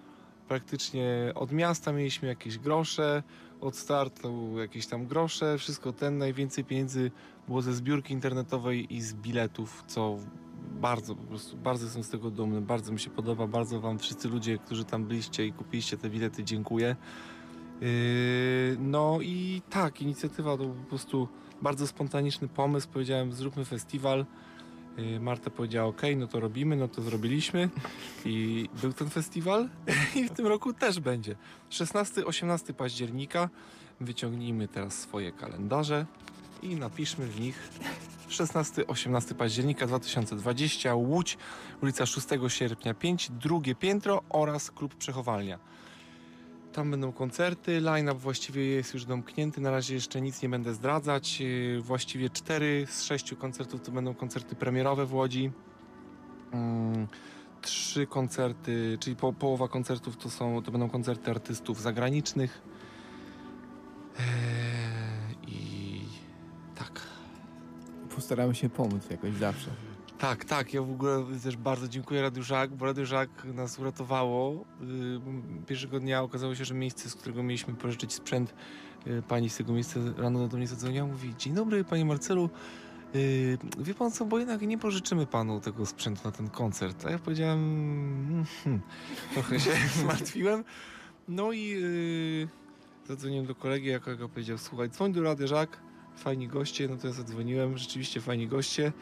praktycznie 0.49 1.33
od 1.35 1.53
miasta 1.53 1.93
mieliśmy 1.93 2.29
jakieś 2.29 2.59
grosze, 2.59 3.23
od 3.61 3.77
startu 3.77 4.59
jakieś 4.59 4.87
tam 4.87 5.07
grosze, 5.07 5.59
wszystko 5.59 5.93
ten. 5.93 6.19
Najwięcej 6.19 6.65
pieniędzy 6.65 7.11
było 7.47 7.63
ze 7.63 7.73
zbiórki 7.73 8.15
internetowej 8.15 8.95
i 8.95 9.03
z 9.03 9.15
biletów, 9.15 9.85
co 9.87 10.17
bardzo, 10.81 11.15
po 11.15 11.23
prostu 11.23 11.57
bardzo 11.57 11.85
jestem 11.85 12.03
z 12.03 12.11
tego 12.11 12.31
dumny, 12.31 12.61
bardzo 12.61 12.93
mi 12.93 13.01
się 13.01 13.11
podoba, 13.11 13.47
bardzo 13.47 13.81
wam 13.81 13.99
wszyscy 13.99 14.29
ludzie, 14.29 14.59
którzy 14.59 14.85
tam 14.85 15.05
byliście 15.05 15.47
i 15.47 15.53
kupiliście 15.53 15.97
te 15.97 16.11
bilety, 16.11 16.45
dziękuję. 16.45 16.97
Yy, 17.81 17.89
No 18.79 19.19
i 19.23 19.63
tak, 19.71 20.03
inicjatywa 20.03 20.57
to 20.57 20.65
po 20.65 20.89
prostu 20.89 21.29
bardzo 21.63 21.87
spontaniczny 21.87 22.49
pomysł. 22.49 22.89
Powiedziałem, 22.93 23.33
zróbmy 23.33 23.65
festiwal. 23.65 24.27
Y, 24.99 25.21
Marta 25.21 25.51
powiedziała, 25.51 25.89
ok, 25.89 26.03
no 26.17 26.27
to 26.27 26.41
robimy, 26.41 26.77
no 26.77 26.89
to 26.89 27.03
zrobiliśmy. 27.03 27.69
I 28.25 28.69
był 28.83 28.93
ten 28.93 29.11
festiwal 29.11 29.69
i 30.17 30.25
w 30.25 30.31
tym 30.31 30.47
roku 30.47 30.73
też 30.73 31.01
będzie. 31.01 31.37
16-18 31.71 32.73
października. 32.73 33.49
Wyciągnijmy 34.01 34.69
teraz 34.69 34.95
swoje 34.95 35.33
kalendarze 35.33 36.07
i 36.63 36.77
napiszmy 36.77 37.27
w 37.27 37.41
nich 37.41 37.69
16-18 38.29 39.35
października 39.35 39.87
2020 39.87 40.95
Łódź, 40.95 41.39
ulica 41.83 42.07
6 42.07 42.27
sierpnia 42.49 42.95
5, 42.95 43.31
drugie 43.31 43.75
piętro 43.75 44.23
oraz 44.29 44.71
klub 44.71 44.95
Przechowalnia. 44.95 45.59
Tam 46.73 46.91
będą 46.91 47.13
koncerty, 47.13 47.81
line-up 47.81 48.19
właściwie 48.21 48.65
jest 48.65 48.95
już 48.95 49.05
domknięty, 49.05 49.61
na 49.61 49.71
razie 49.71 49.95
jeszcze 49.95 50.21
nic 50.21 50.43
nie 50.43 50.49
będę 50.49 50.75
zdradzać. 50.75 51.41
Yy, 51.41 51.81
Właściwie 51.81 52.31
cztery 52.31 52.87
z 52.91 53.03
sześciu 53.03 53.37
koncertów 53.37 53.81
to 53.81 53.93
będą 53.93 54.15
koncerty 54.15 54.57
premierowe 54.57 55.07
w 55.07 55.15
Łodzi. 55.15 55.51
Mm, 56.53 57.07
Trzy 57.61 58.07
koncerty, 58.07 58.99
czyli 59.01 59.17
po, 59.17 59.33
połowa 59.33 59.69
koncertów 59.69 60.17
to, 60.17 60.31
są, 60.31 60.63
to 60.63 60.71
będą 60.73 60.91
koncerty 60.91 61.31
artystów 61.31 61.81
zagranicznych. 61.81 62.63
Eee, 64.19 65.55
I 65.55 66.01
tak. 66.75 67.01
Postaramy 68.15 68.55
się 68.55 68.69
pomóc 68.69 69.11
jakoś 69.11 69.35
zawsze. 69.35 69.88
Tak, 70.19 70.45
tak. 70.45 70.75
Ja 70.75 70.83
w 70.83 70.91
ogóle 70.91 71.25
też 71.43 71.57
bardzo 71.57 71.89
dziękuję 71.89 72.23
Radiu 72.23 72.43
Żak, 72.43 72.71
bo 72.71 72.87
Radio 72.87 73.07
Żak 73.07 73.31
nas 73.45 73.79
uratowało. 73.79 74.65
Yy, 74.81 75.21
Pierwszego 75.67 76.01
dnia 76.01 76.23
okazało 76.23 76.55
się, 76.55 76.65
że 76.65 76.75
miejsce, 76.75 77.11
z 77.11 77.15
którego 77.15 77.43
mieliśmy 77.43 77.75
pożyczyć 77.75 78.13
sprzęt, 78.13 78.55
yy, 79.07 79.23
pani 79.23 79.51
z 79.51 79.57
tego 79.57 79.73
miejsca 79.73 80.01
rano 80.17 80.49
do 80.49 80.57
mnie 80.57 80.67
zadzwoniła, 80.67 81.07
mówi 81.07 81.35
Dzień 81.39 81.55
dobry, 81.55 81.85
panie 81.85 82.05
Marcelu. 82.05 82.51
Yy, 83.15 83.59
wie 83.79 83.95
pan 83.95 84.11
co, 84.11 84.25
bo 84.25 84.39
jednak 84.39 84.63
nie 84.63 84.79
pożyczymy 84.79 85.27
panu 85.27 85.61
tego 85.61 85.87
sprzętu 85.87 86.21
na 86.25 86.33
ten 86.33 86.51
koncert. 86.51 87.07
A 87.07 87.11
ja 87.11 87.19
powiedziałem, 87.19 87.59
"Mm, 87.59 88.45
hmm, 88.65 88.81
trochę 89.35 89.61
się 89.61 89.71
zmartwiłem. 90.01 90.65
No 91.29 91.53
i 91.53 91.77
zadzwoniłem 93.07 93.47
do 93.47 93.55
kolegi, 93.55 93.89
jak 93.89 94.03
powiedział, 94.33 94.59
słuchaj, 94.59 94.91
dzwoń 94.91 95.13
do 95.13 95.23
Radia 95.23 95.47
Żak, 95.47 95.79
fajni 96.17 96.49
goście, 96.49 96.89
no 96.89 96.97
to 96.97 97.07
ja 97.07 97.13
zadzwoniłem, 97.13 97.79
rzeczywiście 97.79 98.21
fajni 98.21 98.49
goście 98.49 98.93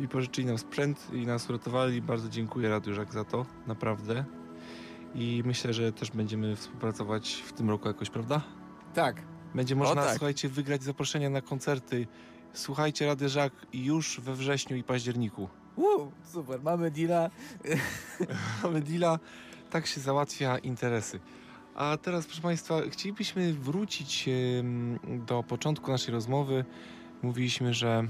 i 0.00 0.08
pożyczyli 0.08 0.46
nam 0.46 0.58
sprzęt 0.58 1.06
i 1.12 1.26
nas 1.26 1.50
uratowali. 1.50 2.02
Bardzo 2.02 2.28
dziękuję 2.28 2.68
Radiu 2.68 2.94
Żak 2.94 3.12
za 3.12 3.24
to, 3.24 3.46
naprawdę. 3.66 4.24
I 5.14 5.42
myślę, 5.46 5.72
że 5.72 5.92
też 5.92 6.10
będziemy 6.10 6.56
współpracować 6.56 7.44
w 7.46 7.52
tym 7.52 7.70
roku 7.70 7.88
jakoś, 7.88 8.10
prawda? 8.10 8.42
Tak. 8.94 9.22
Będzie 9.54 9.76
można, 9.76 10.02
tak. 10.02 10.10
słuchajcie, 10.10 10.48
wygrać 10.48 10.82
zaproszenia 10.82 11.30
na 11.30 11.40
koncerty. 11.40 12.06
Słuchajcie 12.52 13.06
Rady 13.06 13.28
Żak 13.28 13.52
już 13.72 14.20
we 14.20 14.34
wrześniu 14.34 14.76
i 14.76 14.82
październiku. 14.82 15.48
Wow, 15.76 16.12
super, 16.24 16.62
mamy 16.62 16.90
deala. 16.90 17.30
Mamy 18.62 18.80
deala, 18.80 19.18
tak 19.70 19.86
się 19.86 20.00
załatwia 20.00 20.58
interesy. 20.58 21.20
A 21.74 21.96
teraz, 22.02 22.26
proszę 22.26 22.42
Państwa, 22.42 22.80
chcielibyśmy 22.90 23.52
wrócić 23.52 24.28
do 25.26 25.42
początku 25.42 25.90
naszej 25.90 26.14
rozmowy. 26.14 26.64
Mówiliśmy, 27.22 27.74
że 27.74 28.08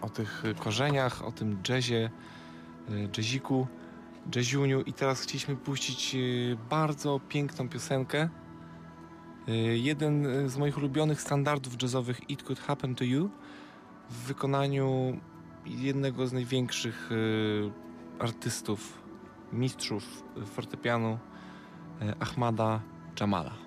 o 0.00 0.10
tych 0.10 0.42
korzeniach, 0.58 1.24
o 1.24 1.32
tym 1.32 1.58
jazzie, 1.68 2.10
e, 2.88 2.92
jazziku, 3.16 3.66
jazziuniu 4.34 4.80
i 4.80 4.92
teraz 4.92 5.20
chcieliśmy 5.20 5.56
puścić 5.56 6.14
e, 6.14 6.18
bardzo 6.70 7.20
piękną 7.28 7.68
piosenkę. 7.68 8.28
E, 9.48 9.52
jeden 9.76 10.26
e, 10.26 10.48
z 10.48 10.56
moich 10.56 10.78
ulubionych 10.78 11.20
standardów 11.20 11.82
jazzowych 11.82 12.30
It 12.30 12.42
Could 12.42 12.60
Happen 12.60 12.94
to 12.94 13.04
You 13.04 13.30
w 14.10 14.14
wykonaniu 14.14 15.20
jednego 15.66 16.26
z 16.26 16.32
największych 16.32 17.10
e, 17.12 18.22
artystów, 18.22 19.02
mistrzów 19.52 20.22
fortepianu 20.46 21.18
e, 22.00 22.14
Ahmada 22.20 22.80
Jamala. 23.20 23.65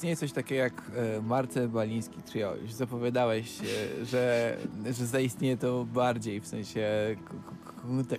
Istnieje 0.00 0.16
coś 0.16 0.32
takiego 0.32 0.62
jak 0.62 0.82
e, 0.96 1.22
Marcel 1.22 1.68
Baliński 1.68 2.22
Trio. 2.22 2.56
Już 2.62 2.72
zapowiadałeś, 2.72 3.60
e, 3.60 4.04
że, 4.04 4.56
że 4.84 5.06
zaistnieje 5.06 5.56
to 5.56 5.84
bardziej, 5.84 6.40
w 6.40 6.46
sensie 6.46 7.16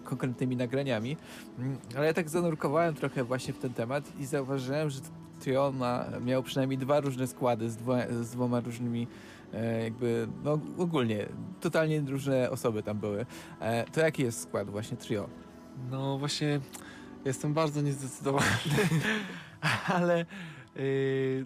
konkretnymi 0.04 0.56
nagraniami. 0.56 1.18
Mm, 1.60 1.78
Ale 1.98 2.06
ja 2.06 2.14
tak 2.14 2.30
zanurkowałem 2.30 2.96
trochę 2.96 3.24
właśnie 3.24 3.54
w 3.54 3.60
ten 3.60 3.74
temat 3.74 4.20
i 4.20 4.26
zauważyłem, 4.26 4.90
że 4.90 5.00
Trio 5.40 5.72
ma, 5.72 6.06
miał 6.26 6.44
przynajmniej 6.44 6.78
dwa 6.78 7.00
różne 7.00 7.28
składy 7.28 7.70
z, 7.70 7.78
dwoma, 7.78 8.04
z 8.22 8.30
dwoma 8.30 8.60
różnymi 8.60 9.08
e, 9.54 9.84
jakby, 9.84 10.28
no 10.44 10.60
ogólnie, 10.78 11.26
totalnie 11.62 12.02
różne 12.02 12.50
osoby 12.50 12.84
tam 12.84 12.98
były. 12.98 13.26
To 13.92 14.02
jaki 14.02 14.24
jest 14.24 14.42
skład 14.42 14.70
właśnie 14.70 14.98
Trio? 14.98 15.30
No 15.92 16.18
właśnie, 16.18 16.60
jestem 17.26 17.54
bardzo 17.54 17.82
niezdecydowany, 17.82 18.46
ale 19.98 20.26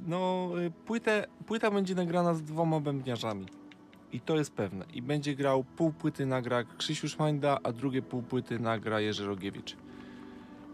no 0.08 0.50
yy, 0.56 0.72
płytę, 0.72 1.28
płyta 1.46 1.72
będzie 1.72 1.96
nagrana 1.96 2.34
z 2.34 2.44
dwoma 2.44 2.80
bębniarzami. 2.80 3.46
I 4.14 4.20
to 4.22 4.38
jest 4.38 4.54
pewne. 4.54 4.86
I 4.94 5.02
będzie 5.02 5.36
grał 5.36 5.64
pół 5.64 5.92
płyty 5.92 6.26
nagra 6.26 6.64
Krzysiu 6.64 7.10
Szmańda, 7.10 7.60
a 7.64 7.72
drugie 7.72 8.02
pół 8.02 8.22
płyty 8.22 8.60
nagra 8.60 9.00
Jerzy 9.00 9.26
Rogiewicz. 9.26 9.76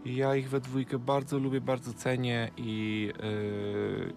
I 0.04 0.16
ja 0.16 0.36
ich 0.36 0.50
we 0.50 0.60
dwójkę 0.60 0.98
bardzo 0.98 1.38
lubię, 1.38 1.60
bardzo 1.60 1.92
cenię 1.92 2.50
i 2.56 3.10
yy, 3.22 4.12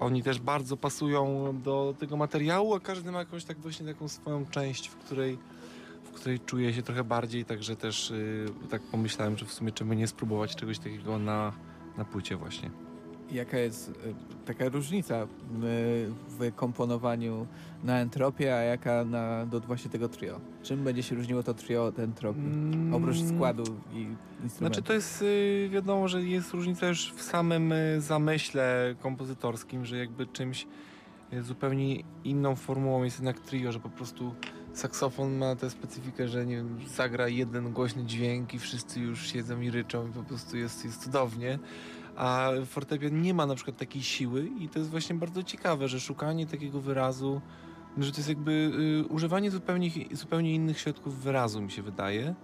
oni 0.00 0.22
też 0.22 0.40
bardzo 0.40 0.76
pasują 0.76 1.54
do 1.62 1.94
tego 1.98 2.16
materiału, 2.16 2.74
a 2.74 2.80
każdy 2.80 3.12
ma 3.12 3.18
jakąś 3.18 3.44
tak 3.44 3.58
właśnie 3.58 3.86
taką 3.86 4.08
swoją 4.08 4.46
część, 4.46 4.88
w 4.88 4.96
której 4.96 5.38
w 6.04 6.12
której 6.12 6.40
czuję 6.40 6.74
się 6.74 6.82
trochę 6.82 7.04
bardziej, 7.04 7.44
także 7.44 7.76
też 7.76 8.10
yy, 8.10 8.68
tak 8.68 8.82
pomyślałem, 8.82 9.38
że 9.38 9.46
w 9.46 9.52
sumie 9.52 9.72
czemu 9.72 9.92
nie 9.92 10.06
spróbować 10.06 10.56
czegoś 10.56 10.78
takiego 10.78 11.18
na, 11.18 11.52
na 11.96 12.04
płycie 12.04 12.36
właśnie. 12.36 12.89
Jaka 13.32 13.58
jest 13.58 13.88
e, 13.88 14.46
taka 14.46 14.68
różnica 14.68 15.14
e, 15.14 15.26
w 16.28 16.52
komponowaniu 16.56 17.46
na 17.84 17.98
entropię, 18.00 18.56
a 18.56 18.58
jaka 18.58 19.04
na, 19.04 19.46
do 19.46 19.60
właśnie 19.60 19.90
tego 19.90 20.08
trio? 20.08 20.40
Czym 20.62 20.84
będzie 20.84 21.02
się 21.02 21.16
różniło 21.16 21.42
to 21.42 21.54
trio 21.54 21.84
od 21.84 21.98
entropii? 21.98 22.42
Mm, 22.42 22.94
Oprócz 22.94 23.16
składu 23.34 23.64
i 23.92 23.96
instrumentów. 24.42 24.58
Znaczy 24.58 24.82
to 24.82 24.92
jest 24.92 25.22
yy, 25.22 25.68
wiadomo, 25.68 26.08
że 26.08 26.22
jest 26.22 26.52
różnica 26.52 26.88
już 26.88 27.12
w 27.12 27.22
samym 27.22 27.72
y, 27.72 28.00
zamyśle 28.00 28.94
kompozytorskim, 29.00 29.84
że 29.84 29.98
jakby 29.98 30.26
czymś 30.26 30.66
y, 31.32 31.42
zupełnie 31.42 32.02
inną 32.24 32.56
formułą 32.56 33.02
jest 33.02 33.16
jednak 33.16 33.40
trio, 33.40 33.72
że 33.72 33.80
po 33.80 33.90
prostu 33.90 34.34
saksofon 34.72 35.36
ma 35.36 35.56
tę 35.56 35.70
specyfikę, 35.70 36.28
że 36.28 36.46
nie 36.46 36.56
wiem, 36.56 36.78
zagra 36.96 37.28
jeden 37.28 37.72
głośny 37.72 38.04
dźwięk 38.04 38.54
i 38.54 38.58
wszyscy 38.58 39.00
już 39.00 39.32
siedzą 39.32 39.60
i 39.60 39.70
ryczą 39.70 40.08
i 40.08 40.12
po 40.12 40.22
prostu 40.22 40.56
jest, 40.56 40.84
jest 40.84 41.04
cudownie. 41.04 41.58
A 42.20 42.50
fortepian 42.66 43.22
nie 43.22 43.34
ma 43.34 43.46
na 43.46 43.54
przykład 43.54 43.76
takiej 43.76 44.02
siły 44.02 44.50
i 44.58 44.68
to 44.68 44.78
jest 44.78 44.90
właśnie 44.90 45.14
bardzo 45.14 45.42
ciekawe, 45.42 45.88
że 45.88 46.00
szukanie 46.00 46.46
takiego 46.46 46.80
wyrazu, 46.80 47.40
że 47.98 48.12
to 48.12 48.16
jest 48.16 48.28
jakby 48.28 48.72
y, 49.06 49.08
używanie 49.08 49.50
zupełnie, 49.50 49.90
zupełnie 50.12 50.54
innych 50.54 50.78
środków 50.78 51.22
wyrazu 51.22 51.62
mi 51.62 51.70
się 51.70 51.82
wydaje. 51.82 52.34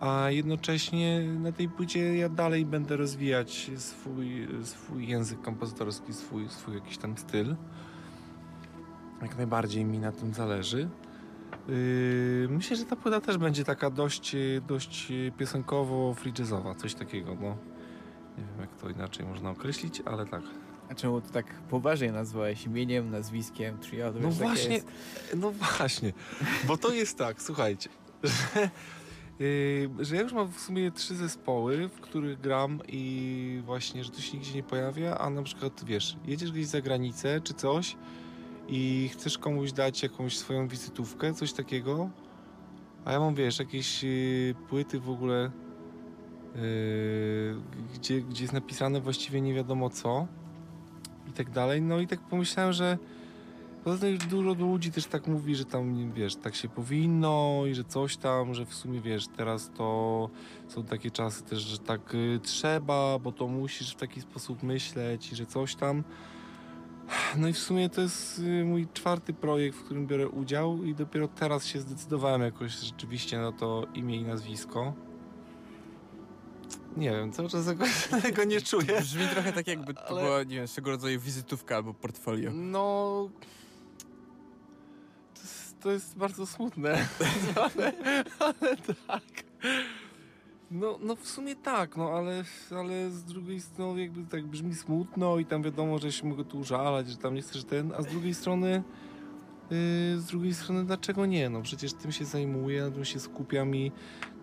A 0.00 0.30
jednocześnie 0.30 1.22
na 1.22 1.52
tej 1.52 1.68
płycie 1.68 2.16
ja 2.16 2.28
dalej 2.28 2.64
będę 2.66 2.96
rozwijać 2.96 3.70
swój, 3.76 4.48
swój 4.62 5.08
język 5.08 5.42
kompozytorski, 5.42 6.12
swój, 6.12 6.48
swój 6.48 6.74
jakiś 6.74 6.98
tam 6.98 7.18
styl. 7.18 7.56
Jak 9.22 9.36
najbardziej 9.36 9.84
mi 9.84 9.98
na 9.98 10.12
tym 10.12 10.34
zależy. 10.34 10.88
Yy, 11.68 12.48
myślę, 12.50 12.76
że 12.76 12.84
ta 12.84 12.96
płyta 12.96 13.20
też 13.20 13.38
będzie 13.38 13.64
taka 13.64 13.90
dość, 13.90 14.36
dość 14.68 15.12
piosenkowo 15.36 16.14
free 16.14 16.32
jazzowa, 16.38 16.74
coś 16.74 16.94
takiego, 16.94 17.36
no. 17.40 17.77
Nie 18.38 18.44
wiem 18.44 18.60
jak 18.60 18.80
to 18.80 18.90
inaczej 18.90 19.26
można 19.26 19.50
określić, 19.50 20.02
ale 20.04 20.26
tak. 20.26 20.42
A 20.90 20.94
czemu 20.94 21.20
to 21.20 21.30
tak 21.30 21.46
poważnie 21.60 22.12
nazwałeś 22.12 22.64
imieniem, 22.64 23.10
nazwiskiem 23.10 23.78
trio? 23.78 24.12
To 24.12 24.18
No 24.20 24.28
takie 24.28 24.40
właśnie, 24.40 24.80
no 25.36 25.50
właśnie, 25.50 26.12
bo 26.66 26.76
to 26.76 26.92
jest 26.92 27.18
tak, 27.18 27.42
słuchajcie, 27.42 27.88
że, 28.22 28.70
yy, 29.38 29.90
że 30.04 30.16
ja 30.16 30.22
już 30.22 30.32
mam 30.32 30.52
w 30.52 30.60
sumie 30.60 30.90
trzy 30.90 31.16
zespoły, 31.16 31.88
w 31.88 32.00
których 32.00 32.40
gram 32.40 32.80
i 32.88 33.62
właśnie, 33.64 34.04
że 34.04 34.10
to 34.10 34.20
się 34.20 34.36
nigdzie 34.36 34.54
nie 34.54 34.62
pojawia, 34.62 35.18
a 35.18 35.30
na 35.30 35.42
przykład, 35.42 35.84
wiesz, 35.84 36.16
jedziesz 36.26 36.52
gdzieś 36.52 36.66
za 36.66 36.80
granicę 36.80 37.40
czy 37.40 37.54
coś 37.54 37.96
i 38.68 39.10
chcesz 39.12 39.38
komuś 39.38 39.72
dać 39.72 40.02
jakąś 40.02 40.38
swoją 40.38 40.68
wizytówkę, 40.68 41.34
coś 41.34 41.52
takiego, 41.52 42.10
a 43.04 43.12
ja 43.12 43.20
mam, 43.20 43.34
wiesz, 43.34 43.58
jakieś 43.58 44.02
yy, 44.02 44.54
płyty 44.68 45.00
w 45.00 45.10
ogóle, 45.10 45.50
gdzie, 47.94 48.20
gdzie 48.20 48.44
jest 48.44 48.54
napisane 48.54 49.00
właściwie 49.00 49.40
nie 49.40 49.54
wiadomo 49.54 49.90
co 49.90 50.26
i 51.28 51.32
tak 51.32 51.50
dalej, 51.50 51.82
no 51.82 52.00
i 52.00 52.06
tak 52.06 52.20
pomyślałem, 52.20 52.72
że 52.72 52.98
Poza 53.84 54.08
już 54.08 54.26
dużo 54.26 54.54
ludzi 54.54 54.92
też 54.92 55.06
tak 55.06 55.26
mówi, 55.26 55.54
że 55.54 55.64
tam, 55.64 56.12
wiesz, 56.12 56.36
tak 56.36 56.54
się 56.54 56.68
powinno 56.68 57.62
i 57.70 57.74
że 57.74 57.84
coś 57.84 58.16
tam, 58.16 58.54
że 58.54 58.66
w 58.66 58.74
sumie, 58.74 59.00
wiesz, 59.00 59.26
teraz 59.36 59.70
to 59.76 60.30
są 60.68 60.84
takie 60.84 61.10
czasy 61.10 61.42
też, 61.42 61.58
że 61.58 61.78
tak 61.78 62.14
y, 62.14 62.40
trzeba, 62.42 63.18
bo 63.18 63.32
to 63.32 63.46
musisz 63.46 63.92
w 63.92 63.96
taki 63.96 64.20
sposób 64.20 64.62
myśleć 64.62 65.32
i 65.32 65.36
że 65.36 65.46
coś 65.46 65.74
tam. 65.74 66.04
No 67.36 67.48
i 67.48 67.52
w 67.52 67.58
sumie 67.58 67.88
to 67.88 68.00
jest 68.00 68.38
y, 68.38 68.64
mój 68.64 68.88
czwarty 68.94 69.34
projekt, 69.34 69.78
w 69.78 69.84
którym 69.84 70.06
biorę 70.06 70.28
udział 70.28 70.84
i 70.84 70.94
dopiero 70.94 71.28
teraz 71.28 71.66
się 71.66 71.80
zdecydowałem 71.80 72.42
jakoś 72.42 72.72
rzeczywiście 72.72 73.38
na 73.38 73.52
to 73.52 73.86
imię 73.94 74.16
i 74.16 74.22
nazwisko. 74.22 74.92
Nie 76.98 77.10
wiem, 77.10 77.32
cały 77.32 77.48
czas 77.48 77.66
jakoś 77.66 78.08
tego 78.22 78.44
nie 78.44 78.60
czuję. 78.60 79.00
Brzmi 79.00 79.28
trochę 79.28 79.52
tak 79.52 79.66
jakby 79.66 79.94
to 79.94 80.08
Ale- 80.08 80.22
była, 80.22 80.42
nie 80.42 80.56
wiem, 80.56 80.68
swego 80.68 80.90
rodzaju 80.90 81.20
wizytówka 81.20 81.76
albo 81.76 81.94
portfolio. 81.94 82.50
No. 82.54 83.28
To 85.34 85.40
jest, 85.42 85.80
to 85.80 85.90
jest 85.90 86.16
bardzo 86.16 86.46
smutne. 86.46 87.06
ale, 87.76 87.92
ale 88.38 88.76
tak. 89.06 89.22
No, 90.70 90.98
no 91.02 91.16
w 91.16 91.28
sumie 91.28 91.56
tak, 91.56 91.96
no 91.96 92.10
ale, 92.10 92.44
ale 92.70 93.10
z 93.10 93.24
drugiej 93.24 93.60
strony 93.60 94.00
jakby 94.00 94.24
tak 94.30 94.46
brzmi 94.46 94.74
smutno 94.74 95.38
i 95.38 95.44
tam 95.44 95.62
wiadomo, 95.62 95.98
że 95.98 96.12
się 96.12 96.26
mogę 96.26 96.44
tu 96.44 96.58
użalać, 96.58 97.08
że 97.08 97.16
tam 97.16 97.34
nie 97.34 97.42
chcesz 97.42 97.64
ten, 97.64 97.92
a 97.96 98.02
z 98.02 98.06
drugiej 98.06 98.34
strony 98.34 98.82
yy, 99.70 100.20
z 100.20 100.24
drugiej 100.24 100.54
strony 100.54 100.84
dlaczego 100.84 101.26
nie? 101.26 101.50
No 101.50 101.62
przecież 101.62 101.92
tym 101.92 102.12
się 102.12 102.24
zajmuję, 102.24 102.82
na 102.82 102.90
tym 102.90 103.04
się 103.04 103.20
skupiam 103.20 103.76
i 103.76 103.92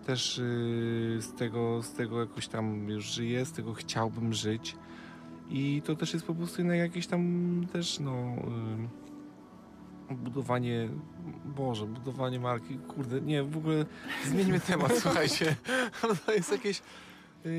też 0.05 0.37
yy, 0.37 1.21
z, 1.21 1.33
tego, 1.33 1.83
z 1.83 1.93
tego 1.93 2.19
jakoś 2.19 2.47
tam 2.47 2.89
już 2.89 3.05
żyję, 3.05 3.45
z 3.45 3.51
tego 3.51 3.73
chciałbym 3.73 4.33
żyć. 4.33 4.75
I 5.49 5.81
to 5.85 5.95
też 5.95 6.13
jest 6.13 6.25
po 6.25 6.35
prostu 6.35 6.61
jednak 6.61 6.77
jakieś 6.77 7.07
tam 7.07 7.21
też, 7.73 7.99
no, 7.99 8.11
ym, 8.11 8.89
budowanie, 10.09 10.89
Boże, 11.45 11.85
budowanie 11.85 12.39
marki, 12.39 12.77
kurde, 12.77 13.21
nie, 13.21 13.43
w 13.43 13.57
ogóle 13.57 13.85
zmieńmy 14.25 14.59
temat, 14.69 14.93
słuchajcie, 14.99 15.55
to 16.25 16.33
jest 16.33 16.51
jakieś, 16.51 16.81
yy, 17.45 17.51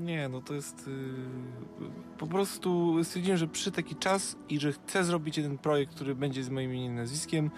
nie, 0.00 0.28
no 0.28 0.40
to 0.40 0.54
jest, 0.54 0.86
yy, 0.86 1.88
po 2.18 2.26
prostu 2.26 2.96
stwierdziłem, 3.04 3.38
że 3.38 3.48
przy 3.48 3.72
taki 3.72 3.96
czas 3.96 4.36
i 4.48 4.60
że 4.60 4.72
chcę 4.72 5.04
zrobić 5.04 5.36
jeden 5.36 5.58
projekt, 5.58 5.94
który 5.94 6.14
będzie 6.14 6.44
z 6.44 6.50
moim 6.50 6.70
imieniem 6.70 6.92
i 6.92 6.96
nazwiskiem, 6.96 7.50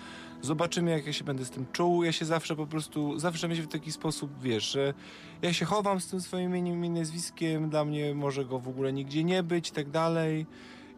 zobaczymy 0.42 0.90
jak 0.90 1.06
ja 1.06 1.12
się 1.12 1.24
będę 1.24 1.44
z 1.44 1.50
tym 1.50 1.66
czuł, 1.72 2.04
ja 2.04 2.12
się 2.12 2.24
zawsze 2.24 2.56
po 2.56 2.66
prostu, 2.66 3.18
zawsze 3.18 3.48
myślę 3.48 3.64
w 3.64 3.68
taki 3.68 3.92
sposób, 3.92 4.30
wiesz, 4.42 4.70
że 4.70 4.94
ja 5.42 5.52
się 5.52 5.64
chowam 5.64 6.00
z 6.00 6.06
tym 6.06 6.20
swoim 6.20 6.50
imieniem 6.50 6.84
i 6.84 6.90
nazwiskiem, 6.90 7.70
dla 7.70 7.84
mnie 7.84 8.14
może 8.14 8.44
go 8.44 8.58
w 8.58 8.68
ogóle 8.68 8.92
nigdzie 8.92 9.24
nie 9.24 9.42
być 9.42 9.68
i 9.68 9.72
tak 9.72 9.90
dalej. 9.90 10.46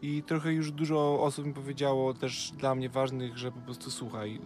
I 0.01 0.23
trochę 0.23 0.53
już 0.53 0.71
dużo 0.71 1.23
osób 1.23 1.45
mi 1.45 1.53
powiedziało 1.53 2.13
też 2.13 2.51
dla 2.57 2.75
mnie 2.75 2.89
ważnych, 2.89 3.37
że 3.37 3.51
po 3.51 3.59
prostu 3.59 3.91
słuchaj, 3.91 4.39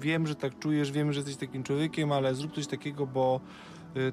wiem, 0.00 0.26
że 0.26 0.34
tak 0.34 0.58
czujesz, 0.58 0.92
wiem, 0.92 1.12
że 1.12 1.20
jesteś 1.20 1.36
takim 1.36 1.62
człowiekiem, 1.62 2.12
ale 2.12 2.34
zrób 2.34 2.54
coś 2.54 2.66
takiego, 2.66 3.06
bo 3.06 3.40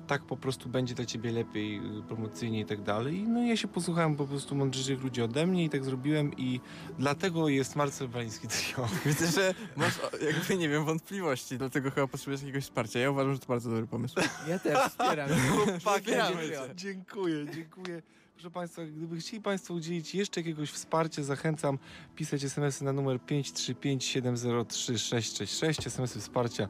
tak 0.07 0.21
po 0.21 0.37
prostu 0.37 0.69
będzie 0.69 0.95
dla 0.95 1.05
ciebie 1.05 1.31
lepiej 1.31 1.77
y, 1.77 1.81
promocyjnie 2.07 2.59
i 2.59 2.65
tak 2.65 2.81
dalej. 2.81 3.23
No 3.27 3.43
i 3.43 3.49
ja 3.49 3.57
się 3.57 3.67
posłuchałem 3.67 4.15
po 4.15 4.27
prostu 4.27 4.55
mądrzejszych 4.55 5.03
ludzi 5.03 5.21
ode 5.21 5.47
mnie 5.47 5.65
i 5.65 5.69
tak 5.69 5.83
zrobiłem 5.83 6.31
i 6.37 6.59
dlatego 6.99 7.49
jest 7.49 7.75
Marcel 7.75 8.07
Baliński 8.07 8.47
Trio. 8.47 8.87
Widzę, 9.05 9.27
że 9.27 9.53
masz 9.77 9.99
jakby, 10.21 10.57
nie 10.57 10.69
wiem, 10.69 10.85
wątpliwości, 10.85 11.57
dlatego 11.57 11.91
chyba 11.91 12.07
potrzebujesz 12.07 12.41
jakiegoś 12.41 12.63
wsparcia. 12.63 12.99
Ja 12.99 13.11
uważam, 13.11 13.33
że 13.33 13.39
to 13.39 13.47
bardzo 13.47 13.69
dobry 13.69 13.87
pomysł. 13.87 14.15
Ja 14.47 14.59
też 14.59 14.77
wspieram. 14.89 15.29
Dziękuję, 16.75 17.45
dziękuję. 17.55 18.01
Proszę 18.33 18.51
Państwa, 18.51 18.85
gdyby 18.85 19.17
chcieli 19.17 19.41
Państwo 19.41 19.73
udzielić 19.73 20.15
jeszcze 20.15 20.39
jakiegoś 20.39 20.71
wsparcia, 20.71 21.23
zachęcam 21.23 21.79
pisać 22.15 22.43
SMS-y 22.43 22.85
na 22.85 22.93
numer 22.93 23.17
535703666. 23.17 25.87
SMS-y 25.87 26.19
wsparcia 26.19 26.67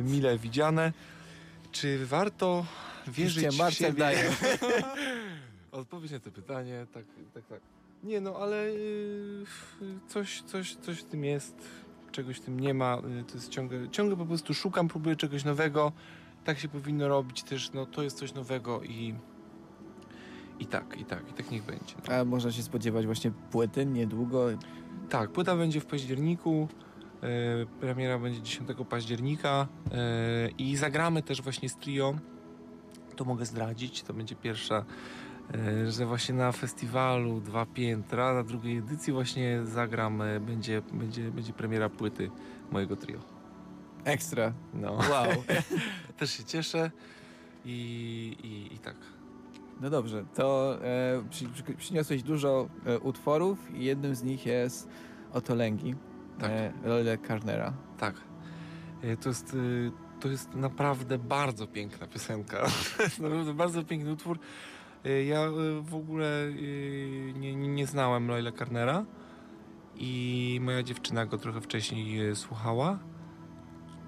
mile 0.00 0.38
widziane. 0.38 0.92
Czy 1.72 2.06
warto 2.06 2.64
wierzyć 3.06 3.46
Piszcie, 3.46 3.70
w 3.70 3.74
siebie? 3.74 3.92
daje. 3.98 4.30
Odpowiedź 5.72 6.12
na 6.12 6.20
to 6.20 6.30
pytanie, 6.30 6.86
tak, 6.92 7.04
tak, 7.34 7.46
tak. 7.46 7.60
Nie 8.04 8.20
no, 8.20 8.36
ale 8.36 8.70
yy, 8.70 9.44
coś, 10.08 10.42
coś, 10.42 10.74
coś 10.74 10.98
w 10.98 11.04
tym 11.04 11.24
jest, 11.24 11.56
czegoś 12.12 12.36
w 12.36 12.40
tym 12.40 12.60
nie 12.60 12.74
ma. 12.74 13.02
Yy, 13.16 13.24
to 13.24 13.34
jest 13.34 13.48
ciągle, 13.48 13.88
ciągle 13.90 14.16
po 14.16 14.26
prostu 14.26 14.54
szukam, 14.54 14.88
próbuję 14.88 15.16
czegoś 15.16 15.44
nowego. 15.44 15.92
Tak 16.44 16.58
się 16.58 16.68
powinno 16.68 17.08
robić 17.08 17.42
też, 17.42 17.72
no 17.72 17.86
to 17.86 18.02
jest 18.02 18.18
coś 18.18 18.34
nowego 18.34 18.82
i, 18.82 19.14
I 20.58 20.66
tak, 20.66 21.00
i 21.00 21.04
tak, 21.04 21.30
i 21.30 21.32
tak 21.32 21.50
niech 21.50 21.62
będzie. 21.62 21.94
A 22.20 22.24
można 22.24 22.52
się 22.52 22.62
spodziewać 22.62 23.06
właśnie 23.06 23.30
płyty 23.50 23.86
niedługo. 23.86 24.46
Tak, 25.08 25.30
płyta 25.32 25.56
będzie 25.56 25.80
w 25.80 25.86
październiku. 25.86 26.68
E, 27.22 27.66
premiera 27.80 28.18
będzie 28.18 28.42
10 28.42 28.68
października 28.88 29.66
e, 29.92 30.48
i 30.58 30.76
zagramy 30.76 31.22
też 31.22 31.42
właśnie 31.42 31.68
z 31.68 31.76
trio. 31.76 32.14
To 33.16 33.24
mogę 33.24 33.46
zdradzić, 33.46 34.02
to 34.02 34.14
będzie 34.14 34.34
pierwsza, 34.34 34.84
e, 35.54 35.90
że 35.90 36.06
właśnie 36.06 36.34
na 36.34 36.52
festiwalu 36.52 37.40
Dwa 37.40 37.66
Piętra, 37.66 38.34
na 38.34 38.42
drugiej 38.42 38.76
edycji 38.76 39.12
właśnie 39.12 39.60
zagram, 39.64 40.22
będzie, 40.40 40.82
będzie, 40.92 41.30
będzie 41.30 41.52
premiera 41.52 41.88
płyty 41.88 42.30
mojego 42.70 42.96
trio. 42.96 43.18
Ekstra. 44.04 44.52
No, 44.74 44.92
Wow. 44.92 45.44
też 46.18 46.30
się 46.30 46.44
cieszę 46.44 46.90
i, 47.64 48.36
i, 48.42 48.74
i 48.74 48.78
tak. 48.78 48.96
No 49.80 49.90
dobrze, 49.90 50.24
to 50.34 50.78
e, 50.84 51.22
przy, 51.30 51.48
przy, 51.48 51.62
przyniosłeś 51.62 52.22
dużo 52.22 52.68
e, 52.86 52.98
utworów 52.98 53.74
i 53.74 53.84
jednym 53.84 54.14
z 54.14 54.22
nich 54.22 54.46
jest 54.46 54.88
Otolęgi, 55.32 55.94
Tak. 56.38 56.50
e, 56.50 56.72
Lole 56.84 57.18
Carnera. 57.18 57.72
Tak. 57.98 58.14
E, 59.02 59.16
To 59.16 59.28
jest, 59.28 59.54
y, 59.54 59.90
to 60.20 60.28
jest 60.28 60.54
naprawdę 60.54 61.18
bardzo 61.18 61.66
piękna 61.66 62.06
piosenka. 62.06 62.66
To 62.96 63.02
jest 63.02 63.20
naprawdę 63.20 63.54
bardzo 63.54 63.84
piękny 63.84 64.12
utwór. 64.12 64.38
E, 65.04 65.24
Ja 65.24 65.40
w 65.82 65.94
ogóle 65.94 66.48
nie, 67.34 67.56
nie, 67.56 67.86
znałem 67.86 68.28
Loyla 68.28 68.52
Carnera 68.52 69.04
i 69.96 70.58
moja 70.62 70.82
dziewczyna 70.82 71.26
go 71.26 71.38
trochę 71.38 71.60
wcześniej 71.60 72.36
słuchała. 72.36 72.98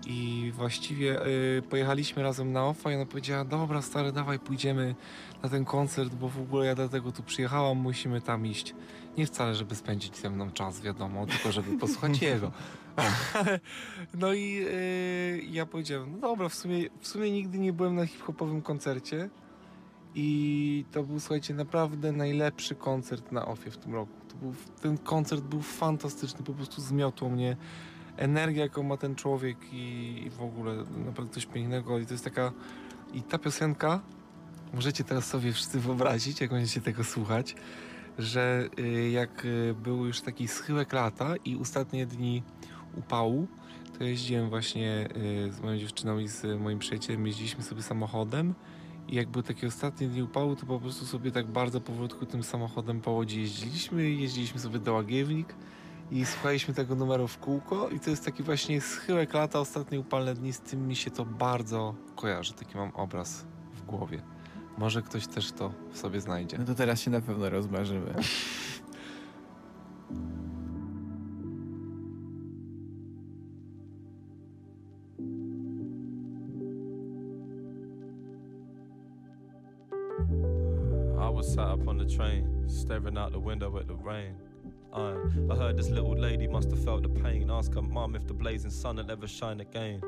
I 0.06 0.52
właściwie 0.54 1.26
y, 1.26 1.62
pojechaliśmy 1.70 2.22
razem 2.22 2.52
na 2.52 2.66
OFA 2.66 2.92
i 2.92 2.94
ona 2.94 3.06
powiedziała, 3.06 3.44
dobra 3.44 3.82
stary, 3.82 4.12
dawaj 4.12 4.38
pójdziemy 4.38 4.94
na 5.42 5.48
ten 5.48 5.64
koncert, 5.64 6.14
bo 6.14 6.28
w 6.28 6.40
ogóle 6.40 6.66
ja 6.66 6.74
dlatego 6.74 7.12
tu 7.12 7.22
przyjechałam, 7.22 7.78
musimy 7.78 8.20
tam 8.20 8.46
iść. 8.46 8.74
Nie 9.18 9.26
wcale, 9.26 9.54
żeby 9.54 9.74
spędzić 9.74 10.16
ze 10.16 10.30
mną 10.30 10.50
czas, 10.50 10.80
wiadomo, 10.80 11.26
tylko 11.26 11.52
żeby 11.52 11.78
posłuchać 11.78 12.22
jego. 12.32 12.52
no 14.14 14.32
i 14.32 14.64
y, 14.68 15.42
ja 15.50 15.66
powiedziałem, 15.66 16.12
no 16.12 16.18
dobra, 16.18 16.48
w 16.48 16.54
sumie, 16.54 16.90
w 17.00 17.08
sumie 17.08 17.30
nigdy 17.30 17.58
nie 17.58 17.72
byłem 17.72 17.94
na 17.94 18.06
hip-hopowym 18.06 18.62
koncercie 18.62 19.30
i 20.14 20.84
to 20.92 21.02
był, 21.02 21.20
słuchajcie, 21.20 21.54
naprawdę 21.54 22.12
najlepszy 22.12 22.74
koncert 22.74 23.32
na 23.32 23.46
OFie 23.46 23.70
w 23.70 23.76
tym 23.76 23.94
roku. 23.94 24.12
Był, 24.42 24.54
ten 24.82 24.98
koncert 24.98 25.42
był 25.42 25.62
fantastyczny, 25.62 26.44
po 26.44 26.52
prostu 26.52 26.80
zmiotło 26.80 27.28
mnie 27.28 27.56
energia, 28.16 28.62
jaką 28.62 28.82
ma 28.82 28.96
ten 28.96 29.14
człowiek 29.14 29.56
i, 29.72 30.22
i 30.26 30.30
w 30.30 30.42
ogóle 30.42 30.76
naprawdę 31.06 31.34
coś 31.34 31.46
pięknego 31.46 31.98
i 31.98 32.06
to 32.06 32.14
jest 32.14 32.24
taka 32.24 32.52
i 33.14 33.22
ta 33.22 33.38
piosenka 33.38 34.00
możecie 34.74 35.04
teraz 35.04 35.24
sobie 35.24 35.52
wszyscy 35.52 35.80
wyobrazić, 35.80 36.40
jak 36.40 36.50
będziecie 36.50 36.80
tego 36.80 37.04
słuchać, 37.04 37.54
że 38.18 38.68
y, 38.78 39.10
jak 39.10 39.44
y, 39.44 39.74
był 39.82 40.06
już 40.06 40.20
taki 40.20 40.48
schyłek 40.48 40.92
lata 40.92 41.36
i 41.44 41.56
ostatnie 41.56 42.06
dni 42.06 42.42
upału, 42.96 43.46
to 43.98 44.04
jeździłem 44.04 44.48
właśnie 44.48 45.08
y, 45.46 45.52
z 45.52 45.60
moją 45.60 45.78
dziewczyną 45.78 46.18
i 46.18 46.28
z 46.28 46.60
moim 46.60 46.78
przyjacielem, 46.78 47.26
jeździliśmy 47.26 47.62
sobie 47.62 47.82
samochodem 47.82 48.54
i 49.08 49.14
jak 49.14 49.28
były 49.28 49.42
takie 49.42 49.66
ostatnie 49.66 50.08
dni 50.08 50.22
upału, 50.22 50.56
to 50.56 50.66
po 50.66 50.80
prostu 50.80 51.06
sobie 51.06 51.30
tak 51.30 51.46
bardzo 51.46 51.80
powolutku 51.80 52.26
tym 52.26 52.42
samochodem 52.42 53.00
po 53.00 53.10
łodzi 53.10 53.40
jeździliśmy, 53.40 54.10
jeździliśmy 54.10 54.60
sobie 54.60 54.78
do 54.78 54.92
Łagiewnik 54.92 55.54
i 56.10 56.26
słuchaliśmy 56.26 56.74
tego 56.74 56.94
numeru 56.94 57.28
w 57.28 57.38
kółko 57.38 57.88
i 57.88 58.00
to 58.00 58.10
jest 58.10 58.24
taki 58.24 58.42
właśnie 58.42 58.80
schyłek 58.80 59.34
lata, 59.34 59.60
ostatnie 59.60 60.00
upalne 60.00 60.34
dni, 60.34 60.52
z 60.52 60.60
tym 60.60 60.88
mi 60.88 60.96
się 60.96 61.10
to 61.10 61.24
bardzo 61.24 61.94
kojarzy, 62.16 62.52
taki 62.52 62.76
mam 62.76 62.90
obraz 62.90 63.46
w 63.74 63.82
głowie. 63.82 64.22
Może 64.80 65.02
ktoś 65.02 65.26
też 65.26 65.52
to 65.52 65.72
w 65.92 65.98
sobie 65.98 66.20
znajdzie. 66.20 66.58
No 66.58 66.64
to 66.64 66.74
teraz 66.74 67.00
się 67.00 67.10
na 67.10 67.20
pewno 67.20 67.50
rozmarzymy. 67.50 68.14
I 81.18 81.34
was 81.34 81.54
sat 81.54 81.78
up 81.78 81.88
on 81.90 81.98
the 81.98 82.16
train, 82.16 82.64
staring 82.68 83.18
out 83.18 83.32
the 83.32 83.40
window 83.40 83.76
at 83.76 83.86
the 83.86 83.96
rain. 84.04 84.34
Uh, 84.92 85.52
I 85.52 85.56
heard 85.56 85.76
this 85.76 85.90
little 85.90 86.16
lady 86.16 86.48
must 86.48 86.70
have 86.70 86.84
felt 86.84 87.02
the 87.02 87.22
pain. 87.22 87.50
Ask 87.50 87.74
her 87.74 87.82
mum 87.82 88.16
if 88.16 88.26
the 88.26 88.34
blazing 88.34 88.72
sun 88.72 88.96
will 88.96 89.10
ever 89.10 89.28
shine 89.28 89.60
again. 89.60 90.00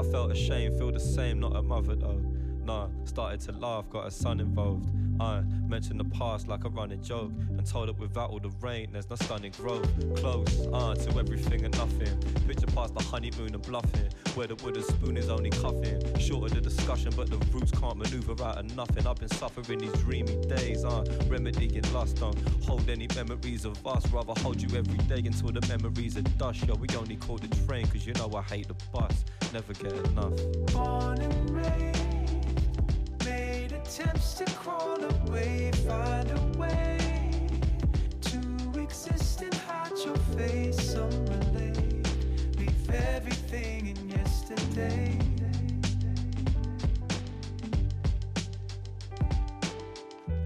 I 0.00 0.02
felt 0.02 0.32
ashamed, 0.32 0.78
feel 0.78 0.92
the 0.92 1.00
same, 1.00 1.40
not 1.40 1.56
a 1.56 1.62
mother 1.62 1.94
though. 1.94 2.35
Nah, 2.66 2.88
started 3.04 3.40
to 3.42 3.52
laugh, 3.52 3.88
got 3.90 4.04
her 4.04 4.10
son 4.10 4.40
involved. 4.40 4.90
I 5.20 5.42
mentioned 5.68 6.00
the 6.00 6.04
past 6.18 6.48
like 6.48 6.64
a 6.64 6.68
running 6.68 7.00
joke 7.00 7.30
and 7.50 7.64
told 7.64 7.88
it 7.88 7.96
without 7.96 8.30
all 8.30 8.40
the 8.40 8.50
rain, 8.60 8.88
there's 8.90 9.08
no 9.08 9.14
stunning 9.14 9.52
growth. 9.52 9.88
Close, 10.16 10.66
uh, 10.72 10.96
to 10.96 11.18
everything 11.18 11.64
and 11.64 11.76
nothing. 11.78 12.18
Picture 12.46 12.66
past 12.66 12.92
the 12.94 13.04
honeymoon 13.04 13.54
and 13.54 13.62
bluffing, 13.62 14.10
where 14.34 14.48
the 14.48 14.56
wooden 14.56 14.82
spoon 14.82 15.16
is 15.16 15.28
only 15.28 15.50
cuffing. 15.50 16.02
Short 16.18 16.50
of 16.50 16.54
the 16.56 16.60
discussion, 16.60 17.12
but 17.16 17.30
the 17.30 17.38
roots 17.52 17.70
can't 17.70 17.98
maneuver 17.98 18.32
out 18.42 18.58
of 18.58 18.76
nothing. 18.76 19.06
I've 19.06 19.16
been 19.16 19.28
suffering 19.28 19.78
these 19.78 19.92
dreamy 20.02 20.36
days, 20.46 20.84
uh, 20.84 21.04
remedying 21.28 21.84
lust. 21.92 22.16
Don't 22.16 22.36
hold 22.64 22.90
any 22.90 23.06
memories 23.14 23.64
of 23.64 23.86
us, 23.86 24.04
rather 24.10 24.34
hold 24.40 24.60
you 24.60 24.76
every 24.76 24.98
day 25.06 25.22
until 25.24 25.52
the 25.52 25.64
memories 25.68 26.16
are 26.16 26.22
dust. 26.22 26.66
Yo, 26.66 26.74
we 26.74 26.88
only 26.96 27.14
call 27.14 27.36
the 27.38 27.48
train, 27.64 27.86
cause 27.86 28.04
you 28.04 28.12
know 28.14 28.32
I 28.34 28.42
hate 28.42 28.66
the 28.66 28.74
bus. 28.92 29.24
Never 29.52 29.72
get 29.72 29.92
enough. 29.92 30.34
born 30.72 31.16
raised, 31.52 32.15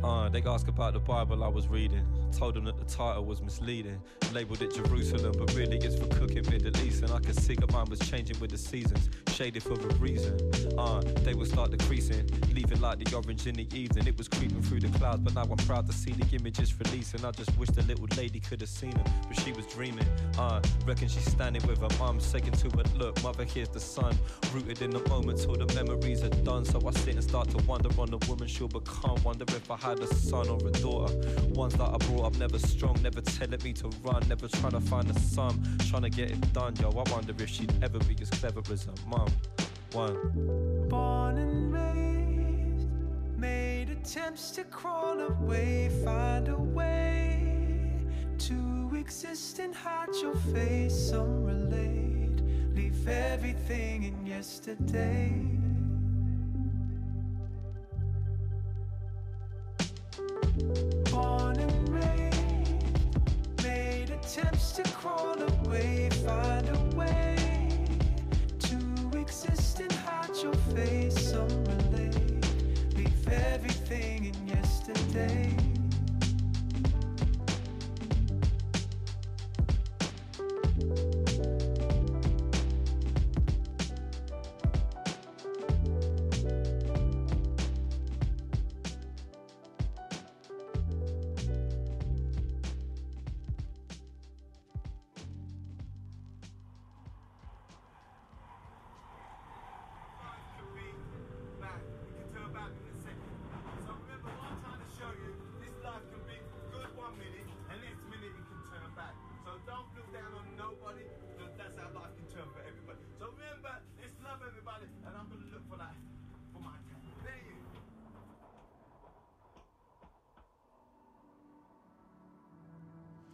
Uh, 0.02 0.28
they 0.28 0.43
ask 0.43 0.69
about 0.69 0.93
the 0.93 0.98
Bible 0.98 1.43
I 1.43 1.48
was 1.48 1.69
reading. 1.69 2.07
Told 2.36 2.55
them 2.55 2.65
that 2.65 2.77
the 2.78 2.85
title 2.85 3.24
was 3.24 3.40
misleading. 3.40 4.01
Labeled 4.32 4.62
it 4.62 4.74
Jerusalem, 4.74 5.35
but 5.39 5.55
really 5.55 5.78
it's 5.78 5.97
for 5.97 6.07
cooking 6.07 6.44
Middle 6.51 6.77
East. 6.85 7.02
And 7.02 7.12
I 7.12 7.19
could 7.19 7.39
see 7.39 7.55
that 7.55 7.73
mine 7.73 7.86
was 7.89 7.98
changing 8.01 8.39
with 8.40 8.51
the 8.51 8.59
seasons, 8.59 9.09
shaded 9.41 9.62
for 9.62 9.73
a 9.73 9.95
reason. 9.95 10.37
Uh, 10.77 11.01
they 11.25 11.33
would 11.33 11.49
start 11.49 11.71
decreasing, 11.71 12.29
leaving 12.53 12.79
like 12.83 12.99
the 13.03 13.17
orange 13.17 13.47
in 13.47 13.55
the 13.55 13.67
evening. 13.75 14.07
It 14.07 14.19
was 14.19 14.29
creeping 14.29 14.61
through 14.61 14.81
the 14.81 14.99
clouds, 14.99 15.21
but 15.21 15.35
now 15.35 15.45
I'm 15.51 15.57
proud 15.67 15.87
to 15.87 15.95
see 15.95 16.12
the 16.12 16.27
images 16.37 16.75
releasing. 16.79 17.25
I 17.25 17.31
just 17.31 17.57
wish 17.57 17.71
the 17.71 17.83
little 17.85 18.07
lady 18.19 18.39
could 18.39 18.61
have 18.61 18.69
seen 18.69 18.91
them, 18.91 19.05
but 19.29 19.41
she 19.41 19.53
was 19.53 19.65
dreaming. 19.65 20.05
Uh, 20.39 20.61
reckon 20.87 21.09
she's 21.09 21.25
standing 21.25 21.67
with 21.67 21.81
her 21.81 21.99
mum, 21.99 22.21
saying 22.21 22.53
to 22.53 22.69
her, 22.77 22.85
Look, 22.99 23.23
mother, 23.23 23.45
here's 23.45 23.71
the 23.71 23.81
sun. 23.81 24.15
Rooted 24.53 24.83
in 24.83 24.91
the 24.91 25.01
moment 25.09 25.39
till 25.39 25.55
the 25.55 25.73
memories 25.75 26.23
are 26.23 26.37
done. 26.45 26.67
So 26.67 26.79
I 26.87 26.91
sit 26.91 27.15
and 27.15 27.25
start 27.25 27.49
to 27.51 27.65
wonder 27.65 27.89
on 27.99 28.11
the 28.11 28.19
woman 28.29 28.47
she'll 28.47 28.69
become. 28.69 29.23
Wonder 29.23 29.47
if 29.49 29.71
I 29.71 29.77
had 29.79 30.01
a 30.01 30.07
son 30.15 30.49
or 30.51 30.59
a 30.59 30.71
daughter. 30.73 31.15
Ones 31.55 31.75
that 31.77 31.89
I 31.89 31.97
brought 31.97 32.27
up 32.27 32.37
never 32.37 32.59
strong, 32.59 33.01
never 33.03 33.23
telling 33.23 33.62
me 33.62 33.73
to 33.73 33.89
run, 34.05 34.23
never 34.29 34.49
trying 34.49 34.73
to 34.73 34.81
find 34.81 35.11
a 35.11 35.19
sum, 35.19 35.62
trying 35.89 36.03
to 36.03 36.11
get 36.11 36.31
it 36.31 36.53
done. 36.53 36.77
Yo, 36.77 36.91
I 36.91 37.11
wonder 37.11 37.33
if 37.39 37.49
she'd 37.49 37.73
ever 37.83 37.99
be 38.01 38.17
as 38.21 38.29
clever 38.29 38.61
as 38.71 38.85
her 38.85 38.93
mum. 39.09 39.30
One. 39.93 40.89
Born 40.89 41.39
and 41.39 41.73
raised, 41.73 42.89
made 43.36 43.90
attempts 43.90 44.52
to 44.52 44.65
crawl 44.65 45.19
away, 45.20 45.90
find 46.05 46.48
a 46.48 46.57
way 46.57 47.66
to 48.39 48.93
exist 48.97 49.59
and 49.59 49.74
hide 49.74 50.15
your 50.23 50.36
face. 50.55 50.94
Some 51.11 51.44
relate, 51.44 52.40
leave 52.74 53.09
everything 53.09 54.05
in 54.05 54.27
yesterday. 54.27 55.32
Born 61.11 61.59
and 61.59 61.89
raised, 61.89 63.65
made 63.65 64.11
attempts 64.11 64.73
to 64.73 64.82
crawl 64.85 65.40
away, 65.43 66.09
find 66.24 66.60
your 70.51 70.77
face. 70.77 71.31
Some 71.31 71.64
relate, 71.64 72.97
leave 72.97 73.28
everything 73.28 74.27
in 74.27 74.48
yesterday. 74.48 75.60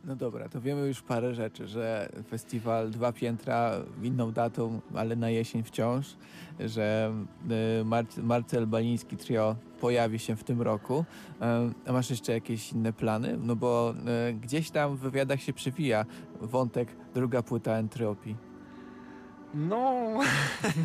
No 0.06 0.16
dobra, 0.16 0.48
to 0.48 0.60
wiemy 0.60 0.86
już 0.86 1.02
parę 1.02 1.34
rzeczy, 1.34 1.66
że 1.66 2.08
festiwal 2.28 2.90
Dwa 2.90 3.12
Piętra 3.12 3.72
inną 4.02 4.32
datą, 4.32 4.80
ale 4.94 5.16
na 5.16 5.30
jesień 5.30 5.62
wciąż, 5.62 6.16
że 6.60 7.12
y, 7.80 7.84
Mar- 7.84 8.22
Marcel 8.22 8.66
Baliński 8.66 9.16
Trio 9.16 9.56
pojawi 9.80 10.18
się 10.18 10.36
w 10.36 10.44
tym 10.44 10.62
roku. 10.62 11.04
E, 11.40 11.70
A 11.86 11.92
masz 11.92 12.10
jeszcze 12.10 12.32
jakieś 12.32 12.72
inne 12.72 12.92
plany? 12.92 13.38
No 13.42 13.56
bo 13.56 13.94
e, 14.28 14.32
gdzieś 14.32 14.70
tam 14.70 14.96
w 14.96 15.00
wywiadach 15.00 15.40
się 15.40 15.52
przewija 15.52 16.04
wątek 16.40 16.88
druga 17.14 17.42
płyta 17.42 17.72
Entropii. 17.72 18.36
No, 19.54 19.94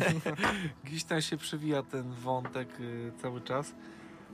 gdzieś 0.84 1.04
tam 1.04 1.20
się 1.20 1.36
przewija 1.36 1.82
ten 1.82 2.10
wątek 2.12 2.80
y, 2.80 3.12
cały 3.22 3.40
czas. 3.40 3.74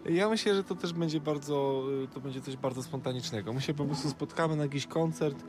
Ja 0.04 0.28
myślę, 0.28 0.54
że 0.54 0.64
to 0.64 0.74
też 0.74 0.92
będzie 0.92 1.20
bardzo, 1.20 1.84
y, 2.04 2.08
to 2.08 2.20
będzie 2.20 2.40
coś 2.40 2.56
bardzo 2.56 2.82
spontanicznego. 2.82 3.52
My 3.52 3.60
się 3.60 3.74
po 3.74 3.84
prostu 3.84 4.08
spotkamy 4.10 4.56
na 4.56 4.62
jakiś 4.62 4.86
koncert, 4.86 5.44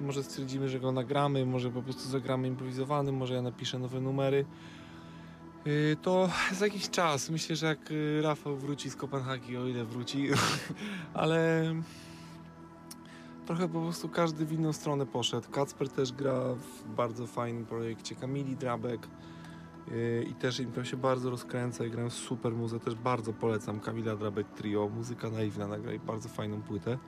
może 0.00 0.22
stwierdzimy, 0.22 0.68
że 0.68 0.80
go 0.80 0.92
nagramy, 0.92 1.46
może 1.46 1.70
po 1.70 1.82
prostu 1.82 2.08
zagramy 2.08 2.48
improwizowany, 2.48 3.12
może 3.12 3.34
ja 3.34 3.42
napiszę 3.42 3.78
nowe 3.78 4.00
numery. 4.00 4.44
Y, 5.66 5.96
To 6.02 6.28
za 6.52 6.66
jakiś 6.66 6.90
czas, 6.90 7.30
myślę, 7.30 7.56
że 7.56 7.66
jak 7.66 7.90
y, 7.90 8.22
Rafał 8.22 8.56
wróci 8.56 8.90
z 8.90 8.96
Kopenhagi, 8.96 9.56
o 9.56 9.66
ile 9.66 9.84
wróci, 9.84 10.28
ale 11.14 11.64
trochę 13.46 13.68
po 13.68 13.80
prostu 13.80 14.08
każdy 14.08 14.46
w 14.46 14.52
inną 14.52 14.72
stronę 14.72 15.06
poszedł. 15.06 15.50
Kacper 15.50 15.88
też 15.88 16.12
gra 16.12 16.54
w 16.54 16.94
bardzo 16.96 17.26
fajnym 17.26 17.66
projekcie, 17.66 18.14
Kamili 18.14 18.56
Drabek 18.56 19.08
i 20.30 20.34
też 20.34 20.60
im 20.60 20.72
to 20.72 20.84
się 20.84 20.96
bardzo 20.96 21.30
rozkręca 21.30 21.84
i 21.84 21.90
grają 21.90 22.10
super 22.10 22.52
muzę, 22.52 22.80
też 22.80 22.94
bardzo 22.94 23.32
polecam 23.32 23.80
Kamila 23.80 24.16
Drabek 24.16 24.48
Trio, 24.48 24.88
muzyka 24.88 25.30
naiwna, 25.30 25.66
nagrali 25.66 25.98
bardzo 25.98 26.28
fajną 26.28 26.62
płytę. 26.62 26.98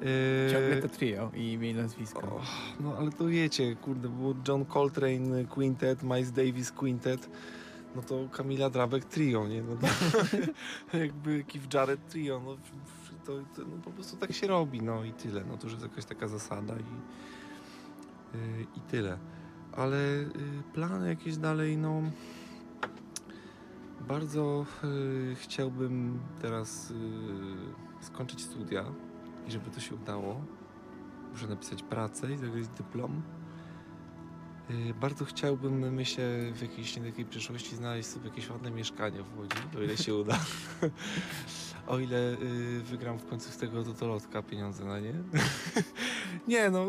Yy, 0.00 0.52
Ciągle 0.52 0.82
to 0.82 0.88
trio 0.88 1.30
i 1.34 1.52
imię 1.52 1.70
i 1.70 1.74
nazwisko. 1.74 2.20
o, 2.20 2.42
no 2.80 2.96
ale 2.98 3.12
to 3.12 3.26
wiecie, 3.26 3.76
kurde, 3.76 4.08
było 4.08 4.34
John 4.48 4.64
Coltrane 4.64 5.44
Quintet, 5.44 6.02
Miles 6.02 6.32
Davis 6.32 6.72
Quintet, 6.72 7.30
no 7.96 8.02
to 8.02 8.28
Kamila 8.32 8.70
Drabek 8.70 9.04
Trio, 9.04 9.48
nie? 9.48 9.62
No 9.62 9.76
to, 9.76 9.86
jakby 10.98 11.44
Keith 11.44 11.74
Jarrett 11.74 12.08
Trio, 12.08 12.40
no 12.44 12.56
to, 13.26 13.32
to 13.56 13.62
no, 13.62 13.82
po 13.84 13.90
prostu 13.90 14.16
tak 14.16 14.32
się 14.32 14.46
robi, 14.46 14.82
no 14.82 15.04
i 15.04 15.12
tyle, 15.12 15.44
no 15.44 15.56
to 15.56 15.64
już 15.64 15.72
jest 15.72 15.84
jakaś 15.84 16.04
taka 16.04 16.28
zasada 16.28 16.74
i, 16.74 16.78
yy, 18.36 18.66
i 18.76 18.80
tyle. 18.80 19.18
Ale 19.72 19.98
yy, 19.98 20.62
plany 20.74 21.08
jakieś 21.08 21.36
dalej, 21.36 21.76
no 21.76 22.02
bardzo 24.08 24.66
yy, 24.82 25.34
chciałbym 25.34 26.20
teraz 26.42 26.90
yy, 26.90 28.04
skończyć 28.04 28.42
studia 28.42 28.84
i 29.48 29.50
żeby 29.50 29.70
to 29.70 29.80
się 29.80 29.94
udało. 29.94 30.44
Muszę 31.32 31.46
napisać 31.46 31.82
pracę 31.82 32.32
i 32.32 32.36
zagrać 32.36 32.68
dyplom. 32.68 33.22
Bardzo 35.00 35.24
chciałbym, 35.24 35.94
myślę, 35.94 36.52
w 36.52 36.62
jakiejś 36.62 36.94
takiej 36.94 37.24
przyszłości 37.24 37.76
znaleźć 37.76 38.08
sobie 38.08 38.28
jakieś 38.28 38.50
ładne 38.50 38.70
mieszkanie 38.70 39.22
w 39.22 39.38
Łodzi, 39.38 39.56
o 39.78 39.82
ile 39.82 39.96
się 39.96 40.14
uda. 40.14 40.38
o 41.86 41.98
ile 41.98 42.36
wygram 42.82 43.18
w 43.18 43.26
końcu 43.26 43.50
z 43.50 43.56
tego 43.56 43.84
totolotka 43.84 44.42
pieniądze 44.42 44.84
na 44.84 45.00
nie. 45.00 45.14
nie, 46.48 46.70
no, 46.70 46.86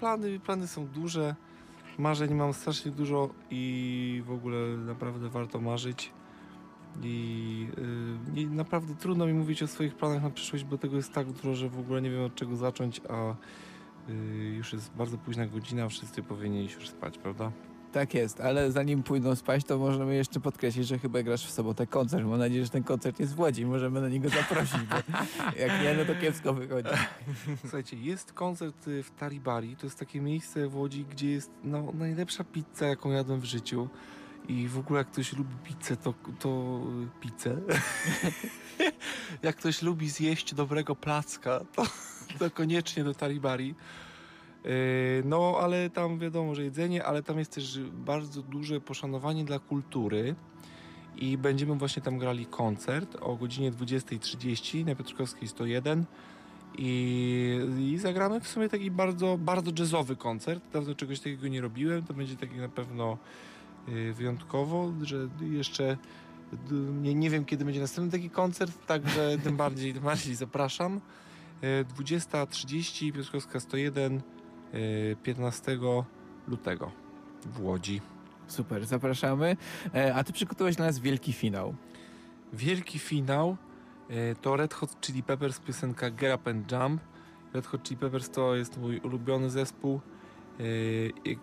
plany, 0.00 0.40
plany 0.40 0.66
są 0.66 0.86
duże. 0.86 1.36
Marzeń 1.98 2.34
mam 2.34 2.52
strasznie 2.52 2.92
dużo 2.92 3.30
i 3.50 4.22
w 4.26 4.30
ogóle 4.30 4.76
naprawdę 4.76 5.28
warto 5.28 5.60
marzyć. 5.60 6.12
I 7.02 7.66
yy, 8.34 8.50
naprawdę 8.50 8.94
trudno 8.94 9.26
mi 9.26 9.32
mówić 9.32 9.62
o 9.62 9.66
swoich 9.66 9.94
planach 9.94 10.22
na 10.22 10.30
przyszłość, 10.30 10.64
bo 10.64 10.78
tego 10.78 10.96
jest 10.96 11.12
tak 11.12 11.32
dużo, 11.32 11.54
że 11.54 11.68
w 11.68 11.78
ogóle 11.78 12.02
nie 12.02 12.10
wiem 12.10 12.24
od 12.24 12.34
czego 12.34 12.56
zacząć, 12.56 13.00
a 13.08 13.34
yy, 14.08 14.14
już 14.56 14.72
jest 14.72 14.94
bardzo 14.94 15.18
późna 15.18 15.46
godzina, 15.46 15.88
wszyscy 15.88 16.22
powinni 16.22 16.64
już 16.64 16.88
spać, 16.88 17.18
prawda? 17.18 17.52
Tak 17.92 18.14
jest, 18.14 18.40
ale 18.40 18.72
zanim 18.72 19.02
pójdą 19.02 19.36
spać, 19.36 19.64
to 19.64 19.78
możemy 19.78 20.14
jeszcze 20.14 20.40
podkreślić, 20.40 20.88
że 20.88 20.98
chyba 20.98 21.22
grasz 21.22 21.46
w 21.46 21.50
sobotę 21.50 21.86
koncert. 21.86 22.24
Mam 22.24 22.38
nadzieję, 22.38 22.64
że 22.64 22.70
ten 22.70 22.82
koncert 22.82 23.20
jest 23.20 23.34
w 23.34 23.40
Łodzi 23.40 23.62
i 23.62 23.66
możemy 23.66 24.00
na 24.00 24.08
niego 24.08 24.28
zaprosić, 24.28 24.80
jak 25.62 25.82
nie, 25.82 25.94
no 25.98 26.04
to 26.04 26.20
kiepsko 26.20 26.54
wychodzi. 26.54 26.88
Słuchajcie, 27.60 27.96
jest 27.96 28.32
koncert 28.32 28.88
y, 28.88 29.02
w 29.02 29.10
Taribari, 29.10 29.76
to 29.76 29.86
jest 29.86 29.98
takie 29.98 30.20
miejsce 30.20 30.68
w 30.68 30.76
Łodzi, 30.76 31.04
gdzie 31.10 31.30
jest 31.30 31.50
no, 31.64 31.92
najlepsza 31.94 32.44
pizza, 32.44 32.86
jaką 32.86 33.10
jadłem 33.10 33.40
w 33.40 33.44
życiu. 33.44 33.88
I 34.48 34.68
w 34.68 34.78
ogóle 34.78 34.98
jak 34.98 35.08
ktoś 35.10 35.32
lubi 35.32 35.54
pizzę, 35.64 35.96
to, 35.96 36.14
to 36.38 36.80
pizzę. 37.20 37.56
jak 39.42 39.56
ktoś 39.56 39.82
lubi 39.82 40.10
zjeść 40.10 40.54
dobrego 40.54 40.96
placka, 40.96 41.60
to, 41.74 41.86
to 42.38 42.50
koniecznie 42.50 43.04
do 43.04 43.14
Taribari. 43.14 43.74
Yy, 44.64 44.70
No, 45.24 45.56
ale 45.60 45.90
tam 45.90 46.18
wiadomo, 46.18 46.54
że 46.54 46.62
jedzenie, 46.64 47.04
ale 47.04 47.22
tam 47.22 47.38
jest 47.38 47.54
też 47.54 47.80
bardzo 47.80 48.42
duże 48.42 48.80
poszanowanie 48.80 49.44
dla 49.44 49.58
kultury. 49.58 50.34
I 51.16 51.38
będziemy 51.38 51.74
właśnie 51.74 52.02
tam 52.02 52.18
grali 52.18 52.46
koncert 52.46 53.16
o 53.20 53.36
godzinie 53.36 53.72
20.30 53.72 54.86
na 54.86 54.94
Piotrkowskiej 54.94 55.48
101. 55.48 56.04
I, 56.78 57.58
I 57.92 57.98
zagramy 57.98 58.40
w 58.40 58.48
sumie 58.48 58.68
taki 58.68 58.90
bardzo, 58.90 59.38
bardzo 59.38 59.70
jazzowy 59.78 60.16
koncert. 60.16 60.62
Dawno 60.72 60.94
czegoś 60.94 61.18
takiego 61.20 61.48
nie 61.48 61.60
robiłem. 61.60 62.02
To 62.02 62.14
będzie 62.14 62.36
taki 62.36 62.56
na 62.56 62.68
pewno 62.68 63.18
y, 63.88 64.12
wyjątkowo, 64.12 64.92
że 65.02 65.28
jeszcze 65.40 65.96
d- 66.52 66.74
nie, 67.02 67.14
nie 67.14 67.30
wiem 67.30 67.44
kiedy 67.44 67.64
będzie 67.64 67.80
następny 67.80 68.12
taki 68.12 68.30
koncert, 68.30 68.86
także 68.86 69.36
tym 69.44 69.56
bardziej, 69.56 69.94
tym 69.94 70.02
bardziej 70.02 70.34
zapraszam. 70.34 71.00
Y, 71.64 71.84
20.30 72.02 73.12
Piotrkowska 73.12 73.60
101 73.60 74.16
y, 74.16 74.20
15 75.22 75.78
lutego 76.48 76.92
w 77.46 77.60
Łodzi. 77.60 78.00
Super, 78.46 78.86
zapraszamy. 78.86 79.56
E, 79.94 80.14
A 80.14 80.24
ty 80.24 80.32
przygotowałeś 80.32 80.76
dla 80.76 80.86
nas 80.86 80.98
wielki 80.98 81.32
finał. 81.32 81.74
Wielki 82.52 82.98
finał 82.98 83.56
e, 84.10 84.34
to 84.34 84.56
Red 84.56 84.74
Hot 84.74 85.00
Chili 85.00 85.22
Peppers 85.22 85.60
piosenka 85.60 86.10
Get 86.10 86.40
Up 86.40 86.50
and 86.50 86.72
Jump. 86.72 87.02
Red 87.54 87.66
Hot 87.66 87.82
Chili 87.82 87.96
Peppers 87.96 88.30
to 88.30 88.54
jest 88.54 88.78
mój 88.78 88.98
ulubiony 88.98 89.50
zespół. 89.50 90.00
i 91.24 91.36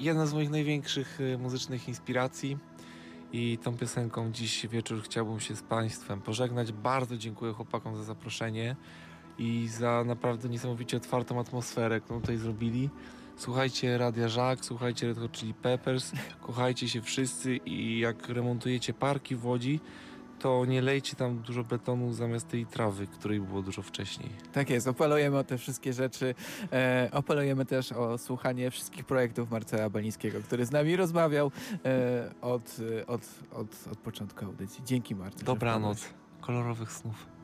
Jedna 0.00 0.26
z 0.26 0.34
moich 0.34 0.50
największych 0.50 1.18
muzycznych 1.38 1.88
inspiracji. 1.88 2.58
I 3.32 3.58
tą 3.58 3.76
piosenką 3.76 4.32
dziś 4.32 4.66
wieczór 4.66 5.02
chciałbym 5.02 5.40
się 5.40 5.56
z 5.56 5.62
Państwem 5.62 6.20
pożegnać. 6.20 6.72
Bardzo 6.72 7.16
dziękuję 7.16 7.52
chłopakom 7.52 7.96
za 7.96 8.04
zaproszenie 8.04 8.76
i 9.40 9.68
za 9.68 10.04
naprawdę 10.04 10.48
niesamowicie 10.48 10.96
otwartą 10.96 11.40
atmosferę, 11.40 12.00
którą 12.00 12.20
tutaj 12.20 12.36
zrobili. 12.36 12.90
Słuchajcie 13.36 13.98
Radia 13.98 14.28
Żak, 14.28 14.64
słuchajcie 14.64 15.06
Red 15.06 15.18
Hot 15.18 15.32
Chili 15.32 15.54
Peppers, 15.54 16.12
kochajcie 16.46 16.88
się 16.88 17.02
wszyscy 17.02 17.56
i 17.56 17.98
jak 17.98 18.28
remontujecie 18.28 18.94
parki 18.94 19.36
w 19.36 19.46
Łodzi, 19.46 19.80
to 20.38 20.64
nie 20.64 20.82
lejcie 20.82 21.16
tam 21.16 21.38
dużo 21.38 21.64
betonu 21.64 22.12
zamiast 22.12 22.48
tej 22.48 22.66
trawy, 22.66 23.06
której 23.06 23.40
było 23.40 23.62
dużo 23.62 23.82
wcześniej. 23.82 24.30
Tak 24.52 24.70
jest, 24.70 24.88
opalujemy 24.88 25.38
o 25.38 25.44
te 25.44 25.58
wszystkie 25.58 25.92
rzeczy. 25.92 26.34
E, 26.72 27.08
opalujemy 27.12 27.64
też 27.64 27.92
o 27.92 28.18
słuchanie 28.18 28.70
wszystkich 28.70 29.04
projektów 29.04 29.50
Marcela 29.50 29.90
Balińskiego, 29.90 30.40
który 30.42 30.66
z 30.66 30.70
nami 30.70 30.96
rozmawiał 30.96 31.50
e, 31.84 32.30
od, 32.40 32.76
e, 33.00 33.06
od, 33.06 33.22
od, 33.52 33.88
od 33.92 33.98
początku 33.98 34.44
audycji. 34.44 34.84
Dzięki 34.84 35.14
Marcel. 35.14 35.44
Dobranoc, 35.44 36.08
kolorowych 36.40 36.92
snów. 36.92 37.39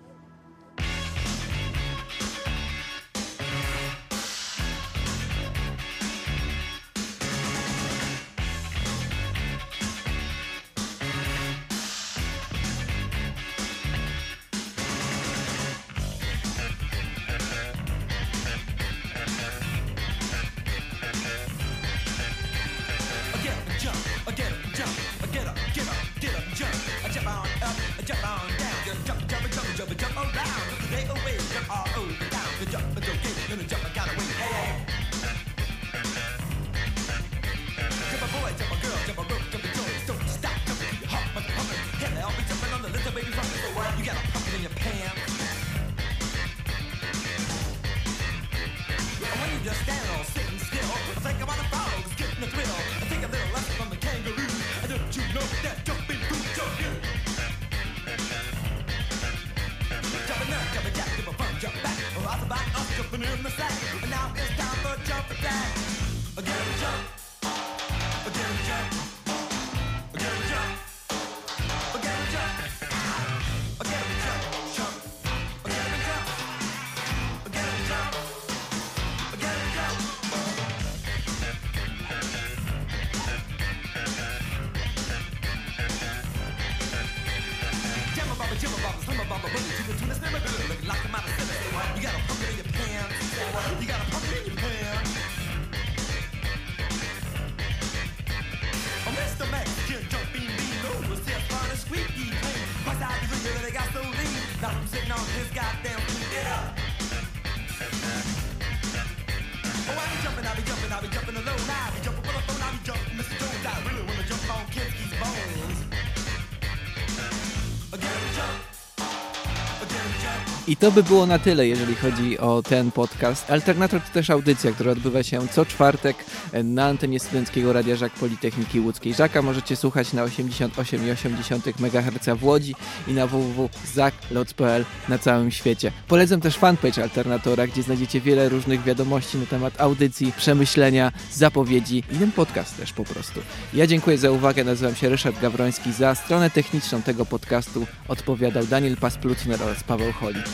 To 120.86 120.92
by 120.92 121.02
było 121.02 121.26
na 121.26 121.38
tyle, 121.38 121.66
jeżeli 121.66 121.94
chodzi 121.94 122.38
o 122.38 122.62
ten 122.62 122.90
podcast. 122.90 123.50
Alternator 123.50 124.00
to 124.00 124.12
też 124.12 124.30
audycja, 124.30 124.72
która 124.72 124.92
odbywa 124.92 125.22
się 125.22 125.48
co 125.48 125.66
czwartek 125.66 126.16
na 126.64 126.86
antenie 126.86 127.20
Studenckiego 127.20 127.72
Radia 127.72 127.96
Żak 127.96 128.12
Politechniki 128.12 128.80
Łódzkiej. 128.80 129.14
Żaka 129.14 129.42
możecie 129.42 129.76
słuchać 129.76 130.12
na 130.12 130.24
88,8 130.24 131.72
MHz 131.80 132.38
w 132.38 132.44
Łodzi 132.44 132.74
i 133.08 133.12
na 133.12 133.26
www.zakloc.pl 133.26 134.84
na 135.08 135.18
całym 135.18 135.50
świecie. 135.50 135.92
Polecam 136.08 136.40
też 136.40 136.56
fanpage 136.56 137.02
Alternatora, 137.02 137.66
gdzie 137.66 137.82
znajdziecie 137.82 138.20
wiele 138.20 138.48
różnych 138.48 138.82
wiadomości 138.82 139.38
na 139.38 139.46
temat 139.46 139.80
audycji, 139.80 140.32
przemyślenia, 140.36 141.12
zapowiedzi 141.32 142.02
i 142.12 142.16
ten 142.16 142.32
podcast 142.32 142.76
też 142.76 142.92
po 142.92 143.04
prostu. 143.04 143.40
Ja 143.74 143.86
dziękuję 143.86 144.18
za 144.18 144.30
uwagę, 144.30 144.64
nazywam 144.64 144.94
się 144.94 145.08
Ryszard 145.08 145.40
Gawroński. 145.40 145.92
Za 145.92 146.14
stronę 146.14 146.50
techniczną 146.50 147.02
tego 147.02 147.26
podcastu 147.26 147.86
odpowiadał 148.08 148.66
Daniel 148.66 148.96
Pasplucner 148.96 149.62
oraz 149.62 149.84
Paweł 149.84 150.12
Holik. 150.12 150.46